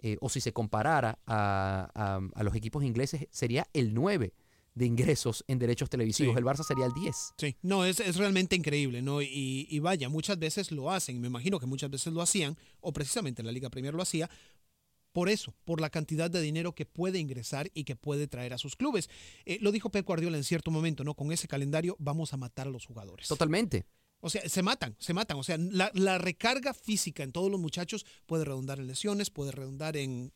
eh, 0.00 0.16
o 0.20 0.28
si 0.28 0.40
se 0.40 0.52
comparara 0.52 1.18
a, 1.26 1.90
a- 1.94 2.20
a 2.34 2.42
los 2.42 2.54
equipos 2.54 2.84
ingleses, 2.84 3.26
sería 3.30 3.66
el 3.72 3.94
9 3.94 4.34
de 4.74 4.86
ingresos 4.86 5.44
en 5.46 5.60
derechos 5.60 5.88
televisivos. 5.88 6.34
Sí. 6.34 6.38
El 6.38 6.44
Barça 6.44 6.64
sería 6.64 6.86
el 6.86 6.92
10. 6.92 7.14
Sí, 7.38 7.56
no, 7.62 7.84
es, 7.84 8.00
es 8.00 8.16
realmente 8.16 8.56
increíble, 8.56 9.02
¿no? 9.02 9.22
Y, 9.22 9.68
y 9.70 9.78
vaya, 9.78 10.08
muchas 10.08 10.36
veces 10.36 10.72
lo 10.72 10.90
hacen, 10.90 11.20
me 11.20 11.28
imagino 11.28 11.60
que 11.60 11.66
muchas 11.66 11.90
veces 11.90 12.12
lo 12.12 12.20
hacían, 12.20 12.56
o 12.80 12.92
precisamente 12.92 13.44
la 13.44 13.52
Liga 13.52 13.70
Premier 13.70 13.94
lo 13.94 14.02
hacía, 14.02 14.28
por 15.14 15.28
eso, 15.28 15.54
por 15.64 15.80
la 15.80 15.90
cantidad 15.90 16.28
de 16.28 16.40
dinero 16.40 16.74
que 16.74 16.86
puede 16.86 17.20
ingresar 17.20 17.70
y 17.72 17.84
que 17.84 17.94
puede 17.94 18.26
traer 18.26 18.52
a 18.52 18.58
sus 18.58 18.74
clubes. 18.74 19.08
Eh, 19.44 19.58
lo 19.60 19.70
dijo 19.70 19.88
Pep 19.88 20.04
Guardiola 20.04 20.36
en 20.36 20.42
cierto 20.42 20.72
momento, 20.72 21.04
¿no? 21.04 21.14
Con 21.14 21.30
ese 21.30 21.46
calendario 21.46 21.94
vamos 22.00 22.32
a 22.32 22.36
matar 22.36 22.66
a 22.66 22.70
los 22.70 22.84
jugadores. 22.84 23.28
Totalmente. 23.28 23.86
O 24.20 24.28
sea, 24.28 24.46
se 24.48 24.60
matan, 24.62 24.96
se 24.98 25.14
matan. 25.14 25.36
O 25.38 25.44
sea, 25.44 25.56
la, 25.56 25.92
la 25.94 26.18
recarga 26.18 26.74
física 26.74 27.22
en 27.22 27.30
todos 27.30 27.48
los 27.48 27.60
muchachos 27.60 28.04
puede 28.26 28.44
redundar 28.44 28.80
en 28.80 28.88
lesiones, 28.88 29.30
puede 29.30 29.52
redundar 29.52 29.96
en 29.96 30.32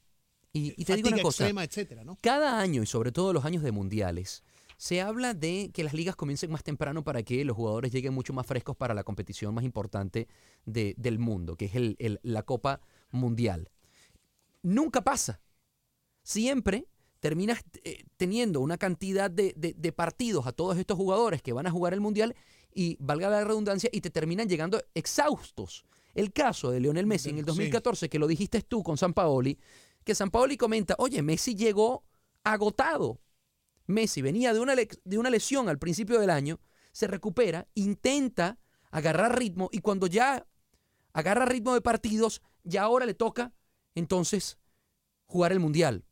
Y, 0.53 0.75
y 0.81 0.85
te 0.85 0.95
digo 0.95 1.09
una 1.09 1.23
cosa. 1.23 1.43
extrema, 1.45 1.65
etcétera, 1.65 2.05
¿no? 2.05 2.17
Cada 2.23 2.61
año, 2.61 2.83
y 2.83 2.87
sobre 2.87 3.11
todo 3.11 3.33
los 3.33 3.45
años 3.45 3.65
de 3.65 3.73
mundiales, 3.73 4.45
se 4.77 5.01
habla 5.01 5.35
de 5.35 5.71
que 5.75 5.83
las 5.83 5.93
ligas 5.93 6.15
comiencen 6.15 6.53
más 6.53 6.63
temprano 6.63 7.03
para 7.03 7.25
que 7.25 7.45
los 7.45 7.57
jugadores 7.57 7.91
lleguen 7.91 8.15
mucho 8.15 8.33
más 8.33 8.47
frescos 8.47 8.77
para 8.77 8.95
la 8.95 9.03
competición 9.03 9.53
más 9.55 9.65
importante 9.65 10.29
de- 10.67 10.95
del 10.97 11.19
mundo, 11.19 11.57
que 11.57 11.65
es 11.65 11.75
el- 11.75 11.97
el- 11.99 12.21
la 12.23 12.45
Copa 12.45 12.81
Mundial. 13.11 13.71
Nunca 14.69 15.03
pasa. 15.03 15.41
Siempre 16.23 16.87
terminas 17.21 17.63
eh, 17.85 18.05
teniendo 18.17 18.61
una 18.61 18.77
cantidad 18.79 19.31
de, 19.31 19.55
de- 19.57 19.75
de 19.77 19.93
partidos 19.93 20.47
a 20.47 20.53
todos 20.53 20.77
estos 20.79 20.97
jugadores 20.97 21.43
que 21.43 21.53
van 21.53 21.67
a 21.67 21.71
jugar 21.71 21.95
el 21.95 22.01
Mundial 22.01 22.37
y, 22.75 22.97
valga 23.01 23.29
la 23.31 23.43
redundancia, 23.45 23.89
y 23.93 24.01
te 24.03 24.11
terminan 24.11 24.49
llegando 24.49 24.81
exhaustos. 24.95 25.85
El 26.15 26.33
caso 26.33 26.71
de 26.71 26.81
Lionel 26.81 27.07
Messi 27.07 27.31
en 27.31 27.37
el 27.39 27.45
Sí. 27.45 27.47
2014, 27.47 28.09
que 28.09 28.19
lo 28.19 28.27
dijiste 28.27 28.61
tú 28.63 28.83
con 28.83 28.99
San 28.99 29.15
Paoli, 29.15 29.59
que 30.05 30.15
San 30.15 30.31
Paoli 30.31 30.57
comenta, 30.57 30.95
oye, 30.99 31.23
Messi 31.23 31.55
llegó 31.55 32.05
agotado. 32.45 33.21
Messi 33.87 34.21
venía 34.23 34.53
de 34.53 34.61
una, 34.61 34.75
de 34.77 35.19
una 35.19 35.31
lesión 35.31 35.69
al 35.69 35.79
principio 35.79 36.21
del 36.21 36.31
año, 36.31 36.61
se 36.93 37.07
recupera, 37.07 37.67
intenta 37.75 38.59
agarrar 38.91 39.39
ritmo 39.39 39.71
y 39.73 39.79
cuando 39.81 40.07
ya 40.07 40.47
agarra 41.15 41.47
ritmo 41.47 41.73
de 41.75 41.81
partidos, 41.81 42.43
ya 42.65 42.83
ahora 42.83 43.07
le 43.07 43.15
toca 43.15 43.53
entonces 43.99 44.59
jugar 45.27 45.53
el 45.53 45.61
Mundial. 45.61 46.05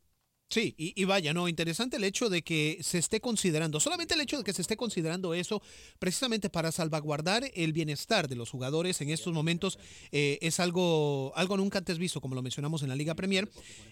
Sí, 0.49 0.77
y, 0.79 0.92
y 0.94 1.05
vaya, 1.05 1.35
no, 1.35 1.49
interesante 1.49 1.96
el 1.96 2.05
hecho 2.05 2.29
de 2.29 2.42
que 2.42 2.79
se 2.81 2.99
esté 2.99 3.20
considerando, 3.20 3.81
solamente 3.81 4.14
el 4.14 4.20
hecho 4.20 4.38
de 4.38 4.44
que 4.44 4.53
se 4.53 4.62
esté 4.62 4.77
considerando 4.77 5.35
eso, 5.35 5.61
precisamente 5.99 6.49
para 6.51 6.70
salvaguardar 6.70 7.51
el 7.53 7.72
bienestar 7.72 8.29
de 8.29 8.37
los 8.37 8.51
jugadores 8.51 9.01
en 9.01 9.11
estos 9.11 9.33
momentos, 9.33 9.77
eh, 10.12 10.38
es 10.40 10.61
algo, 10.61 11.33
algo 11.35 11.57
nunca 11.57 11.79
antes 11.79 11.99
visto, 11.99 12.20
como 12.20 12.37
lo 12.37 12.42
mencionamos 12.42 12.83
en 12.83 12.90
la 12.90 12.94
Liga 12.94 13.16
Premier. 13.16 13.51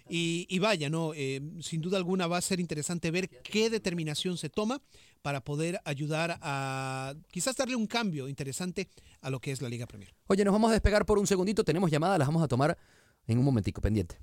Y, 0.09 0.47
y 0.49 0.61
vaya, 0.61 0.89
no, 0.89 1.13
Eh, 1.13 1.41
sin 1.61 1.81
duda 1.81 1.97
alguna 1.97 2.29
va 2.29 2.37
a 2.37 2.41
ser 2.41 2.61
interesante 2.61 3.11
ver 3.11 3.29
qué 3.43 3.69
determinación 3.69 4.39
se 4.39 4.49
toma 4.49 4.81
para 5.23 5.41
poder 5.41 5.81
ayudar 5.85 6.39
a 6.41 7.15
quizás 7.33 7.57
darle 7.57 7.75
un 7.75 7.89
cambio 7.89 8.29
interesante 8.29 8.87
a 9.23 9.29
lo 9.31 9.41
que 9.41 9.51
es 9.51 9.61
la 9.61 9.69
Liga 9.69 9.87
Premier. 9.87 10.15
Oye, 10.29 10.45
nos 10.45 10.53
vamos 10.53 10.71
a 10.71 10.75
despegar 10.75 11.05
por 11.05 11.19
un 11.19 11.27
segundito, 11.27 11.65
tenemos 11.65 11.91
llamadas, 11.91 12.19
las 12.21 12.29
vamos 12.29 12.45
a 12.45 12.49
tomar 12.49 12.79
en 13.27 13.39
un 13.39 13.45
momentico, 13.45 13.81
pendiente. 13.81 14.19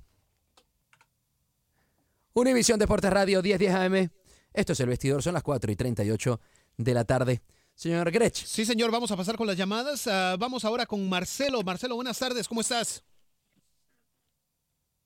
Univisión 2.34 2.78
Deportes 2.78 3.10
Radio 3.10 3.42
1010 3.42 3.74
AM. 3.74 4.10
Esto 4.52 4.72
es 4.72 4.80
El 4.80 4.88
Vestidor, 4.88 5.22
son 5.22 5.34
las 5.34 5.42
4 5.42 5.70
y 5.70 5.76
38 5.76 6.40
de 6.76 6.94
la 6.94 7.04
tarde. 7.04 7.42
Señor 7.74 8.10
Grech. 8.10 8.34
Sí, 8.34 8.64
señor, 8.64 8.90
vamos 8.90 9.10
a 9.10 9.16
pasar 9.16 9.36
con 9.36 9.46
las 9.46 9.56
llamadas. 9.56 10.06
Ah, 10.06 10.36
vamos 10.38 10.64
ahora 10.64 10.86
con 10.86 11.08
Marcelo. 11.08 11.62
Marcelo, 11.62 11.94
buenas 11.96 12.18
tardes, 12.18 12.46
¿cómo 12.48 12.60
estás? 12.60 13.02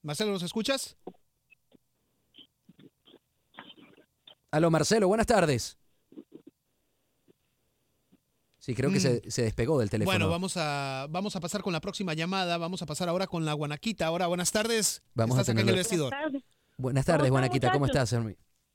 Marcelo, 0.02 0.32
¿nos 0.32 0.42
escuchas? 0.42 0.96
Aló, 4.50 4.70
Marcelo, 4.70 5.08
buenas 5.08 5.26
tardes. 5.26 5.76
Sí, 8.66 8.74
creo 8.74 8.90
que 8.90 8.98
se, 8.98 9.22
se 9.30 9.42
despegó 9.42 9.78
del 9.78 9.88
teléfono. 9.90 10.12
Mm. 10.12 10.18
Bueno, 10.18 10.28
vamos 10.28 10.56
a, 10.56 11.06
vamos 11.08 11.36
a 11.36 11.40
pasar 11.40 11.62
con 11.62 11.72
la 11.72 11.80
próxima 11.80 12.14
llamada. 12.14 12.58
Vamos 12.58 12.82
a 12.82 12.86
pasar 12.86 13.08
ahora 13.08 13.28
con 13.28 13.44
la 13.44 13.52
Guanaquita. 13.52 14.06
Ahora, 14.06 14.26
buenas 14.26 14.50
tardes. 14.50 15.04
Vamos 15.14 15.38
a 15.38 15.42
Estás 15.42 15.54
acá 15.54 15.62
en 15.62 15.68
el 15.68 15.76
vestidor. 15.76 16.12
Buenas 16.76 17.06
tardes, 17.06 17.28
¿Cómo 17.28 17.38
están, 17.38 17.48
Juanaquita, 17.48 17.70
¿cómo 17.70 17.86
estás? 17.86 18.16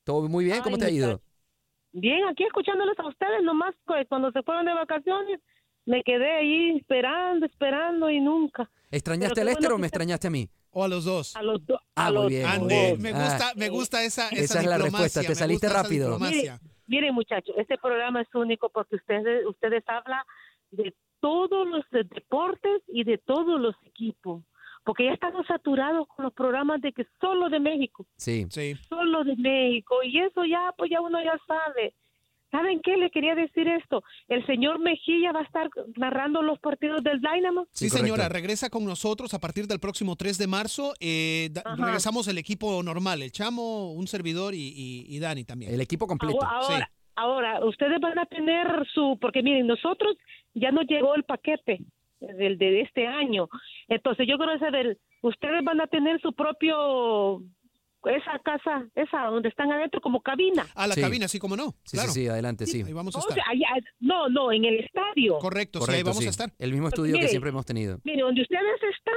¿Todo 0.06 0.30
muy 0.30 0.46
bien? 0.46 0.62
¿Cómo 0.62 0.78
Ay, 0.78 0.80
te 0.80 0.86
ha 0.86 0.90
ido? 0.92 1.22
Bien, 1.92 2.20
aquí 2.32 2.46
escuchándolos 2.46 2.98
a 3.00 3.06
ustedes, 3.10 3.44
nomás 3.44 3.76
cu- 3.86 3.96
cuando 4.08 4.32
se 4.32 4.42
fueron 4.44 4.66
de 4.66 4.74
vacaciones, 4.74 5.42
me 5.86 6.02
quedé 6.04 6.38
ahí 6.38 6.78
esperando, 6.78 7.46
esperando 7.46 8.10
y 8.10 8.22
nunca. 8.22 8.72
¿Extrañaste 8.92 9.42
a 9.42 9.44
Lester 9.44 9.64
bueno 9.64 9.76
o 9.76 9.78
me 9.78 9.88
extrañaste 9.88 10.28
a 10.28 10.30
mí? 10.30 10.50
O 10.70 10.86
a 10.86 10.88
los 10.88 11.04
dos. 11.04 11.36
A 11.36 11.44
los 11.44 11.66
dos. 11.66 11.82
Ah, 11.96 12.06
a 12.08 12.12
los 12.12 12.28
bien, 12.30 12.44
dos. 12.44 12.60
muy 12.60 12.62
Ande, 12.74 12.86
bien. 12.98 13.02
me 13.02 13.10
Ah, 13.12 13.24
gusta, 13.26 13.52
me 13.58 13.68
gusta 13.68 14.04
esa, 14.06 14.30
esa, 14.30 14.42
Esa 14.42 14.60
es 14.62 14.66
la 14.68 14.78
respuesta, 14.78 15.22
te 15.22 15.28
me 15.28 15.36
saliste 15.36 15.68
rápido. 15.68 16.12
diplomacia. 16.12 16.62
Miren, 16.92 17.14
muchachos, 17.16 17.56
este 17.58 17.78
programa 17.78 18.20
es 18.22 18.28
único 18.36 18.68
porque 18.70 18.98
ustedes 18.98 19.46
ustedes 19.46 19.82
hablan 19.88 20.24
de 20.72 20.94
todos 21.22 21.66
los 21.66 21.90
de- 21.90 22.04
deportes 22.04 22.82
y 22.90 23.06
de 23.06 23.18
todos 23.18 23.62
los 23.62 23.76
equipos. 23.86 24.44
Porque 24.84 25.06
ya 25.06 25.14
estamos 25.14 25.48
saturados 25.48 26.06
con 26.10 26.26
los 26.26 26.34
programas 26.34 26.82
de 26.82 26.92
que 26.92 27.06
solo 27.22 27.48
de 27.50 27.62
México, 27.62 28.06
Sí. 28.18 28.46
Sí. 28.50 28.76
solo 28.90 29.24
de 29.24 29.38
México. 29.38 30.04
Y 30.04 30.20
eso 30.20 30.44
ya, 30.44 30.74
pues 30.78 30.92
ya 30.92 31.00
uno 31.00 31.24
ya 31.24 31.40
sabe. 31.48 31.94
¿Saben 32.52 32.82
qué? 32.84 32.98
Le 32.98 33.10
quería 33.10 33.34
decir 33.34 33.68
esto. 33.68 34.04
El 34.28 34.46
señor 34.46 34.80
Mejía 34.80 35.32
va 35.32 35.40
a 35.40 35.44
estar 35.44 35.70
narrando 35.96 36.42
los 36.42 36.60
partidos 36.60 37.02
del 37.04 37.22
Dynamo. 37.22 37.66
Sí, 37.72 37.90
señora, 37.90 38.28
regresa 38.30 38.70
con 38.70 38.84
nosotros 38.86 39.34
a 39.34 39.40
partir 39.40 39.68
del 39.68 39.80
próximo 39.80 40.16
3 40.18 40.38
de 40.38 40.48
marzo. 40.48 40.94
Eh, 41.00 41.50
regresamos 41.78 42.28
el 42.28 42.38
equipo 42.38 42.84
normal, 42.84 43.22
el 43.22 43.32
Chamo, 43.32 43.94
un 43.94 44.06
servidor 44.08 44.54
y, 44.54 44.58
y- 44.76 45.06
y 45.16 45.20
Dani 45.20 45.46
también. 45.46 45.74
El 45.74 45.82
equipo 45.82 46.06
completo. 46.08 46.40
Ahora, 46.46 46.92
ahora, 47.16 47.66
ustedes 47.66 48.00
van 48.02 48.20
a 48.20 48.26
tener 48.26 48.68
su, 48.94 49.18
porque 49.22 49.42
miren, 49.42 49.68
nosotros 49.68 50.18
ya 50.54 50.72
nos 50.72 50.86
llegó 50.88 51.16
el 51.16 51.24
paquete 51.24 51.80
del 52.20 52.58
de 52.58 52.82
este 52.82 53.08
año. 53.08 53.48
Entonces 53.88 54.28
yo 54.28 54.38
quiero 54.38 54.60
saber, 54.60 54.98
ustedes 55.22 55.64
van 55.64 55.80
a 55.82 55.88
tener 55.88 56.20
su 56.22 56.34
propio 56.34 57.42
esa 58.06 58.40
casa, 58.44 58.86
esa 58.96 59.24
donde 59.26 59.50
están 59.50 59.72
adentro 59.72 60.02
como 60.02 60.22
cabina. 60.22 60.66
A 60.76 60.88
la 60.88 60.96
Sí. 60.96 61.02
cabina, 61.02 61.28
sí, 61.28 61.40
como 61.40 61.56
no. 61.56 61.76
Sí, 61.84 61.98
claro. 61.98 62.12
sí, 62.12 62.22
sí, 62.24 62.28
adelante, 62.28 62.66
sí. 62.66 62.82
Ahí 62.86 62.94
vamos 62.94 63.16
a 63.16 63.20
O 63.20 63.22
estar. 63.22 63.36
sea, 63.36 63.44
allá- 63.50 63.86
no, 64.00 64.28
no, 64.30 64.52
en 64.52 64.66
el 64.66 64.80
estadio. 64.80 65.38
Correcto, 65.40 65.80
sí, 65.80 65.84
ahí 65.84 65.86
Correcto, 65.88 66.10
vamos 66.10 66.22
sí. 66.24 66.28
a 66.28 66.30
estar. 66.32 66.52
El 66.58 66.72
mismo 66.72 66.88
estudio 66.88 67.18
que 67.20 67.28
siempre 67.28 67.50
hemos 67.52 67.66
tenido. 67.66 68.00
Mire, 68.04 68.22
donde 68.24 68.42
ustedes 68.42 68.82
están, 68.96 69.14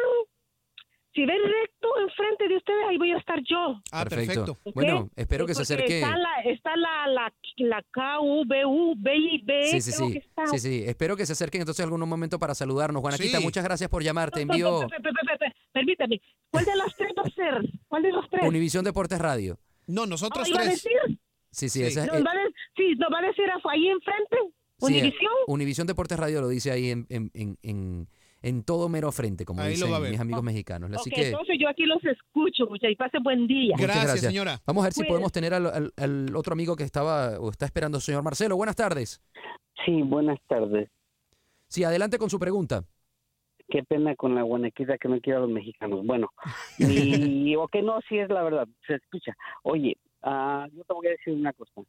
si 1.14 1.24
ven 1.24 1.38
recto 1.42 1.88
enfrente 2.00 2.48
de 2.48 2.56
ustedes, 2.56 2.84
ahí 2.88 2.98
voy 2.98 3.12
a 3.12 3.18
estar 3.18 3.38
yo. 3.48 3.80
Ah, 3.92 4.04
perfecto. 4.04 4.58
Bueno, 4.74 5.08
espero 5.16 5.46
que 5.46 5.54
se 5.54 5.62
acerque. 5.62 6.00
Está 6.00 6.16
la, 6.18 6.40
está 6.44 6.76
la, 6.76 7.06
la, 7.06 7.32
la 7.58 7.82
KUBU, 7.94 8.94
BIB, 8.96 9.62
Sí, 9.70 9.80
sí, 9.80 9.92
sí. 9.92 10.22
Sí, 10.50 10.58
sí. 10.58 10.84
Espero 10.86 11.16
que 11.16 11.24
se 11.24 11.32
acerquen 11.32 11.60
entonces 11.62 11.84
algún 11.84 12.00
momento 12.08 12.38
para 12.38 12.54
saludarnos. 12.54 13.00
Juanaquita, 13.00 13.38
Sí. 13.38 13.44
muchas 13.44 13.62
gracias 13.64 13.88
por 13.88 14.02
llamar. 14.02 14.30
Te 14.30 14.44
No, 14.44 14.46
no, 14.46 14.52
envío 14.54 14.88
Permítame, 15.74 16.22
¿cuál 16.50 16.64
de 16.64 16.76
los 16.76 16.96
tres 16.96 17.12
va 17.18 17.22
a 17.26 17.30
ser? 17.30 17.70
¿Cuál 17.88 18.02
de 18.04 18.12
los 18.12 18.30
tres? 18.30 18.42
Univisión 18.46 18.84
Deportes 18.84 19.18
Radio. 19.18 19.58
No, 19.88 20.06
nosotros 20.06 20.46
Oh, 20.46 20.50
¿iba 20.50 20.60
a 20.60 20.62
tres. 20.62 20.82
decir? 20.82 21.18
Sí, 21.50 21.68
sí, 21.68 21.80
Sí. 21.80 21.84
esa 21.86 22.06
¿Nos 22.06 22.16
eh, 22.16 22.22
va 22.22 22.30
a 22.30 22.34
de- 22.34 22.54
sí, 22.76 22.94
nos 22.96 23.12
va 23.12 23.18
a 23.18 23.22
decir 23.22 23.44
ahí 23.70 23.88
enfrente? 23.88 24.36
sí, 24.78 24.86
¿Univisión? 24.86 25.32
Univisión 25.48 25.86
Deportes 25.86 26.18
Radio 26.18 26.40
lo 26.40 26.48
dice 26.48 26.70
ahí 26.70 26.90
en, 26.90 27.06
en, 27.10 27.30
en, 27.34 27.58
en, 27.62 28.08
en 28.42 28.62
todo 28.62 28.88
mero 28.88 29.10
frente, 29.12 29.44
como 29.44 29.62
Ahí 29.62 29.70
lo 29.70 29.74
dicen 29.74 29.92
va 29.92 29.96
a 29.96 30.00
ver. 30.00 30.10
mis 30.12 30.20
amigos 30.20 30.42
mexicanos. 30.44 30.90
Así 30.92 31.10
Ok, 31.10 31.16
que 31.16 31.26
entonces 31.28 31.56
yo 31.60 31.68
aquí 31.68 31.84
los 31.86 32.02
escucho, 32.04 32.66
muchachos, 32.66 32.92
y 32.92 32.96
pase 32.96 33.18
buen 33.22 33.46
día. 33.48 33.72
muchas 33.74 33.86
Gracias, 33.86 34.04
gracias. 34.06 34.30
señora. 34.32 34.60
Vamos 34.66 34.82
a 34.84 34.86
ver 34.86 34.92
si 34.92 35.04
podemos 35.04 35.32
tener 35.32 35.54
al, 35.54 35.66
al- 35.66 35.92
al 35.96 36.36
otro 36.36 36.52
amigo 36.52 36.76
que 36.76 36.84
estaba 36.84 37.38
o 37.40 37.50
está 37.50 37.66
esperando, 37.66 38.00
señor 38.00 38.22
Marcelo. 38.22 38.56
Buenas 38.56 38.76
tardes. 38.76 39.20
Sí, 39.84 40.02
buenas 40.02 40.38
tardes. 40.46 40.88
Sí, 41.68 41.82
adelante 41.84 42.18
con 42.18 42.30
su 42.30 42.38
pregunta. 42.38 42.84
Qué 43.68 43.82
pena 43.82 44.14
con 44.14 44.34
la 44.34 44.42
guanequita 44.42 44.98
que 44.98 45.08
no 45.08 45.20
quiero 45.20 45.38
a 45.38 45.42
los 45.42 45.50
mexicanos. 45.50 46.04
Bueno, 46.04 46.30
y 46.78 47.56
o 47.56 47.66
que 47.68 47.82
no, 47.82 48.00
sí 48.08 48.18
es 48.18 48.28
la 48.28 48.42
verdad, 48.42 48.68
se 48.86 48.94
escucha. 48.96 49.34
Oye, 49.62 49.96
ah, 50.22 50.68
yo 50.72 50.84
te 50.84 50.92
voy 50.92 51.06
a 51.06 51.10
decir 51.10 51.34
una 51.34 51.52
cosa. 51.52 51.82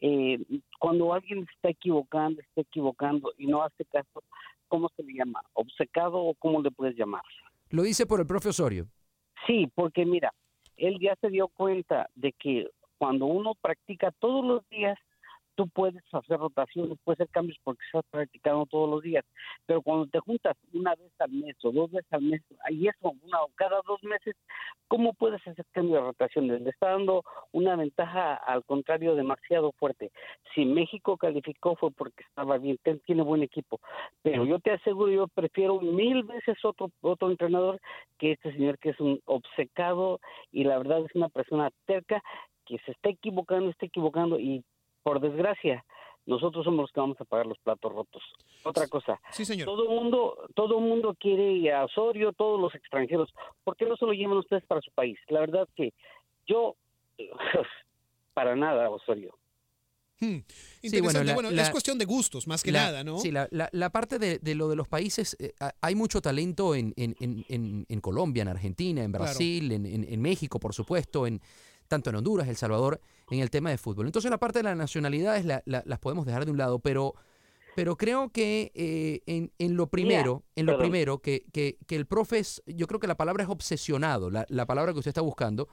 Eh, 0.00 0.38
cuando 0.78 1.14
alguien 1.14 1.46
está 1.54 1.70
equivocando, 1.70 2.40
está 2.40 2.60
equivocando 2.60 3.32
y 3.38 3.46
no 3.46 3.62
hace 3.62 3.84
caso, 3.86 4.22
¿cómo 4.68 4.90
se 4.96 5.02
le 5.02 5.14
llama? 5.14 5.42
¿Obcecado 5.54 6.18
o 6.18 6.34
cómo 6.34 6.60
le 6.60 6.70
puedes 6.70 6.96
llamar? 6.96 7.22
Lo 7.70 7.82
dice 7.82 8.06
por 8.06 8.20
el 8.20 8.26
profe 8.26 8.50
Osorio. 8.50 8.86
Sí, 9.46 9.70
porque 9.74 10.04
mira, 10.04 10.32
él 10.76 10.98
ya 11.00 11.16
se 11.20 11.30
dio 11.30 11.48
cuenta 11.48 12.08
de 12.14 12.32
que 12.32 12.68
cuando 12.98 13.26
uno 13.26 13.54
practica 13.54 14.10
todos 14.12 14.44
los 14.44 14.68
días, 14.68 14.98
tú 15.56 15.66
puedes 15.68 16.02
hacer 16.12 16.38
rotaciones, 16.38 16.98
puedes 17.02 17.20
hacer 17.20 17.30
cambios 17.32 17.58
porque 17.64 17.84
estás 17.86 18.04
practicando 18.10 18.66
todos 18.66 18.88
los 18.88 19.02
días. 19.02 19.24
Pero 19.66 19.82
cuando 19.82 20.06
te 20.06 20.20
juntas 20.20 20.56
una 20.72 20.94
vez 20.94 21.10
al 21.18 21.32
mes 21.32 21.56
o 21.64 21.72
dos 21.72 21.90
veces 21.90 22.12
al 22.12 22.22
mes, 22.22 22.42
y 22.70 22.86
eso 22.86 23.12
una 23.22 23.42
o 23.42 23.48
cada 23.56 23.80
dos 23.86 24.02
meses, 24.04 24.36
¿cómo 24.86 25.14
puedes 25.14 25.44
hacer 25.46 25.64
cambio 25.72 25.96
de 25.96 26.02
rotaciones? 26.02 26.60
Le 26.60 26.70
está 26.70 26.90
dando 26.90 27.24
una 27.52 27.74
ventaja, 27.74 28.34
al 28.34 28.64
contrario, 28.64 29.14
demasiado 29.14 29.72
fuerte. 29.72 30.12
Si 30.54 30.64
México 30.64 31.16
calificó 31.16 31.74
fue 31.76 31.90
porque 31.90 32.22
estaba 32.28 32.58
bien, 32.58 32.78
tiene 33.04 33.22
buen 33.22 33.42
equipo. 33.42 33.80
Pero 34.22 34.44
yo 34.44 34.60
te 34.60 34.72
aseguro, 34.72 35.10
yo 35.10 35.28
prefiero 35.28 35.80
mil 35.80 36.22
veces 36.24 36.56
otro, 36.64 36.90
otro 37.00 37.30
entrenador 37.30 37.80
que 38.18 38.32
este 38.32 38.52
señor 38.52 38.78
que 38.78 38.90
es 38.90 39.00
un 39.00 39.20
obcecado 39.24 40.20
y 40.52 40.64
la 40.64 40.78
verdad 40.78 41.00
es 41.00 41.14
una 41.14 41.28
persona 41.28 41.70
terca 41.86 42.22
que 42.66 42.78
se 42.84 42.92
está 42.92 43.08
equivocando, 43.10 43.70
está 43.70 43.86
equivocando 43.86 44.38
y 44.38 44.64
por 45.06 45.20
desgracia 45.20 45.84
nosotros 46.26 46.64
somos 46.64 46.80
los 46.80 46.90
que 46.90 46.98
vamos 46.98 47.20
a 47.20 47.24
pagar 47.24 47.46
los 47.46 47.56
platos 47.58 47.92
rotos. 47.92 48.20
Otra 48.64 48.88
cosa, 48.88 49.20
Sí, 49.30 49.44
señor. 49.44 49.66
todo 49.66 49.84
el 49.84 49.90
mundo, 49.90 50.36
todo 50.56 50.78
el 50.80 50.84
mundo 50.84 51.14
quiere 51.20 51.72
a 51.72 51.84
Osorio, 51.84 52.32
todos 52.32 52.60
los 52.60 52.74
extranjeros. 52.74 53.32
¿Por 53.62 53.76
qué 53.76 53.84
no 53.86 53.96
se 53.96 54.04
lo 54.04 54.12
llevan 54.12 54.36
ustedes 54.38 54.64
para 54.66 54.80
su 54.80 54.90
país? 54.90 55.16
La 55.28 55.38
verdad 55.38 55.68
que 55.76 55.92
yo 56.48 56.74
para 58.34 58.56
nada 58.56 58.90
Osorio. 58.90 59.38
Hmm. 60.18 60.38
Sí, 60.82 61.00
bueno, 61.00 61.22
la- 61.22 61.34
Bueno, 61.34 61.50
la- 61.52 61.62
es 61.62 61.70
cuestión 61.70 61.96
de 61.98 62.06
gustos, 62.06 62.48
más 62.48 62.62
que 62.64 62.72
La- 62.72 62.86
nada, 62.86 63.04
¿no? 63.04 63.18
Sí, 63.18 63.30
la, 63.30 63.46
la- 63.52 63.68
la 63.70 63.90
parte 63.90 64.18
de, 64.18 64.38
de 64.40 64.54
lo 64.56 64.68
de 64.68 64.74
los 64.74 64.88
países, 64.88 65.36
eh, 65.38 65.52
ha- 65.60 65.74
hay 65.80 65.94
mucho 65.94 66.20
talento 66.20 66.74
en, 66.74 66.92
en- 66.96 67.14
en- 67.20 67.44
en- 67.48 67.86
en 67.88 68.00
Colombia, 68.00 68.42
en 68.42 68.48
Argentina, 68.48 69.04
en 69.04 69.10
Claro. 69.12 69.24
Brasil, 69.26 69.70
en, 69.70 69.86
en- 69.86 70.04
en 70.12 70.20
México, 70.22 70.58
por 70.58 70.74
supuesto, 70.74 71.26
en 71.26 71.40
tanto 71.86 72.10
en 72.10 72.16
Honduras, 72.16 72.48
El 72.48 72.56
Salvador, 72.56 73.00
en 73.30 73.40
el 73.40 73.50
tema 73.50 73.70
de 73.70 73.78
fútbol. 73.78 74.06
Entonces 74.06 74.30
la 74.30 74.38
parte 74.38 74.58
de 74.58 74.64
las 74.64 74.76
nacionalidades 74.76 75.44
la- 75.44 75.62
la- 75.66 75.82
las 75.86 75.98
podemos 75.98 76.26
dejar 76.26 76.44
de 76.44 76.50
un 76.50 76.58
lado, 76.58 76.78
pero, 76.78 77.14
pero 77.74 77.96
creo 77.96 78.30
que 78.30 78.72
eh, 78.74 79.20
en, 79.26 79.52
en 79.58 79.76
lo 79.76 79.88
primero, 79.88 80.44
en 80.54 80.66
lo 80.66 80.72
perdón. 80.72 80.82
primero, 80.90 81.18
que, 81.18 81.44
que- 81.52 81.78
que 81.86 81.96
el 81.96 82.06
profe 82.06 82.38
es, 82.38 82.62
yo 82.66 82.86
creo 82.86 83.00
que 83.00 83.06
la 83.06 83.16
palabra 83.16 83.44
es 83.44 83.50
obsesionado, 83.50 84.30
la, 84.30 84.46
la 84.48 84.66
palabra 84.66 84.92
que 84.92 84.98
usted 85.00 85.10
está 85.10 85.20
buscando, 85.20 85.68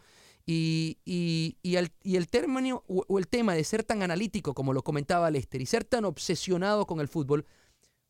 y, 0.46 0.98
y, 1.06 1.58
y, 1.64 1.78
el, 1.78 1.92
y 2.04 2.18
el 2.18 2.28
término 2.28 2.84
o, 2.88 3.06
o 3.08 3.18
el 3.20 3.28
tema 3.30 3.54
de 3.56 3.64
ser 3.64 3.84
tan 3.84 4.02
analítico, 4.04 4.54
como 4.54 4.74
lo 4.74 4.84
comentaba 4.84 5.32
Lester, 5.32 5.62
y 5.62 5.66
ser 5.66 5.86
tan 5.86 6.04
obsesionado 6.04 6.86
con 6.86 7.00
el 7.00 7.08
fútbol, 7.08 7.46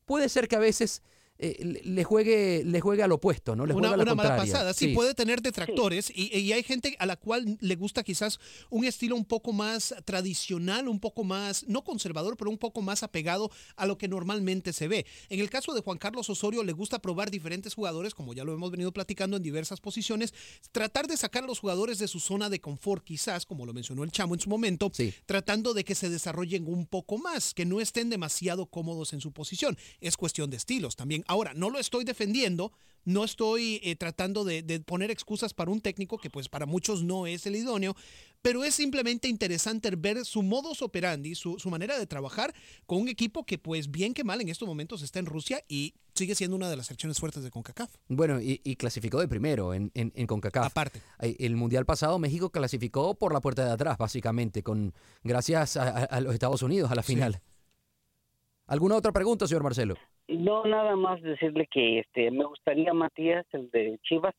puede 0.05 0.29
ser 0.29 0.47
que 0.47 0.55
a 0.55 0.59
veces 0.59 1.03
eh, 1.43 1.81
le- 1.83 2.03
juegue, 2.03 2.63
le 2.65 2.79
juegue 2.81 3.03
al 3.03 3.11
opuesto, 3.11 3.55
¿no? 3.55 3.65
Le 3.65 3.73
una, 3.73 3.89
juegue 3.89 3.93
a 3.93 3.97
la 3.97 4.03
una 4.03 4.15
mala 4.15 4.29
pasada. 4.37 4.73
Sí, 4.73 4.87
puede 4.95 5.13
tener 5.13 5.41
detractores 5.41 6.11
y, 6.15 6.35
y 6.37 6.53
hay 6.53 6.63
gente 6.63 6.95
a 6.99 7.05
la 7.05 7.15
cual 7.17 7.57
le 7.59 7.75
gusta 7.75 8.03
quizás 8.03 8.39
un 8.69 8.85
estilo 8.85 9.15
un 9.15 9.25
poco 9.25 9.53
más 9.53 9.93
tradicional, 10.05 10.87
un 10.87 10.99
poco 10.99 11.23
más, 11.23 11.65
no 11.67 11.83
conservador, 11.83 12.37
pero 12.37 12.49
un 12.49 12.57
poco 12.57 12.81
más 12.81 13.03
apegado 13.03 13.51
a 13.75 13.85
lo 13.85 13.97
que 13.97 14.07
normalmente 14.07 14.73
se 14.73 14.87
ve. 14.87 15.05
En 15.29 15.39
el 15.39 15.49
caso 15.49 15.73
de 15.73 15.81
Juan 15.81 15.97
Carlos 15.97 16.29
Osorio, 16.29 16.63
le 16.63 16.71
gusta 16.73 16.99
probar 16.99 17.29
diferentes 17.29 17.73
jugadores, 17.73 18.13
como 18.13 18.33
ya 18.33 18.43
lo 18.43 18.53
hemos 18.53 18.71
venido 18.71 18.91
platicando 18.91 19.37
en 19.37 19.43
diversas 19.43 19.81
posiciones, 19.81 20.33
tratar 20.71 21.07
de 21.07 21.17
sacar 21.17 21.43
a 21.43 21.47
los 21.47 21.59
jugadores 21.59 21.99
de 21.99 22.07
su 22.07 22.19
zona 22.19 22.49
de 22.49 22.59
confort, 22.61 23.03
quizás, 23.03 23.45
como 23.45 23.65
lo 23.65 23.73
mencionó 23.73 24.03
el 24.03 24.11
Chamo 24.11 24.33
en 24.33 24.39
su 24.39 24.49
momento, 24.49 24.89
tratando 25.25 25.73
de 25.73 25.83
que 25.83 25.95
se 25.95 26.09
desarrollen 26.09 26.67
un 26.67 26.85
poco 26.85 27.17
más, 27.17 27.53
que 27.53 27.65
no 27.65 27.81
estén 27.81 28.09
demasiado 28.09 28.65
cómodos 28.67 29.13
en 29.13 29.21
su 29.21 29.31
posición. 29.31 29.77
Es 29.99 30.15
cuestión 30.17 30.49
de 30.49 30.57
estilos 30.57 30.95
también. 30.95 31.23
Ahora, 31.33 31.53
no 31.55 31.69
lo 31.71 31.79
estoy 31.79 32.03
defendiendo, 32.05 32.71
no 33.05 33.23
estoy 33.23 33.79
eh, 33.83 33.95
tratando 33.95 34.43
de, 34.43 34.61
de 34.61 34.79
poner 34.79 35.09
excusas 35.11 35.53
para 35.53 35.71
un 35.71 35.81
técnico 35.81 36.17
que 36.17 36.29
pues 36.29 36.47
para 36.47 36.65
muchos 36.65 37.03
no 37.03 37.25
es 37.27 37.45
el 37.47 37.55
idóneo, 37.55 37.95
pero 38.41 38.63
es 38.63 38.75
simplemente 38.75 39.27
interesante 39.27 39.89
ver 39.97 40.23
su 40.25 40.43
modus 40.43 40.81
operandi, 40.81 41.33
su, 41.35 41.57
su 41.59 41.69
manera 41.69 41.97
de 41.97 42.05
trabajar 42.05 42.53
con 42.85 43.01
un 43.01 43.07
equipo 43.07 43.45
que 43.45 43.57
pues 43.57 43.89
bien 43.89 44.13
que 44.13 44.23
mal 44.23 44.39
en 44.41 44.49
estos 44.49 44.67
momentos 44.67 45.01
está 45.01 45.17
en 45.19 45.25
Rusia 45.25 45.63
y 45.67 45.95
sigue 46.13 46.35
siendo 46.35 46.55
una 46.55 46.69
de 46.69 46.77
las 46.77 46.85
secciones 46.87 47.19
fuertes 47.19 47.41
de 47.43 47.49
CONCACAF. 47.49 47.89
Bueno, 48.09 48.39
y, 48.39 48.61
y 48.63 48.75
clasificó 48.75 49.19
de 49.19 49.27
primero 49.27 49.73
en, 49.73 49.91
en, 49.95 50.13
en 50.15 50.27
CONCACAF. 50.27 50.67
Aparte. 50.67 51.01
El 51.19 51.55
Mundial 51.55 51.85
pasado 51.85 52.19
México 52.19 52.51
clasificó 52.51 53.15
por 53.15 53.33
la 53.33 53.41
puerta 53.41 53.65
de 53.65 53.71
atrás, 53.71 53.97
básicamente, 53.97 54.61
con 54.61 54.93
gracias 55.23 55.77
a, 55.77 55.83
a- 55.89 56.03
a 56.05 56.21
los 56.21 56.33
Estados 56.33 56.61
Unidos 56.61 56.91
a 56.91 56.95
la 56.95 57.03
final. 57.03 57.41
¿Alguna 58.67 58.95
otra 58.95 59.11
pregunta, 59.11 59.45
señor 59.47 59.63
Marcelo? 59.63 59.95
No, 60.27 60.63
nada 60.65 60.95
más 60.95 61.21
decirle 61.21 61.67
que 61.71 61.99
este 61.99 62.31
me 62.31 62.45
gustaría 62.45 62.93
Matías, 62.93 63.45
el 63.51 63.69
de 63.71 63.99
Chivas, 64.03 64.33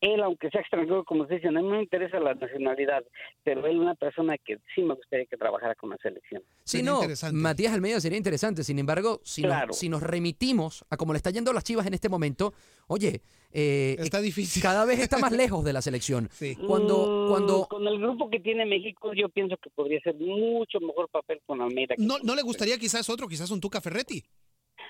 él, 0.00 0.20
aunque 0.20 0.50
sea 0.50 0.60
extranjero, 0.62 1.04
como 1.04 1.28
se 1.28 1.34
dicen, 1.36 1.56
a 1.56 1.62
mí 1.62 1.68
me 1.68 1.80
interesa 1.80 2.18
la 2.18 2.34
nacionalidad, 2.34 3.04
pero 3.44 3.64
él 3.68 3.76
es 3.76 3.80
una 3.80 3.94
persona 3.94 4.36
que 4.36 4.56
sí 4.74 4.82
me 4.82 4.94
gustaría 4.94 5.26
que 5.26 5.36
trabajara 5.36 5.76
con 5.76 5.90
la 5.90 5.96
selección. 5.98 6.42
Sí, 6.64 6.82
no, 6.82 7.02
Matías 7.32 7.72
Almeida 7.72 8.00
sería 8.00 8.18
interesante. 8.18 8.64
Sin 8.64 8.80
embargo, 8.80 9.20
si, 9.22 9.42
Claro. 9.42 9.68
nos, 9.68 9.78
si 9.78 9.88
nos 9.88 10.02
remitimos 10.02 10.84
a 10.90 10.96
cómo 10.96 11.12
le 11.12 11.18
está 11.18 11.30
yendo 11.30 11.52
a 11.52 11.54
las 11.54 11.62
Chivas 11.62 11.86
en 11.86 11.94
este 11.94 12.08
momento, 12.08 12.52
oye, 12.88 13.20
eh, 13.52 13.94
está 14.00 14.20
difícil. 14.20 14.60
Cada 14.60 14.84
vez 14.86 14.98
está 14.98 15.18
más 15.18 15.30
lejos 15.60 15.64
de 15.64 15.72
la 15.72 15.80
selección. 15.82 16.28
Cuando, 16.66 17.06
Mm, 17.06 17.28
cuando 17.28 17.66
con 17.70 17.86
el 17.86 18.00
grupo 18.00 18.28
que 18.28 18.40
tiene 18.40 18.66
México, 18.66 19.12
yo 19.14 19.28
pienso 19.28 19.56
que 19.58 19.70
podría 19.70 20.00
ser 20.00 20.16
mucho 20.16 20.80
mejor 20.80 21.08
papel 21.10 21.40
con 21.46 21.60
Almeida. 21.60 21.94
que 21.94 22.02
¿No, 22.02 22.14
con- 22.18 22.26
¿No 22.26 22.34
le 22.34 22.42
gustaría 22.42 22.76
quizás 22.76 23.08
otro, 23.08 23.28
quizás 23.28 23.48
un 23.52 23.60
Tuca 23.60 23.80
Ferretti? 23.80 24.20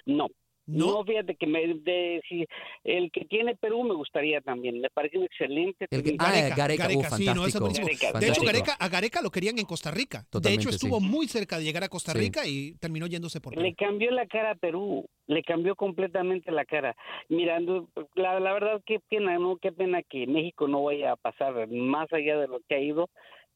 No. 0.07 0.29
¿No? 0.65 0.87
No, 0.99 1.05
fíjate 1.05 1.35
que 1.35 1.45
me, 1.49 1.59
de, 1.75 2.23
si 2.29 2.47
el 2.85 3.11
que 3.11 3.25
tiene 3.25 3.57
Perú 3.57 3.83
me 3.83 3.95
gustaría 3.95 4.41
también, 4.41 4.81
me 4.81 4.91
parece 4.91 5.19
un 5.19 5.25
excelente. 5.25 5.87
El 5.91 6.05
que- 6.05 6.15
ah, 6.21 6.51
Gareca, 6.57 6.87
uh, 6.87 7.17
sí, 7.17 7.27
no, 7.35 7.45
es. 7.47 7.55
Gareca, 7.59 8.19
De 8.21 8.29
hecho. 8.29 8.43
Gareca, 8.43 8.73
a 8.75 8.89
Gareca 8.89 9.21
lo 9.23 9.31
querían 9.33 9.59
en 9.59 9.65
Costa 9.65 9.91
Rica. 9.91 10.19
de 10.21 10.27
Totalmente, 10.31 10.63
hecho, 10.63 10.71
estuvo 10.71 11.01
sí. 11.01 11.05
muy 11.07 11.27
cerca 11.27 11.59
de 11.59 11.65
llegar 11.65 11.83
a 11.83 11.89
Costa 11.89 12.13
Sí. 12.13 12.19
Rica 12.19 12.47
y 12.47 12.75
terminó 12.79 13.09
yéndose 13.09 13.41
por 13.41 13.55
Perú. 13.55 13.67
Le 13.67 13.75
cambió 13.75 14.13
la 14.13 14.25
cara 14.29 14.53
a 14.53 14.55
Perú, 14.55 15.05
le 15.27 15.43
cambió 15.43 15.75
completamente 15.75 16.53
la 16.53 16.65
cara. 16.65 16.95
Mirando, 17.29 17.89
la, 18.15 18.39
la 18.39 18.53
verdad, 18.53 18.81
qué 18.87 19.01
pena, 19.11 19.37
¿no? 19.41 19.57
Qué 19.57 19.73
pena 19.73 20.01
que 20.09 20.29
México 20.29 20.69
no 20.69 20.85
vaya 20.85 21.11
a 21.11 21.17
pasar 21.17 21.67
más 21.71 22.07
allá 22.13 22.39
de 22.39 22.47
lo 22.47 22.61
que 22.69 22.77
ha 22.77 22.81
ido, 22.81 23.11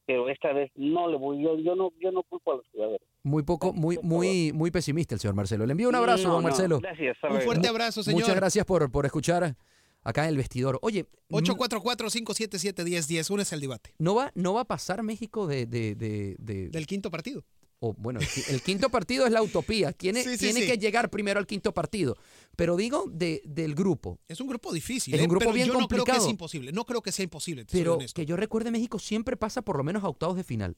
pero 0.06 0.28
esta 0.28 0.52
vez 0.52 0.70
no 0.76 1.08
le 1.08 1.16
voy, 1.18 1.42
yo, 1.42 1.58
yo 1.58 1.74
no, 1.74 1.90
yo 2.00 2.12
no 2.12 2.22
culpo 2.22 2.52
a 2.52 2.56
los 2.56 2.66
jugadores. 2.72 3.06
muy 3.24 3.42
poco, 3.42 3.72
muy, 3.72 3.98
muy, 4.02 4.52
muy 4.52 4.70
pesimista 4.70 5.14
el 5.14 5.20
señor 5.20 5.34
Marcelo. 5.34 5.66
Le 5.66 5.72
envío 5.72 5.88
un 5.88 5.94
abrazo, 5.96 6.28
No, 6.28 6.34
don 6.34 6.42
no, 6.42 6.48
Marcelo. 6.48 6.80
gracias, 6.80 7.16
Un 7.28 7.40
fuerte 7.42 7.68
abrazo, 7.68 8.02
señor. 8.02 8.20
Muchas 8.20 8.36
gracias 8.36 8.64
por, 8.64 8.90
por 8.90 9.04
escuchar 9.06 9.56
acá 10.02 10.22
en 10.24 10.30
el 10.30 10.36
vestidor. 10.36 10.78
Oye, 10.82 11.06
844-577-1010. 11.30 13.30
Únese 13.30 13.54
al 13.54 13.60
debate. 13.60 13.94
¿no 13.98 14.14
va, 14.14 14.30
no 14.34 14.54
va 14.54 14.62
a 14.62 14.64
pasar 14.64 15.02
México 15.02 15.46
de, 15.46 15.66
de, 15.66 15.94
de, 15.94 16.36
de- 16.38 16.68
Del 16.68 16.86
quinto 16.86 17.10
partido. 17.10 17.44
O 17.80 17.92
bueno, 17.94 18.20
el, 18.20 18.26
qui- 18.26 18.48
el 18.48 18.62
quinto 18.62 18.88
partido 18.90 19.26
es 19.26 19.32
la 19.32 19.42
utopía. 19.42 19.92
Tiene, 19.92 20.22
Sí, 20.24 20.30
sí, 20.32 20.38
tiene 20.38 20.60
sí. 20.60 20.66
que 20.66 20.78
llegar 20.78 21.10
primero 21.10 21.38
al 21.38 21.46
quinto 21.46 21.72
partido. 21.74 22.16
Pero 22.56 22.76
digo 22.76 23.04
de, 23.12 23.42
del 23.44 23.74
grupo. 23.74 24.18
Es 24.28 24.40
un 24.40 24.46
grupo 24.48 24.72
difícil. 24.72 25.12
Es 25.14 25.20
¿eh? 25.20 25.22
un 25.24 25.28
grupo 25.28 25.40
pero 25.40 25.52
bien 25.52 25.66
yo 25.68 25.72
no 25.74 25.80
creo 25.86 25.88
que 25.88 25.94
es 25.94 26.00
complicado. 26.16 26.30
imposible. 26.30 26.72
No 26.72 26.86
creo 26.86 27.02
que 27.02 27.12
sea 27.12 27.24
imposible. 27.24 27.64
te 27.64 27.76
Pero 27.76 27.98
que 28.14 28.24
yo 28.26 28.36
recuerde, 28.36 28.70
México 28.70 28.98
siempre 28.98 29.36
pasa 29.36 29.62
por 29.62 29.76
lo 29.76 29.84
menos 29.84 30.02
a 30.04 30.08
octavos 30.08 30.36
de 30.36 30.44
final. 30.44 30.76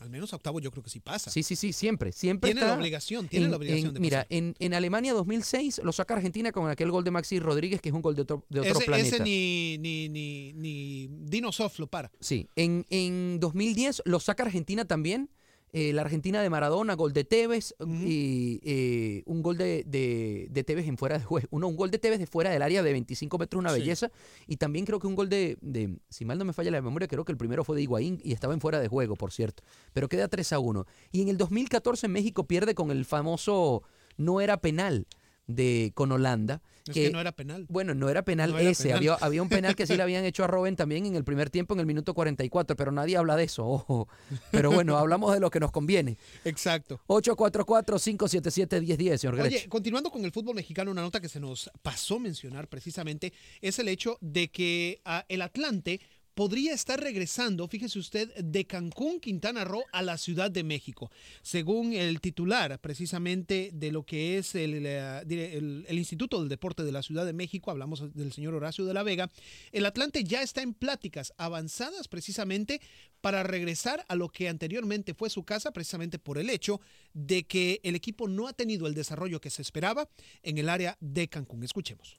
Al 0.00 0.08
menos 0.08 0.32
a 0.32 0.36
octavo 0.36 0.60
yo 0.60 0.70
creo 0.70 0.82
que 0.82 0.88
sí 0.88 0.98
pasa. 1.00 1.30
Sí, 1.30 1.42
sí, 1.42 1.56
sí, 1.56 1.74
siempre. 1.74 2.12
siempre 2.12 2.48
Tiene 2.48 2.60
está 2.62 2.72
la 2.72 2.78
obligación, 2.80 3.28
tiene 3.28 3.44
en- 3.46 3.50
la 3.50 3.56
obligación 3.58 3.88
en- 3.88 3.94
de 3.94 4.00
Mira, 4.00 4.18
pasar. 4.20 4.26
en, 4.30 4.54
en 4.58 4.72
Alemania 4.72 5.12
2006 5.12 5.82
lo 5.84 5.92
saca 5.92 6.14
Argentina 6.14 6.52
con 6.52 6.70
aquel 6.70 6.90
gol 6.90 7.04
de 7.04 7.10
Maxi 7.10 7.38
Rodríguez, 7.38 7.82
que 7.82 7.90
es 7.90 7.94
un 7.94 8.00
gol 8.00 8.14
de 8.14 8.22
otro, 8.22 8.46
de 8.48 8.60
otro 8.60 8.72
ese, 8.78 8.84
planeta. 8.86 9.16
ese 9.16 9.22
ni, 9.24 9.76
ni, 9.78 10.08
ni, 10.08 10.52
ni 10.54 11.08
Dino 11.10 11.52
Soft 11.52 11.80
lo 11.80 11.86
para. 11.86 12.10
Sí, 12.18 12.48
en, 12.56 12.86
en 12.88 13.40
2010 13.40 14.00
lo 14.06 14.20
saca 14.20 14.44
Argentina 14.44 14.86
también. 14.86 15.28
Eh, 15.72 15.92
la 15.92 16.02
Argentina 16.02 16.42
de 16.42 16.50
Maradona, 16.50 16.94
gol 16.94 17.12
de 17.12 17.24
Tevez 17.24 17.74
y 18.04 18.60
eh, 18.64 19.22
un 19.26 19.42
gol 19.42 19.56
de, 19.56 19.84
de, 19.86 20.48
de 20.50 20.64
Tevez 20.64 20.86
en 20.88 20.96
fuera 20.96 21.18
de 21.18 21.24
juego. 21.24 21.46
Uno, 21.50 21.68
un 21.68 21.76
gol 21.76 21.90
de 21.90 21.98
Tevez 21.98 22.18
de 22.18 22.26
fuera 22.26 22.50
del 22.50 22.62
área 22.62 22.82
de 22.82 22.92
25 22.92 23.38
metros, 23.38 23.60
una 23.60 23.72
Sí. 23.72 23.80
belleza. 23.80 24.10
Y 24.46 24.56
también 24.56 24.84
creo 24.84 24.98
que 24.98 25.06
un 25.06 25.14
gol 25.14 25.28
de, 25.28 25.58
de, 25.60 25.96
si 26.08 26.24
mal 26.24 26.38
no 26.38 26.44
me 26.44 26.52
falla 26.52 26.70
la 26.70 26.82
memoria, 26.82 27.06
creo 27.08 27.24
que 27.24 27.32
el 27.32 27.38
primero 27.38 27.62
fue 27.64 27.76
de 27.76 27.82
Higuaín 27.82 28.20
y 28.24 28.32
estaba 28.32 28.52
en 28.54 28.60
fuera 28.60 28.80
de 28.80 28.88
juego, 28.88 29.14
por 29.16 29.32
cierto. 29.32 29.62
Pero 29.92 30.08
queda 30.08 30.28
3 30.28 30.52
a 30.54 30.58
1. 30.58 30.86
Y 31.12 31.22
en 31.22 31.28
el 31.28 31.36
2014 31.36 32.08
México 32.08 32.44
pierde 32.48 32.74
con 32.74 32.90
el 32.90 33.04
famoso 33.04 33.82
no 34.16 34.40
era 34.40 34.60
penal 34.60 35.06
de 35.46 35.92
con 35.94 36.12
Holanda. 36.12 36.62
Es 36.86 36.94
que 36.94 37.10
no 37.10 37.20
era 37.20 37.32
penal. 37.32 37.66
Bueno, 37.68 37.94
no 37.94 38.08
era 38.08 38.22
penal 38.22 38.52
No 38.52 38.58
era 38.58 38.70
ese. 38.70 38.84
penal. 38.84 38.98
Había, 38.98 39.14
había 39.14 39.42
un 39.42 39.48
penal 39.48 39.74
que 39.76 39.86
sí 39.86 39.96
le 39.96 40.02
habían 40.02 40.24
hecho 40.24 40.44
a 40.44 40.46
Robben 40.46 40.76
también 40.76 41.06
en 41.06 41.16
el 41.16 41.24
primer 41.24 41.50
tiempo, 41.50 41.74
en 41.74 41.80
el 41.80 41.86
minuto 41.86 42.14
44, 42.14 42.76
pero 42.76 42.92
nadie 42.92 43.16
habla 43.16 43.36
de 43.36 43.44
eso, 43.44 43.66
ojo. 43.66 44.08
Pero 44.50 44.70
bueno, 44.70 44.96
hablamos 44.98 45.32
de 45.34 45.40
lo 45.40 45.50
que 45.50 45.60
nos 45.60 45.70
conviene. 45.70 46.16
Exacto. 46.44 47.00
844-577-1010, 47.08 49.16
señor 49.18 49.36
Grech. 49.36 49.46
Oye, 49.46 49.68
continuando 49.68 50.10
con 50.10 50.24
el 50.24 50.32
fútbol 50.32 50.54
mexicano, 50.54 50.90
una 50.90 51.02
nota 51.02 51.20
que 51.20 51.28
se 51.28 51.40
nos 51.40 51.70
pasó 51.82 52.18
mencionar 52.18 52.68
precisamente 52.68 53.32
es 53.60 53.78
el 53.78 53.88
hecho 53.88 54.16
de 54.20 54.48
que 54.48 55.00
ah, 55.04 55.24
el 55.28 55.42
Atlante 55.42 56.00
podría 56.40 56.72
estar 56.72 56.98
regresando, 56.98 57.68
fíjese 57.68 57.98
usted, 57.98 58.34
de 58.34 58.64
Cancún, 58.64 59.20
Quintana 59.20 59.62
Roo, 59.62 59.84
a 59.92 60.00
la 60.00 60.16
Ciudad 60.16 60.50
de 60.50 60.64
México. 60.64 61.10
Según 61.42 61.92
el 61.92 62.18
titular 62.22 62.80
precisamente 62.80 63.68
de 63.74 63.92
lo 63.92 64.04
que 64.04 64.38
es 64.38 64.54
el, 64.54 65.84
Instituto 65.90 66.40
del 66.40 66.48
Deporte 66.48 66.82
de 66.82 66.92
la 66.92 67.02
Ciudad 67.02 67.26
de 67.26 67.34
México, 67.34 67.70
hablamos 67.70 68.14
del 68.14 68.32
señor 68.32 68.54
Horacio 68.54 68.86
de 68.86 68.94
la 68.94 69.02
Vega, 69.02 69.30
el 69.70 69.84
Atlante 69.84 70.24
ya 70.24 70.40
está 70.40 70.62
en 70.62 70.72
pláticas 70.72 71.34
avanzadas 71.36 72.08
precisamente 72.08 72.80
para 73.20 73.42
regresar 73.42 74.06
a 74.08 74.14
lo 74.14 74.30
que 74.30 74.48
anteriormente 74.48 75.12
fue 75.12 75.28
su 75.28 75.44
casa, 75.44 75.72
precisamente 75.72 76.18
por 76.18 76.38
el 76.38 76.48
hecho 76.48 76.80
de 77.12 77.44
que 77.44 77.80
el 77.82 77.96
equipo 77.96 78.28
no 78.28 78.48
ha 78.48 78.54
tenido 78.54 78.86
el 78.86 78.94
desarrollo 78.94 79.42
que 79.42 79.50
se 79.50 79.60
esperaba 79.60 80.08
en 80.42 80.56
el 80.56 80.70
área 80.70 80.96
de 81.00 81.28
Cancún. 81.28 81.64
Escuchemos. 81.64 82.18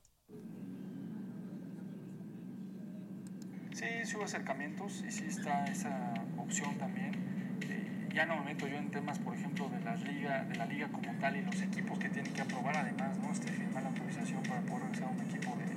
Sí, 3.74 3.86
sí 4.04 4.16
hubo 4.18 4.26
acercamientos 4.26 5.04
y 5.08 5.12
sí 5.12 5.26
está 5.28 5.66
esa 5.66 6.14
opción 6.38 6.76
también. 6.76 7.12
Eh, 7.62 8.10
ya 8.14 8.26
no 8.26 8.36
me 8.38 8.54
meto 8.54 8.68
yo 8.68 8.78
en 8.78 8.92
temas, 8.92 9.18
por 9.20 9.34
ejemplo, 9.36 9.70
de 9.70 9.80
la 9.82 9.96
liga, 9.96 10.44
de 10.44 10.56
la 10.56 10.66
liga 10.66 10.88
como 10.90 11.12
tal 11.20 11.38
y 11.38 11.42
los 11.42 11.62
equipos 11.62 11.98
que 11.98 12.10
tienen 12.10 12.34
que 12.34 12.42
aprobar 12.42 12.76
además, 12.78 13.18
¿no? 13.20 13.32
Este, 13.32 13.52
firmar 13.52 13.84
la 13.84 13.90
autorización 13.90 14.44
para 14.44 14.62
poder 14.62 14.84
regresar 14.84 15.08
a 15.08 15.12
un 15.12 15.22
equipo 15.22 15.56
de, 15.58 15.72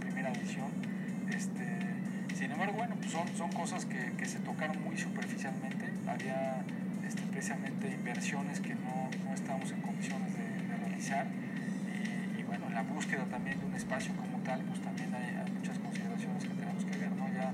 primera 0.00 0.30
división. 0.30 0.70
Este, 1.30 1.64
sin 2.34 2.52
embargo, 2.52 2.74
bueno, 2.76 2.94
pues 2.96 3.10
son, 3.10 3.28
son 3.36 3.50
cosas 3.52 3.84
que, 3.86 4.12
que 4.16 4.26
se 4.26 4.38
tocaron 4.40 4.82
muy 4.82 4.96
superficialmente. 4.98 5.92
Había 6.06 6.62
este, 7.06 7.22
precisamente 7.22 7.88
inversiones 7.90 8.60
que 8.60 8.74
no, 8.74 9.08
no 9.24 9.34
estábamos 9.34 9.70
en 9.72 9.80
condiciones 9.80 10.34
de, 10.34 10.76
realizar. 10.76 11.26
Y, 12.36 12.40
y 12.40 12.44
bueno, 12.44 12.66
en 12.66 12.74
la 12.74 12.82
búsqueda 12.82 13.24
también 13.24 13.58
de 13.58 13.66
un 13.66 13.74
espacio 13.74 14.14
como 14.16 14.38
tal, 14.44 14.60
pues 14.62 14.80
también 14.80 15.14
hay, 15.14 15.36
hay 15.36 15.50
muchas 15.52 15.78
consideraciones 15.78 16.44
que 16.44 16.54
tenemos 16.54 16.84
que 16.84 16.96
ver, 16.98 17.10
¿no? 17.12 17.28
Ya 17.32 17.52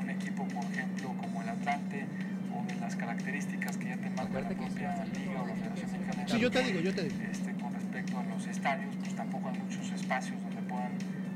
un 0.00 0.10
equipo, 0.10 0.44
por 0.48 0.64
ejemplo, 0.64 1.14
como 1.20 1.42
el 1.42 1.48
Atlante, 1.48 2.06
o 2.54 2.64
de 2.66 2.74
las 2.80 2.96
características 3.24 3.76
que 3.78 3.88
ya 3.88 3.96
te 3.96 4.10
marca 4.10 4.40
la 4.40 4.48
propia 4.48 5.04
liga 5.06 5.42
o 5.42 5.46
la 5.46 5.54
Federación 5.54 5.92
Mexicana 5.92 6.28
Sí, 6.28 6.38
yo 6.38 6.50
te 6.50 6.62
digo, 6.62 6.80
yo 6.80 6.94
te 6.94 7.02
digo. 7.04 7.14
Este, 7.30 7.52
con 7.54 7.72
respecto 7.74 8.18
a 8.18 8.22
los 8.24 8.46
estadios, 8.46 8.94
pues 9.00 9.14
tampoco 9.14 9.48
hay 9.48 9.58
muchos 9.58 9.90
espacios 9.92 10.42
donde 10.42 10.62
puedan 10.62 10.92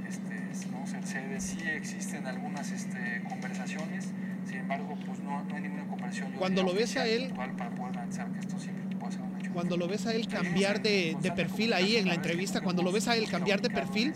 este, 0.08 0.68
¿no? 0.70 0.86
ser 0.86 1.06
sedes. 1.06 1.42
Sí 1.44 1.58
existen 1.68 2.26
algunas 2.26 2.70
este, 2.72 3.22
conversaciones, 3.28 4.08
sin 4.46 4.58
embargo, 4.58 4.96
pues 5.06 5.18
no, 5.20 5.42
no 5.44 5.54
hay 5.56 5.62
ninguna 5.62 5.84
conversación. 5.86 6.32
Cuando 6.32 6.62
lo 6.62 6.74
ves 6.74 6.96
a 6.96 7.06
él- 7.06 7.32
para 7.34 7.70
poder 7.70 7.92
garantizar 7.94 8.28
que 8.32 8.40
esto 8.40 8.58
siempre 8.58 8.96
pueda 8.96 9.12
ser 9.12 9.22
un 9.22 9.38
hecho. 9.40 9.52
Cuando 9.52 9.76
lo 9.76 9.88
ves 9.88 10.06
a 10.06 10.12
él 10.14 10.28
cambiar 10.28 10.82
de, 10.82 11.16
de 11.22 11.32
perfil 11.32 11.72
ahí 11.72 11.96
en 11.96 12.08
la 12.08 12.14
entrevista, 12.14 12.60
cuando 12.60 12.82
lo 12.82 12.92
ves 12.92 13.08
a 13.08 13.16
él 13.16 13.28
cambiar 13.28 13.60
de 13.62 13.70
perfil 13.70 14.12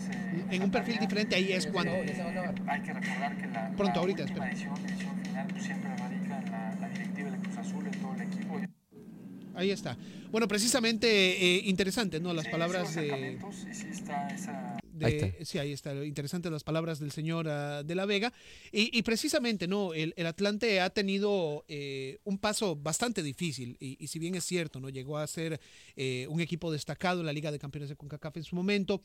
en 0.51 0.61
un 0.63 0.69
perfil 0.71 0.99
diferente, 0.99 1.35
ahí 1.35 1.51
es 1.53 1.65
cuando... 1.67 1.91
Hay 1.93 2.81
que 2.81 2.93
recordar 2.93 3.35
que 3.37 3.47
la, 3.47 3.69
Pronto, 3.75 3.99
ahorita, 3.99 4.23
última 4.23 4.45
espera. 4.47 4.51
edición, 4.51 4.73
edición 4.85 5.15
final, 5.23 5.47
pues 5.47 5.63
siempre 5.63 5.89
Ahí 9.55 9.71
está. 9.71 9.97
Bueno, 10.31 10.47
precisamente 10.47 11.07
eh, 11.07 11.61
interesante, 11.65 12.19
¿no? 12.19 12.33
Las 12.33 12.47
palabras 12.47 12.95
de... 12.95 13.39
sí 13.71 13.87
está 13.87 14.27
esa... 14.27 14.77
de- 14.91 15.05
Ahí 15.05 15.13
está. 15.15 15.45
Sí, 15.45 15.57
ahí 15.59 15.71
está. 15.73 15.93
Interesantes 16.05 16.51
las 16.51 16.63
palabras 16.63 16.99
del 16.99 17.11
señor 17.11 17.47
ah, 17.47 17.83
de 17.83 17.93
la 17.95 18.05
Vega. 18.05 18.33
Y, 18.71 18.97
y 18.97 19.03
precisamente, 19.03 19.67
¿no? 19.67 19.93
El, 19.93 20.13
el 20.17 20.25
Atlante 20.25 20.81
ha 20.81 20.89
tenido 20.89 21.65
eh, 21.67 22.19
un 22.23 22.39
paso 22.39 22.75
bastante 22.75 23.21
difícil. 23.21 23.77
Y, 23.79 24.03
y 24.03 24.07
si 24.07 24.17
bien 24.19 24.33
es 24.35 24.43
cierto, 24.43 24.79
¿no? 24.79 24.89
Llegó 24.89 25.17
a 25.17 25.27
ser 25.27 25.59
eh, 25.95 26.25
un 26.29 26.41
equipo 26.41 26.71
destacado 26.71 27.19
en 27.19 27.27
la 27.27 27.33
Liga 27.33 27.51
de 27.51 27.59
Campeones 27.59 27.89
de 27.89 27.95
CONCACAF 27.95 28.37
en 28.37 28.43
su 28.43 28.55
momento. 28.55 29.03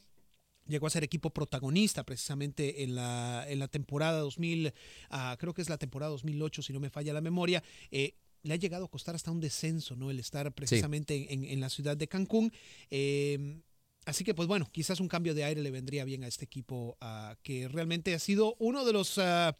Llegó 0.66 0.86
a 0.86 0.90
ser 0.90 1.02
equipo 1.04 1.30
protagonista 1.30 2.04
precisamente 2.04 2.82
en 2.82 2.94
la, 2.94 3.46
en 3.48 3.58
la 3.58 3.68
temporada 3.68 4.20
2000, 4.20 4.72
ah, 5.08 5.34
creo 5.38 5.54
que 5.54 5.62
es 5.62 5.70
la 5.70 5.78
temporada 5.78 6.10
2008, 6.10 6.60
si 6.60 6.74
no 6.74 6.80
me 6.80 6.90
falla 6.90 7.14
la 7.14 7.22
memoria. 7.22 7.62
Eh, 7.90 8.14
le 8.42 8.54
ha 8.54 8.56
llegado 8.56 8.86
a 8.86 8.88
costar 8.88 9.14
hasta 9.14 9.30
un 9.30 9.40
descenso, 9.40 9.96
¿no? 9.96 10.10
El 10.10 10.18
estar 10.18 10.52
precisamente 10.52 11.32
en, 11.32 11.44
en 11.44 11.60
la 11.60 11.68
ciudad 11.68 11.96
de 11.96 12.08
Cancún. 12.08 12.52
Eh, 12.90 13.60
Así 14.08 14.24
que, 14.24 14.34
pues 14.34 14.48
bueno, 14.48 14.66
quizás 14.72 15.00
un 15.00 15.08
cambio 15.08 15.34
de 15.34 15.44
aire 15.44 15.60
le 15.60 15.70
vendría 15.70 16.06
bien 16.06 16.24
a 16.24 16.28
este 16.28 16.46
equipo 16.46 16.96
ah, 17.02 17.36
que 17.42 17.68
realmente 17.68 18.14
ha 18.14 18.18
sido 18.18 18.56
uno 18.58 18.86
de 18.86 18.94
los, 18.94 19.18
ah, 19.18 19.54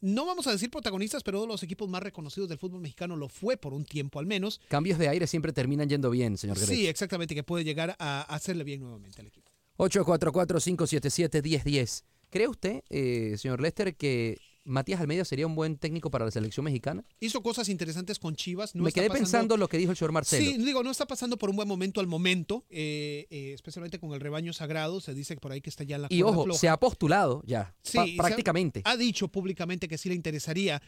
no 0.00 0.26
vamos 0.26 0.48
a 0.48 0.50
decir 0.50 0.68
protagonistas, 0.68 1.22
pero 1.22 1.38
uno 1.38 1.46
de 1.46 1.52
los 1.52 1.62
equipos 1.62 1.88
más 1.88 2.02
reconocidos 2.02 2.48
del 2.48 2.58
fútbol 2.58 2.80
mexicano 2.80 3.14
lo 3.14 3.28
fue 3.28 3.56
por 3.56 3.72
un 3.72 3.84
tiempo 3.84 4.18
al 4.18 4.26
menos. 4.26 4.60
Cambios 4.66 4.98
de 4.98 5.08
aire 5.08 5.28
siempre 5.28 5.52
terminan 5.52 5.88
yendo 5.88 6.10
bien, 6.10 6.36
señor 6.36 6.56
Grech. 6.56 6.68
Sí, 6.68 6.88
exactamente, 6.88 7.36
que 7.36 7.44
puede 7.44 7.62
llegar 7.62 7.94
a 8.00 8.22
hacerle 8.22 8.64
bien 8.64 8.80
nuevamente 8.80 9.20
al 9.20 9.28
equipo. 9.28 9.52
844-577-1010. 9.76 12.02
¿Cree 12.30 12.48
usted, 12.48 12.82
eh, 12.90 13.36
señor 13.38 13.60
Lester, 13.60 13.94
que 13.94 14.40
Matías 14.64 15.00
Almeida 15.00 15.24
sería 15.24 15.46
un 15.46 15.54
buen 15.54 15.76
técnico 15.76 16.10
para 16.10 16.24
la 16.24 16.30
selección 16.30 16.64
mexicana? 16.64 17.04
Hizo 17.20 17.42
cosas 17.42 17.68
interesantes 17.68 18.18
con 18.18 18.34
Chivas. 18.34 18.74
No 18.74 18.82
Me 18.84 18.92
quedé 18.92 19.08
pasando- 19.08 19.24
pensando 19.24 19.56
lo 19.58 19.68
que 19.68 19.76
dijo 19.78 19.90
el 19.90 19.96
señor 19.96 20.12
Marcelo. 20.12 20.44
Sí, 20.50 20.56
digo, 20.58 20.82
no 20.82 20.90
está 20.90 21.06
pasando 21.06 21.36
por 21.36 21.50
un 21.50 21.56
buen 21.56 21.68
momento 21.68 22.00
al 22.00 22.06
momento, 22.06 22.64
eh, 22.70 23.26
eh, 23.30 23.52
especialmente 23.54 23.98
con 23.98 24.12
el 24.14 24.20
rebaño 24.20 24.52
sagrado. 24.52 25.00
Se 25.00 25.12
dice 25.14 25.36
por 25.36 25.52
ahí 25.52 25.60
que 25.60 25.68
está 25.70 25.84
ya 25.84 25.98
la 25.98 26.06
y 26.10 26.22
ojo, 26.22 26.44
floja. 26.44 26.58
se 26.58 26.68
ha 26.68 26.78
postulado 26.78 27.42
ya, 27.46 27.74
Sí, 27.82 27.98
ha- 27.98 28.06
prácticamente. 28.22 28.80
Ha, 28.84 28.96
dicho 28.96 29.28
públicamente 29.28 29.86
que 29.86 29.98
sí 29.98 30.08
le 30.08 30.14
interesaría. 30.14 30.80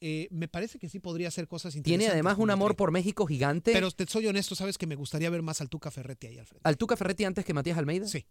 Eh, 0.00 0.28
me 0.30 0.46
parece 0.48 0.78
que 0.78 0.88
sí 0.88 1.00
podría 1.00 1.28
hacer 1.28 1.48
cosas 1.48 1.74
interesantes. 1.74 2.06
Tiene 2.06 2.12
además 2.12 2.38
un 2.38 2.50
amor 2.50 2.76
por 2.76 2.92
México 2.92 3.26
gigante. 3.26 3.72
Pero 3.72 3.90
te 3.90 4.06
soy 4.06 4.26
honesto, 4.28 4.54
sabes 4.54 4.78
que 4.78 4.86
me 4.86 4.94
gustaría 4.94 5.28
ver 5.28 5.42
más 5.42 5.60
al 5.60 5.68
Tuca 5.68 5.90
Ferretti 5.90 6.28
ahí 6.28 6.38
al 6.38 6.46
frente. 6.46 6.62
¿Al 6.66 6.76
Tuca 6.78 6.96
Ferretti 6.96 7.24
antes 7.24 7.44
que 7.44 7.52
Matías 7.52 7.76
Almeida? 7.76 8.06
Sí. 8.06 8.24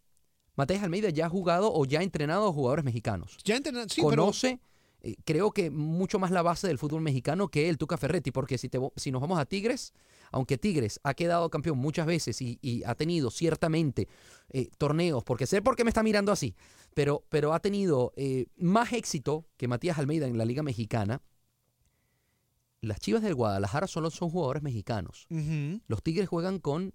Matías 0.56 0.82
Almeida 0.82 1.10
ya 1.10 1.26
ha 1.26 1.28
jugado 1.28 1.70
o 1.72 1.84
ya 1.84 2.00
ha 2.00 2.02
entrenado 2.02 2.48
a 2.48 2.52
jugadores 2.52 2.84
mexicanos. 2.84 3.36
Ya 3.44 3.54
entrenado, 3.56 3.86
sí, 3.90 3.96
pero 4.02 4.22
Conoce, 4.22 4.58
eh, 5.00 5.14
creo 5.24 5.52
que 5.52 5.70
mucho 5.70 6.18
más 6.18 6.30
la 6.30 6.42
base 6.42 6.66
del 6.66 6.78
fútbol 6.78 7.02
mexicano 7.02 7.48
que 7.48 7.68
el 7.68 7.78
Tuca 7.78 7.96
Ferretti, 7.96 8.32
porque 8.32 8.58
si, 8.58 8.68
te 8.68 8.78
si 8.96 9.12
nos 9.12 9.20
vamos 9.20 9.38
a 9.38 9.46
Tigres, 9.46 9.92
aunque 10.32 10.58
Tigres 10.58 10.98
ha 11.04 11.14
quedado 11.14 11.50
campeón 11.50 11.78
muchas 11.78 12.06
veces 12.06 12.42
y, 12.42 12.58
y 12.60 12.82
ha 12.84 12.94
tenido 12.94 13.30
ciertamente 13.30 14.08
eh, 14.50 14.70
torneos, 14.76 15.22
porque 15.22 15.46
sé 15.46 15.62
por 15.62 15.76
qué 15.76 15.84
me 15.84 15.90
está 15.90 16.02
mirando 16.02 16.32
así, 16.32 16.56
pero, 16.94 17.24
pero 17.28 17.54
ha 17.54 17.60
tenido 17.60 18.12
eh, 18.16 18.46
más 18.56 18.92
éxito 18.92 19.46
que 19.56 19.68
Matías 19.68 19.98
Almeida 19.98 20.26
en 20.26 20.36
la 20.36 20.44
Liga 20.44 20.62
Mexicana. 20.62 21.22
Las 22.80 23.00
Chivas 23.00 23.22
del 23.22 23.34
Guadalajara 23.34 23.86
solo 23.86 24.10
son 24.10 24.30
jugadores 24.30 24.62
mexicanos. 24.62 25.26
Los 25.88 26.02
Tigres 26.02 26.28
juegan 26.28 26.60
con 26.60 26.94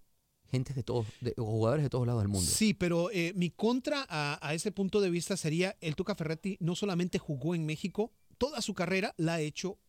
gentes 0.54 0.76
de 0.76 0.84
todos, 0.84 1.08
de, 1.20 1.34
jugadores 1.36 1.84
de 1.84 1.90
todos 1.90 2.06
lados 2.06 2.22
del 2.22 2.30
mundo. 2.30 2.50
Sí, 2.50 2.76
pero 2.76 3.10
eh, 3.12 3.34
mi 3.36 3.50
contra 3.50 4.06
a, 4.08 4.38
a 4.40 4.54
ese 4.54 4.72
punto 4.72 5.02
de 5.02 5.10
vista 5.10 5.36
sería 5.36 5.76
el 5.82 5.96
Tuca 5.96 6.14
Ferretti 6.14 6.58
no 6.60 6.76
solamente 6.76 7.18
jugó 7.18 7.56
en 7.56 7.66
México, 7.66 8.12
toda 8.38 8.62
su 8.62 8.76
carrera 8.76 9.16
la 9.18 9.36
ha 9.36 9.42
hecho 9.42 9.80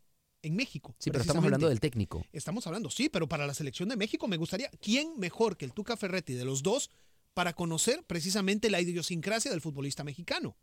en 0.42 0.56
México. 0.56 0.94
Sí, 0.98 1.10
pero 1.10 1.20
estamos 1.20 1.44
hablando 1.44 1.68
del 1.68 1.80
técnico. 1.80 2.24
Estamos 2.32 2.66
hablando, 2.66 2.88
sí, 2.88 3.10
pero 3.10 3.28
para 3.28 3.46
la 3.46 3.52
selección 3.52 3.90
de 3.90 3.96
México 3.96 4.26
me 4.26 4.38
gustaría, 4.38 4.70
¿quién 4.80 5.18
mejor 5.18 5.58
que 5.58 5.66
el 5.66 5.72
Tuca 5.72 5.98
Ferretti 5.98 6.32
de 6.32 6.46
los 6.46 6.62
dos 6.62 6.90
para 7.34 7.52
conocer 7.52 8.04
precisamente 8.06 8.70
la 8.70 8.80
idiosincrasia 8.80 9.50
del 9.50 9.60
futbolista 9.60 10.02
mexicano? 10.02 10.56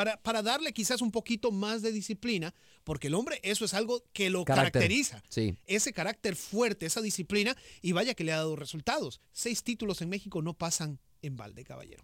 Para, 0.00 0.16
para 0.16 0.42
darle 0.42 0.72
quizás 0.72 1.02
un 1.02 1.10
poquito 1.10 1.52
más 1.52 1.82
de 1.82 1.92
disciplina, 1.92 2.54
porque 2.84 3.08
el 3.08 3.14
hombre 3.14 3.38
eso 3.42 3.66
es 3.66 3.74
algo 3.74 4.02
que 4.14 4.30
lo 4.30 4.46
Carácter. 4.46 4.72
caracteriza. 4.72 5.22
Sí. 5.28 5.58
Ese 5.66 5.92
carácter 5.92 6.36
fuerte, 6.36 6.86
esa 6.86 7.02
disciplina, 7.02 7.54
y 7.82 7.92
vaya 7.92 8.14
que 8.14 8.24
le 8.24 8.32
ha 8.32 8.36
dado 8.36 8.56
resultados. 8.56 9.20
Seis 9.30 9.62
títulos 9.62 10.00
en 10.00 10.08
México 10.08 10.40
no 10.40 10.54
pasan 10.54 11.00
en 11.20 11.36
balde, 11.36 11.64
caballero. 11.64 12.02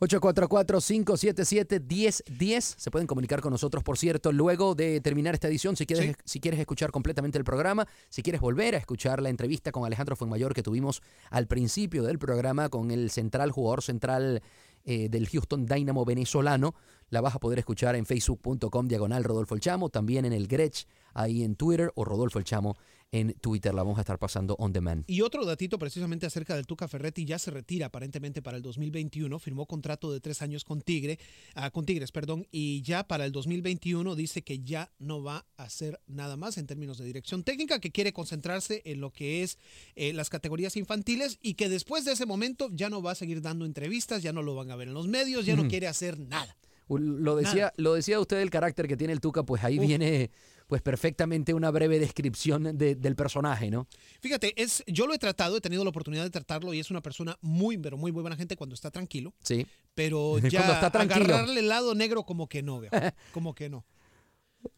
844-577-1010. 0.00 2.60
Se 2.60 2.90
pueden 2.90 3.06
comunicar 3.06 3.40
con 3.40 3.50
nosotros, 3.50 3.82
por 3.82 3.98
cierto, 3.98 4.30
luego 4.30 4.74
de 4.74 5.00
terminar 5.00 5.34
esta 5.34 5.48
edición. 5.48 5.74
Si 5.74 5.86
quieres, 5.86 6.16
si 6.24 6.38
quieres 6.38 6.60
escuchar 6.60 6.90
completamente 6.90 7.38
el 7.38 7.44
programa, 7.44 7.88
si 8.10 8.22
quieres 8.22 8.40
volver 8.40 8.74
a 8.74 8.78
escuchar 8.78 9.22
la 9.22 9.30
entrevista 9.30 9.72
con 9.72 9.86
Alejandro 9.86 10.14
Fuenmayor 10.14 10.54
que 10.54 10.62
tuvimos 10.62 11.02
al 11.30 11.46
principio 11.46 12.04
del 12.04 12.18
programa 12.18 12.68
con 12.68 12.90
el 12.90 13.10
central, 13.10 13.50
jugador 13.50 13.82
central 13.82 14.42
eh, 14.86 15.08
del 15.10 15.28
Houston 15.28 15.66
Dynamo 15.66 16.04
venezolano, 16.04 16.74
la 17.10 17.20
vas 17.20 17.34
a 17.34 17.40
poder 17.40 17.58
escuchar 17.58 17.94
en 17.96 18.06
facebook.com 18.06 18.88
diagonal 18.88 19.24
Rodolfo 19.24 19.54
El 19.54 19.60
Chamo, 19.60 19.90
también 19.90 20.24
en 20.24 20.32
el 20.32 20.48
Grech, 20.48 20.86
ahí 21.12 21.42
en 21.42 21.56
Twitter, 21.56 21.92
o 21.94 22.04
Rodolfo 22.04 22.38
El 22.38 22.44
Chamo 22.44 22.76
en 23.12 23.34
Twitter. 23.34 23.74
La 23.74 23.82
vamos 23.82 23.98
a 23.98 24.02
estar 24.02 24.18
pasando 24.18 24.56
on 24.58 24.72
demand. 24.72 25.04
Y 25.06 25.22
otro 25.22 25.44
datito 25.44 25.78
precisamente 25.78 26.26
acerca 26.26 26.54
del 26.54 26.66
Tuca 26.66 26.88
Ferretti, 26.88 27.24
ya 27.24 27.38
se 27.38 27.50
retira 27.50 27.86
aparentemente 27.86 28.42
para 28.42 28.56
el 28.56 28.62
2021, 28.62 29.38
firmó 29.38 29.66
contrato 29.66 30.12
de 30.12 30.20
tres 30.20 30.42
años 30.42 30.64
con 30.64 30.82
Tigre, 30.82 31.18
ah, 31.54 31.70
con 31.70 31.86
Tigres, 31.86 32.12
perdón, 32.12 32.46
y 32.50 32.82
ya 32.82 33.06
para 33.06 33.24
el 33.24 33.32
2021 33.32 34.14
dice 34.14 34.42
que 34.42 34.60
ya 34.60 34.92
no 34.98 35.22
va 35.22 35.46
a 35.56 35.64
hacer 35.64 36.00
nada 36.06 36.36
más 36.36 36.58
en 36.58 36.66
términos 36.66 36.98
de 36.98 37.04
dirección 37.04 37.42
técnica, 37.42 37.80
que 37.80 37.92
quiere 37.92 38.12
concentrarse 38.12 38.82
en 38.84 39.00
lo 39.00 39.12
que 39.12 39.42
es 39.42 39.58
eh, 39.94 40.12
las 40.12 40.30
categorías 40.30 40.76
infantiles 40.76 41.38
y 41.40 41.54
que 41.54 41.68
después 41.68 42.04
de 42.04 42.12
ese 42.12 42.26
momento 42.26 42.68
ya 42.72 42.90
no 42.90 43.02
va 43.02 43.12
a 43.12 43.16
seguir 43.16 43.40
dando 43.40 43.64
entrevistas, 43.64 44.22
ya 44.22 44.32
no 44.32 44.42
lo 44.42 44.54
van 44.54 44.70
a 44.70 44.76
ver 44.76 44.88
en 44.88 44.94
los 44.94 45.08
medios, 45.08 45.46
ya 45.46 45.56
no 45.56 45.68
quiere 45.68 45.86
hacer 45.86 46.18
nada. 46.18 46.56
Lo 46.88 47.34
decía, 47.36 47.72
lo 47.76 47.94
decía 47.94 48.20
usted 48.20 48.38
el 48.38 48.50
carácter 48.50 48.86
que 48.86 48.96
tiene 48.96 49.12
el 49.12 49.20
Tuca, 49.20 49.42
pues 49.44 49.64
ahí 49.64 49.78
Uf. 49.78 49.86
viene 49.86 50.30
pues 50.68 50.82
perfectamente 50.82 51.54
una 51.54 51.70
breve 51.70 51.98
descripción 52.00 52.76
de- 52.76 52.96
del 52.96 53.14
personaje, 53.14 53.70
¿no? 53.70 53.86
Fíjate, 54.20 54.60
es, 54.60 54.82
yo 54.88 55.06
lo 55.06 55.14
he 55.14 55.18
tratado, 55.18 55.56
he 55.56 55.60
tenido 55.60 55.84
la 55.84 55.90
oportunidad 55.90 56.24
de 56.24 56.30
tratarlo 56.30 56.74
y 56.74 56.80
es 56.80 56.90
una 56.90 57.00
persona 57.02 57.36
muy, 57.40 57.78
pero 57.78 57.96
muy, 57.96 58.10
muy 58.10 58.20
buena 58.22 58.36
gente 58.36 58.56
cuando 58.56 58.74
está 58.74 58.90
tranquilo. 58.90 59.32
Sí. 59.44 59.64
Pero 59.94 60.30
Cuando 60.40 60.48
ya 60.48 60.72
está 60.74 60.90
tranquilo. 60.90 61.24
agarrarle 61.26 61.60
el 61.60 61.68
lado 61.68 61.94
negro 61.94 62.24
como 62.24 62.48
que 62.48 62.62
no, 62.62 62.80
viejo, 62.80 62.96
como 63.32 63.54
que 63.54 63.68
no. 63.68 63.84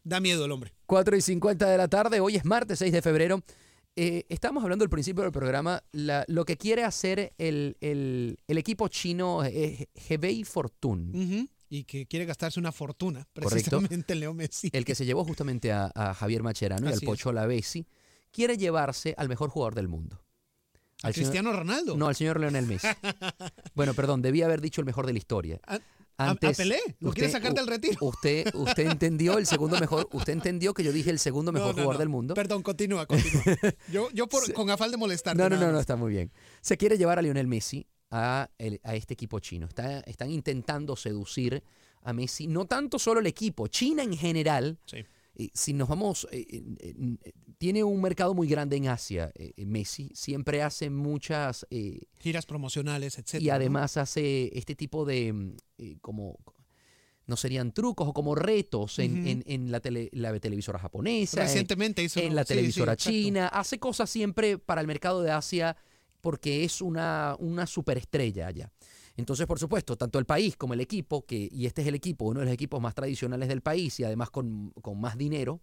Da 0.03 0.19
miedo 0.19 0.45
el 0.45 0.51
hombre. 0.51 0.73
4 0.85 1.15
y 1.17 1.21
50 1.21 1.67
de 1.67 1.77
la 1.77 1.87
tarde, 1.87 2.19
hoy 2.19 2.35
es 2.35 2.45
martes 2.45 2.77
6 2.79 2.91
de 2.91 3.01
febrero. 3.01 3.41
Eh, 3.95 4.25
estamos 4.29 4.63
hablando 4.63 4.83
al 4.83 4.89
principio 4.89 5.23
del 5.23 5.31
programa, 5.31 5.83
la- 5.91 6.23
lo 6.27 6.45
que 6.45 6.55
quiere 6.57 6.83
hacer 6.83 7.33
el, 7.39 7.75
el- 7.81 8.37
el 8.47 8.57
equipo 8.59 8.87
chino 8.89 9.43
eh, 9.43 9.87
Hebei 10.07 10.43
Fortune. 10.43 11.47
Y 11.69 11.83
que 11.83 12.07
quiere 12.07 12.25
gastarse 12.25 12.59
una 12.59 12.71
fortuna, 12.71 13.27
precisamente 13.33 14.13
en 14.13 14.19
Leo 14.19 14.33
Messi. 14.33 14.69
el 14.73 14.85
que 14.85 14.95
se 14.95 15.05
llevó 15.05 15.23
justamente 15.23 15.71
a, 15.71 15.91
a 15.93 16.13
Javier 16.13 16.41
Macherano 16.43 16.85
y 16.85 16.89
al 16.89 16.95
es. 16.95 17.01
Pocho 17.01 17.31
Lavesi, 17.31 17.85
quiere 18.31 18.57
llevarse 18.57 19.13
al 19.17 19.29
mejor 19.29 19.49
jugador 19.49 19.75
del 19.75 19.87
mundo. 19.87 20.21
¿A 21.03 21.07
Al 21.07 21.13
señor- 21.13 21.27
Cristiano 21.29 21.53
Ronaldo? 21.53 21.95
No, 21.95 22.07
al 22.07 22.15
señor 22.15 22.39
Leonel 22.39 22.65
Messi. 22.65 22.87
bueno, 23.75 23.93
perdón, 23.93 24.21
debía 24.21 24.45
haber 24.45 24.61
dicho 24.61 24.81
el 24.81 24.85
mejor 24.85 25.05
de 25.05 25.13
la 25.13 25.19
historia. 25.19 25.59
¿A, 25.65 25.79
a- 26.17 26.31
a 26.31 26.35
Pelé? 26.35 26.79
¿Lo 26.99 27.13
quiere 27.13 27.29
sacar 27.29 27.53
del 27.53 27.67
retiro? 27.67 27.97
Usted, 28.01 28.53
usted 28.53 28.87
entendió 28.91 29.37
el 29.37 29.45
segundo 29.45 29.79
mejor, 29.79 30.09
usted 30.11 30.33
entendió 30.33 30.73
que 30.73 30.83
yo 30.83 30.91
dije 30.91 31.09
el 31.11 31.19
segundo 31.19 31.51
mejor 31.53 31.67
No, 31.69 31.73
no, 31.73 31.81
jugador 31.83 31.95
no. 31.95 31.99
del 31.99 32.09
mundo. 32.09 32.33
Perdón, 32.33 32.61
continúa, 32.63 33.05
continúa. 33.05 33.43
Yo, 33.91 34.09
yo 34.11 34.27
por- 34.27 34.51
con 34.53 34.69
afán 34.69 34.91
de 34.91 34.97
molestarte. 34.97 35.41
No, 35.41 35.47
no, 35.49 35.55
no, 35.57 35.71
no, 35.71 35.79
está 35.79 35.95
muy 35.95 36.11
bien. 36.11 36.31
Se 36.61 36.75
quiere 36.77 36.97
llevar 36.97 37.19
a 37.19 37.21
Lionel 37.21 37.47
Messi 37.47 37.87
a, 38.11 38.49
el- 38.57 38.79
a 38.83 38.95
este 38.95 39.13
equipo 39.13 39.39
chino. 39.39 39.67
Está- 39.67 39.99
están 40.01 40.31
intentando 40.31 40.95
seducir 40.95 41.63
a 42.03 42.13
Messi, 42.13 42.47
no 42.47 42.65
tanto 42.65 42.97
solo 42.97 43.19
el 43.19 43.27
equipo, 43.27 43.67
China 43.67 44.03
en 44.03 44.15
general. 44.17 44.77
Sí. 44.85 44.97
eh, 45.35 45.49
si 45.53 45.73
nos 45.73 45.87
vamos, 45.87 46.27
eh, 46.31 46.45
eh, 46.79 46.93
tiene 47.57 47.81
un 47.83 48.01
mercado 48.01 48.33
muy 48.33 48.47
grande 48.47 48.75
en 48.77 48.87
Asia. 48.89 49.31
eh, 49.35 49.53
Messi 49.65 50.09
siempre 50.13 50.61
hace 50.61 50.89
muchas 50.89 51.65
Giras 52.19 52.45
promocionales, 52.45 53.17
etcétera. 53.17 53.43
y 53.43 53.47
¿no? 53.47 53.53
además 53.53 53.95
hace 53.97 54.49
este 54.57 54.75
tipo 54.75 55.05
de 55.05 55.31
mm, 55.31 55.55
como 56.01 56.37
no 57.25 57.37
serían 57.37 57.71
trucos 57.73 58.07
o 58.07 58.13
como 58.13 58.33
retos 58.33 58.97
en, 58.99 59.27
en- 59.27 59.43
en 59.45 59.71
la, 59.71 59.79
tele- 59.81 60.09
la 60.13 60.37
televisora 60.39 60.79
japonesa, 60.79 61.41
en- 61.41 61.47
Recientemente 61.47 62.01
hizo 62.03 62.19
en 62.19 62.27
uno. 62.27 62.35
la 62.35 62.43
Sí, 62.43 62.47
televisora 62.47 62.97
china, 62.97 63.47
hace 63.49 63.77
cosas 63.79 64.09
siempre 64.09 64.57
para 64.57 64.81
el 64.81 64.87
mercado 64.87 65.21
de 65.21 65.29
Asia 65.31 65.77
porque 66.21 66.63
es 66.63 66.81
una, 66.81 67.35
una 67.39 67.65
superestrella 67.65 68.47
allá. 68.47 68.71
Entonces, 69.15 69.45
por 69.47 69.59
supuesto, 69.59 69.97
tanto 69.97 70.17
el 70.17 70.25
país 70.25 70.55
como 70.55 70.73
el 70.73 70.81
equipo, 70.81 71.25
que, 71.25 71.49
y 71.51 71.65
este 71.65 71.81
es 71.81 71.87
el 71.87 71.95
equipo, 71.95 72.25
uno 72.25 72.39
de 72.39 72.45
los 72.45 72.53
equipos 72.53 72.81
más 72.81 72.95
tradicionales 72.95 73.49
del 73.49 73.61
país 73.61 73.99
y 73.99 74.03
además 74.05 74.29
con, 74.29 74.71
con 74.81 74.99
más 74.99 75.17
dinero, 75.17 75.61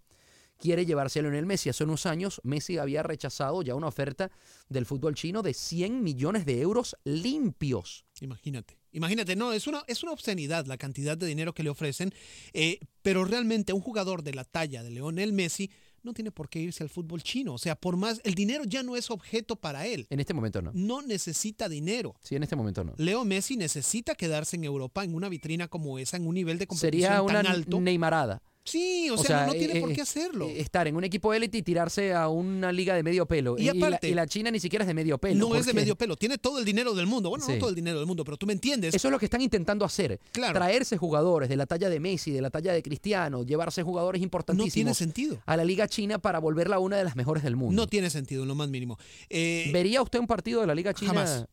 quiere 0.58 0.86
llevarse 0.86 1.20
a 1.20 1.22
Lionel 1.22 1.46
Messi. 1.46 1.68
Hace 1.68 1.84
unos 1.84 2.06
años, 2.06 2.40
Messi 2.44 2.78
había 2.78 3.02
rechazado 3.02 3.62
ya 3.62 3.74
una 3.74 3.88
oferta 3.88 4.30
del 4.68 4.86
fútbol 4.86 5.14
chino 5.14 5.42
de 5.42 5.54
100 5.54 6.02
millones 6.02 6.44
de 6.44 6.60
euros 6.60 6.96
limpios. 7.04 8.04
Imagínate. 8.20 8.78
Imagínate, 8.92 9.36
no, 9.36 9.52
es 9.52 9.66
una, 9.66 9.84
es 9.88 10.02
una 10.02 10.12
obscenidad 10.12 10.64
la 10.64 10.78
cantidad 10.78 11.18
de 11.18 11.26
dinero 11.26 11.52
que 11.52 11.62
le 11.62 11.68
ofrecen, 11.68 12.14
eh, 12.54 12.80
pero 13.02 13.26
realmente 13.26 13.74
un 13.74 13.82
jugador 13.82 14.22
de 14.22 14.32
la 14.32 14.44
talla 14.44 14.82
de 14.82 14.90
Leonel 14.90 15.34
Messi 15.34 15.70
no 16.06 16.14
tiene 16.14 16.30
por 16.30 16.48
qué 16.48 16.60
irse 16.60 16.82
al 16.82 16.88
fútbol 16.88 17.22
chino. 17.22 17.54
O 17.54 17.58
sea, 17.58 17.76
por 17.76 17.96
más, 17.96 18.20
el 18.24 18.34
dinero 18.34 18.64
ya 18.64 18.82
no 18.82 18.96
es 18.96 19.10
objeto 19.10 19.56
para 19.56 19.86
él. 19.86 20.06
En 20.08 20.20
este 20.20 20.32
momento 20.32 20.62
no. 20.62 20.70
No 20.72 21.02
necesita 21.02 21.68
dinero. 21.68 22.14
Sí, 22.22 22.36
en 22.36 22.42
este 22.42 22.56
momento 22.56 22.84
no. 22.84 22.94
Leo 22.96 23.24
Messi 23.24 23.56
necesita 23.56 24.14
quedarse 24.14 24.56
en 24.56 24.64
Europa 24.64 25.04
en 25.04 25.14
una 25.14 25.28
vitrina 25.28 25.68
como 25.68 25.98
esa, 25.98 26.16
en 26.16 26.26
un 26.26 26.34
nivel 26.34 26.58
de 26.58 26.66
competición 26.66 27.10
Sería 27.10 27.22
una 27.22 27.42
tan 27.42 27.46
alto. 27.46 27.80
Neymarada. 27.80 28.42
Sí, 28.66 29.08
o, 29.10 29.16
sea, 29.16 29.42
no, 29.42 29.46
no 29.48 29.52
tiene 29.54 29.78
eh, 29.78 29.80
por 29.80 29.90
eh, 29.90 29.94
qué 29.94 30.02
hacerlo. 30.02 30.46
eh, 30.48 30.60
Estar 30.60 30.86
en 30.88 30.96
un 30.96 31.04
equipo 31.04 31.32
élite 31.32 31.58
y 31.58 31.62
tirarse 31.62 32.12
a 32.12 32.28
una 32.28 32.72
liga 32.72 32.94
de 32.94 33.02
medio 33.02 33.24
pelo. 33.26 33.56
Y 33.58 33.64
la- 33.64 33.72
aparte- 33.72 34.08
y 34.08 34.14
la, 34.14 34.26
China 34.26 34.50
ni 34.50 34.60
siquiera 34.60 34.82
es 34.82 34.86
de 34.88 34.94
medio 34.94 35.18
pelo. 35.18 35.48
no 35.48 35.54
es 35.56 35.64
de 35.66 35.72
medio 35.72 35.96
pelo, 35.96 36.16
tiene 36.16 36.36
todo 36.38 36.58
el 36.58 36.64
dinero 36.64 36.94
del 36.94 37.06
mundo. 37.06 37.30
Bueno, 37.30 37.46
Sí. 37.46 37.52
no 37.52 37.58
todo 37.58 37.70
el 37.70 37.76
dinero 37.76 37.98
del 37.98 38.06
mundo, 38.06 38.24
pero 38.24 38.36
tú 38.36 38.46
me 38.46 38.52
entiendes. 38.52 38.94
Eso 38.94 39.08
es 39.08 39.12
lo 39.12 39.18
que 39.18 39.26
están 39.26 39.40
intentando 39.40 39.84
hacer. 39.84 40.18
Claro. 40.32 40.52
Traerse 40.54 40.96
jugadores 40.96 41.48
de 41.48 41.56
la 41.56 41.66
talla 41.66 41.88
de 41.88 42.00
Messi, 42.00 42.32
de 42.32 42.42
la 42.42 42.50
talla 42.50 42.72
de 42.72 42.82
Cristiano, 42.82 43.44
llevarse 43.44 43.82
jugadores 43.82 44.20
importantísimos 44.22 44.68
No 44.68 44.72
tiene 44.74 44.94
sentido. 44.94 45.42
a 45.46 45.56
la 45.56 45.64
Liga 45.64 45.86
China 45.88 46.18
para 46.18 46.38
volverla 46.40 46.78
una 46.78 46.96
de 46.96 47.04
las 47.04 47.16
mejores 47.16 47.42
del 47.44 47.56
mundo. 47.56 47.80
No 47.80 47.86
tiene 47.86 48.10
sentido 48.10 48.42
en 48.42 48.48
lo 48.48 48.54
más 48.54 48.68
mínimo. 48.68 48.98
Eh, 49.30 49.70
¿Vería 49.72 50.02
usted 50.02 50.18
un 50.18 50.26
partido 50.26 50.60
de 50.60 50.66
la 50.66 50.74
Liga 50.74 50.92
China? 50.92 51.12
Jamás. 51.12 51.46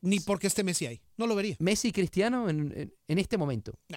Ni 0.00 0.20
porque 0.20 0.46
esté 0.48 0.64
Messi 0.64 0.86
ahí. 0.86 1.00
No 1.16 1.26
lo 1.26 1.34
vería. 1.34 1.56
Messi 1.60 1.88
y 1.88 1.92
Cristiano 1.92 2.48
en, 2.50 2.72
en- 2.76 2.94
en 3.06 3.18
este 3.18 3.36
momento. 3.38 3.72
No. 3.88 3.96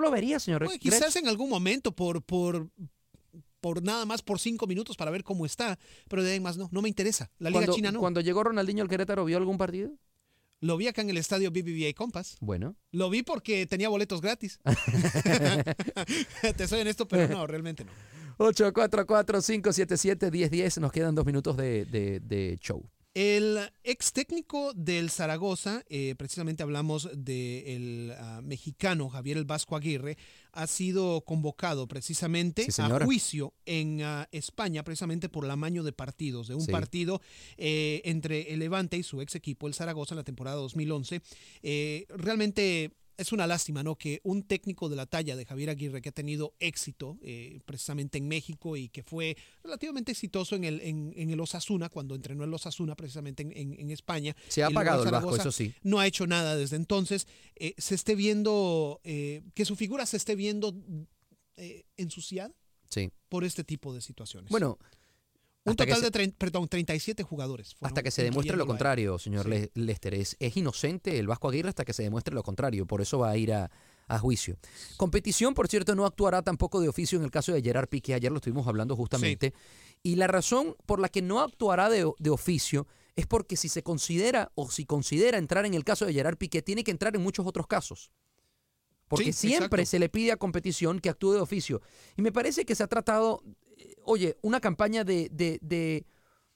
Lo 0.00 0.10
vería, 0.10 0.40
señor. 0.40 0.66
Grech? 0.66 0.80
quizás 0.80 1.14
en 1.16 1.28
algún 1.28 1.48
momento 1.48 1.92
por, 1.94 2.22
por, 2.22 2.68
por 3.60 3.82
nada 3.82 4.04
más 4.06 4.22
por 4.22 4.40
cinco 4.40 4.66
minutos 4.66 4.96
para 4.96 5.10
ver 5.10 5.22
cómo 5.22 5.46
está, 5.46 5.78
pero 6.08 6.22
de 6.22 6.30
ahí 6.30 6.36
en 6.38 6.42
más 6.42 6.56
no, 6.56 6.68
no 6.72 6.82
me 6.82 6.88
interesa. 6.88 7.30
La 7.38 7.50
Liga 7.50 7.68
China 7.68 7.92
no. 7.92 8.00
Cuando 8.00 8.20
llegó 8.20 8.42
Ronaldinho 8.42 8.82
al 8.82 8.88
Querétaro, 8.88 9.24
¿vio 9.24 9.36
algún 9.36 9.58
partido? 9.58 9.92
Lo 10.60 10.76
vi 10.78 10.86
acá 10.88 11.02
en 11.02 11.10
el 11.10 11.18
estadio 11.18 11.50
BBVA 11.50 11.92
Compass. 11.94 12.36
Bueno. 12.40 12.74
Lo 12.90 13.10
vi 13.10 13.22
porque 13.22 13.66
tenía 13.66 13.90
boletos 13.90 14.22
gratis. 14.22 14.58
Te 16.56 16.66
soy 16.66 16.80
honesto, 16.80 17.06
pero 17.06 17.28
no, 17.28 17.46
realmente 17.46 17.84
no. 17.84 17.92
844-577-1010. 18.38 20.80
Nos 20.80 20.90
quedan 20.92 21.14
dos 21.14 21.24
minutos 21.26 21.56
de, 21.56 21.84
de- 21.84 22.18
de 22.20 22.58
show. 22.60 22.84
El 23.14 23.60
ex 23.84 24.12
técnico 24.12 24.72
del 24.74 25.08
Zaragoza, 25.08 25.84
eh, 25.88 26.16
precisamente 26.18 26.64
hablamos 26.64 27.08
del 27.14 28.12
mexicano 28.42 29.08
Javier 29.08 29.36
El 29.36 29.44
Vasco 29.44 29.76
Aguirre, 29.76 30.18
ha 30.50 30.66
sido 30.66 31.20
convocado 31.20 31.86
precisamente 31.86 32.70
Sí, 32.72 32.82
a 32.82 33.04
juicio 33.04 33.54
en 33.66 34.02
ah, 34.02 34.28
España, 34.32 34.82
precisamente 34.82 35.28
por 35.28 35.44
el 35.44 35.52
amaño 35.52 35.84
de 35.84 35.92
partidos, 35.92 36.48
de 36.48 36.56
un 36.56 36.62
Sí. 36.62 36.72
partido 36.72 37.20
eh, 37.56 38.02
entre 38.04 38.52
el 38.52 38.58
Levante 38.58 38.96
y 38.96 39.04
su 39.04 39.20
ex 39.20 39.36
equipo, 39.36 39.68
el 39.68 39.74
Zaragoza, 39.74 40.14
en 40.14 40.18
la 40.18 40.24
temporada 40.24 40.56
2011. 40.56 41.20
Eh, 41.62 42.06
realmente 42.08 42.96
es 43.16 43.32
una 43.32 43.46
lástima, 43.46 43.82
¿no? 43.82 43.96
Que 43.96 44.20
un 44.24 44.42
técnico 44.42 44.88
de 44.88 44.96
la 44.96 45.06
talla 45.06 45.36
de 45.36 45.44
Javier 45.44 45.70
Aguirre, 45.70 46.02
que 46.02 46.08
ha 46.08 46.12
tenido 46.12 46.54
éxito 46.58 47.18
eh, 47.22 47.60
precisamente 47.64 48.18
en 48.18 48.26
México 48.28 48.76
y 48.76 48.88
que 48.88 49.02
fue 49.02 49.36
relativamente 49.62 50.12
exitoso 50.12 50.56
en 50.56 50.64
el, 50.64 50.80
en, 50.80 51.12
en 51.16 51.30
el 51.30 51.40
Osasuna, 51.40 51.88
cuando 51.88 52.14
entrenó 52.14 52.44
el 52.44 52.52
Osasuna 52.54 52.94
precisamente 52.96 53.42
en, 53.42 53.52
en- 53.56 53.80
en 53.80 53.90
España. 53.90 54.34
Se 54.48 54.62
ha 54.62 54.66
apagado 54.66 55.04
el 55.04 55.10
Vasco, 55.10 55.36
eso 55.36 55.52
sí. 55.52 55.72
No 55.82 55.98
ha 56.00 56.06
hecho 56.06 56.26
nada 56.26 56.56
desde 56.56 56.76
entonces. 56.76 57.26
eh, 57.56 57.74
se 57.78 57.94
esté 57.94 58.14
viendo, 58.14 59.00
eh, 59.04 59.42
que 59.54 59.64
su 59.64 59.76
figura 59.76 60.06
se 60.06 60.16
esté 60.16 60.34
viendo 60.36 60.74
eh, 61.56 61.84
ensuciada 61.96 62.54
Sí. 62.90 63.10
por 63.28 63.44
este 63.44 63.64
tipo 63.64 63.92
de 63.94 64.00
situaciones. 64.00 64.50
Bueno, 64.50 64.78
un 65.72 65.76
total 65.76 65.96
se- 65.98 66.10
de 66.10 66.12
trein- 66.12 66.34
perdón, 66.36 66.68
37 66.68 67.22
jugadores. 67.22 67.74
Hasta 67.80 68.02
que 68.02 68.10
se 68.10 68.22
demuestre 68.22 68.56
lo 68.56 68.66
contrario, 68.66 69.18
señor 69.18 69.48
Le- 69.48 69.70
Lester. 69.74 70.14
Es, 70.14 70.36
es 70.38 70.56
inocente 70.56 71.18
el 71.18 71.26
Vasco 71.26 71.48
Aguirre 71.48 71.70
hasta 71.70 71.84
que 71.84 71.92
se 71.92 72.02
demuestre 72.02 72.34
lo 72.34 72.42
contrario. 72.42 72.86
Por 72.86 73.00
eso 73.00 73.18
va 73.18 73.30
a 73.30 73.36
ir 73.36 73.52
a, 73.52 73.70
a 74.06 74.18
juicio. 74.18 74.56
Competición, 74.96 75.54
por 75.54 75.68
cierto, 75.68 75.94
no 75.94 76.04
actuará 76.06 76.42
tampoco 76.42 76.80
de 76.80 76.88
oficio 76.88 77.18
en 77.18 77.24
el 77.24 77.30
caso 77.30 77.52
de 77.52 77.62
Gerard 77.62 77.88
Piqué. 77.88 78.14
Ayer 78.14 78.30
lo 78.30 78.36
estuvimos 78.38 78.66
hablando 78.66 78.94
justamente. 78.96 79.54
Y 80.02 80.16
la 80.16 80.26
razón 80.26 80.76
por 80.84 81.00
la 81.00 81.08
que 81.08 81.22
no 81.22 81.40
actuará 81.40 81.88
de, 81.88 82.10
de 82.18 82.30
oficio 82.30 82.86
es 83.16 83.26
porque 83.26 83.56
si 83.56 83.68
se 83.68 83.82
considera 83.82 84.50
o 84.56 84.70
si 84.70 84.84
considera 84.84 85.38
entrar 85.38 85.64
en 85.64 85.72
el 85.74 85.84
caso 85.84 86.04
de 86.04 86.12
Gerard 86.12 86.36
Piqué, 86.36 86.60
tiene 86.62 86.84
que 86.84 86.90
entrar 86.90 87.14
en 87.16 87.22
muchos 87.22 87.46
otros 87.46 87.66
casos. 87.66 88.10
Porque 89.08 89.32
Sí, 89.32 89.48
siempre 89.48 89.82
exacto. 89.82 89.90
se 89.90 89.98
le 89.98 90.08
pide 90.08 90.32
a 90.32 90.36
competición 90.36 90.98
que 90.98 91.10
actúe 91.10 91.32
de 91.34 91.40
oficio. 91.40 91.80
Y 92.16 92.22
me 92.22 92.32
parece 92.32 92.64
que 92.64 92.74
se 92.74 92.82
ha 92.82 92.86
tratado, 92.86 93.42
oye, 94.04 94.36
una 94.42 94.60
campaña 94.60 95.04
de, 95.04 95.28
de- 95.30 95.58
de 95.62 96.06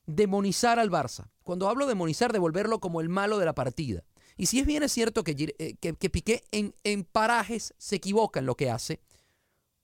demonizar 0.06 0.78
al 0.78 0.90
Barça. 0.90 1.28
Cuando 1.42 1.68
hablo 1.68 1.84
de 1.86 1.90
demonizar, 1.90 2.32
de 2.32 2.38
volverlo 2.38 2.78
como 2.80 3.00
el 3.00 3.08
malo 3.08 3.38
de 3.38 3.44
la 3.46 3.54
partida. 3.54 4.04
Y 4.36 4.46
si 4.46 4.58
es 4.60 4.66
bien 4.66 4.82
es 4.82 4.92
cierto 4.92 5.22
eh, 5.26 5.76
que, 5.80 5.94
que 5.94 6.10
Piqué 6.10 6.44
en, 6.52 6.74
en 6.84 7.04
parajes 7.04 7.74
se 7.78 7.96
equivoca 7.96 8.40
en 8.40 8.46
lo 8.46 8.54
que 8.54 8.70
hace, 8.70 9.00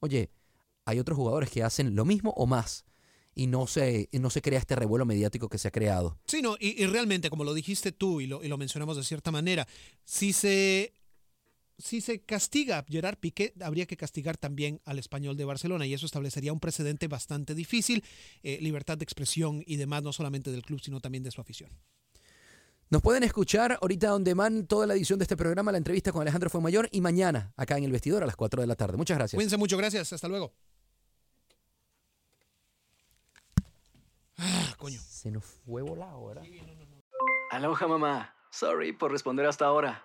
oye, 0.01 0.31
hay 0.85 0.99
otros 0.99 1.17
jugadores 1.17 1.51
que 1.51 1.63
hacen 1.63 1.95
lo 1.97 2.05
mismo 2.05 2.31
o 2.37 2.47
más. 2.47 2.85
Y 3.35 3.49
no 3.49 3.67
se, 3.67 4.09
no 4.13 4.31
se 4.31 4.41
crea 4.43 4.61
este 4.61 4.77
revuelo 4.77 5.05
mediático 5.05 5.49
que 5.49 5.59
se 5.59 5.67
ha 5.67 5.73
creado. 5.73 6.19
Sí, 6.27 6.41
no, 6.41 6.57
y, 6.61 6.81
y 6.81 6.87
realmente, 6.87 7.31
como 7.31 7.43
lo 7.43 7.53
dijiste 7.53 7.91
tú 7.91 8.21
y 8.21 8.29
lo, 8.29 8.45
y 8.45 8.49
lo 8.49 8.57
mencionamos 8.57 8.97
de 8.97 9.03
cierta 9.03 9.33
manera, 9.33 9.67
si 10.05 10.33
se, 10.33 10.93
si 11.79 12.01
se 12.01 12.21
castiga 12.21 12.79
a 12.79 12.85
Gerard 12.89 13.19
Piqué, 13.19 13.55
habría 13.63 13.87
que 13.87 13.97
castigar 13.97 14.37
también 14.37 14.81
al 14.85 14.99
español 14.99 15.37
de 15.37 15.45
Barcelona 15.45 15.87
y 15.87 15.95
eso 15.95 16.07
establecería 16.07 16.53
un 16.53 16.61
precedente 16.61 17.09
bastante 17.09 17.55
difícil, 17.55 18.05
eh, 18.43 18.59
libertad 18.61 18.99
de 18.99 19.05
expresión 19.05 19.63
y 19.67 19.77
demás, 19.77 20.03
no 20.03 20.13
solamente 20.13 20.51
del 20.51 20.63
club, 20.63 20.81
sino 20.81 21.01
también 21.01 21.25
de 21.25 21.31
su 21.31 21.41
afición. 21.41 21.71
Nos 22.91 23.03
pueden 23.03 23.25
escuchar 23.25 23.79
ahorita 23.81 24.15
on 24.15 24.23
demand 24.23 24.69
toda 24.69 24.87
la 24.87 24.95
edición 24.95 25.19
de 25.19 25.25
este 25.25 25.37
programa, 25.37 25.73
la 25.73 25.79
entrevista 25.79 26.13
con 26.13 26.23
Alejandro 26.23 26.51
Fuenmayor 26.51 26.89
y 26.93 27.01
mañana 27.01 27.53
acá 27.57 27.77
en 27.77 27.85
El 27.85 27.93
Vestidor 27.93 28.23
a 28.23 28.27
las 28.27 28.37
4 28.37 28.61
de 28.61 28.67
la 28.67 28.77
tarde. 28.77 28.97
Muchas 28.97 29.17
gracias. 29.17 29.37
Cuídense 29.37 29.57
mucho, 29.57 29.77
gracias, 29.77 30.13
hasta 30.13 30.29
luego. 30.29 30.55
Ah, 34.37 34.75
coño. 34.79 35.01
Se 35.01 35.31
nos 35.31 35.45
fue 35.45 35.83
volado, 35.83 36.27
¿verdad? 36.27 36.45
Aloha 37.51 37.89
mamá. 37.89 38.35
Sorry 38.51 38.93
por 38.93 39.11
responder 39.11 39.47
hasta 39.47 39.65
ahora. 39.65 40.05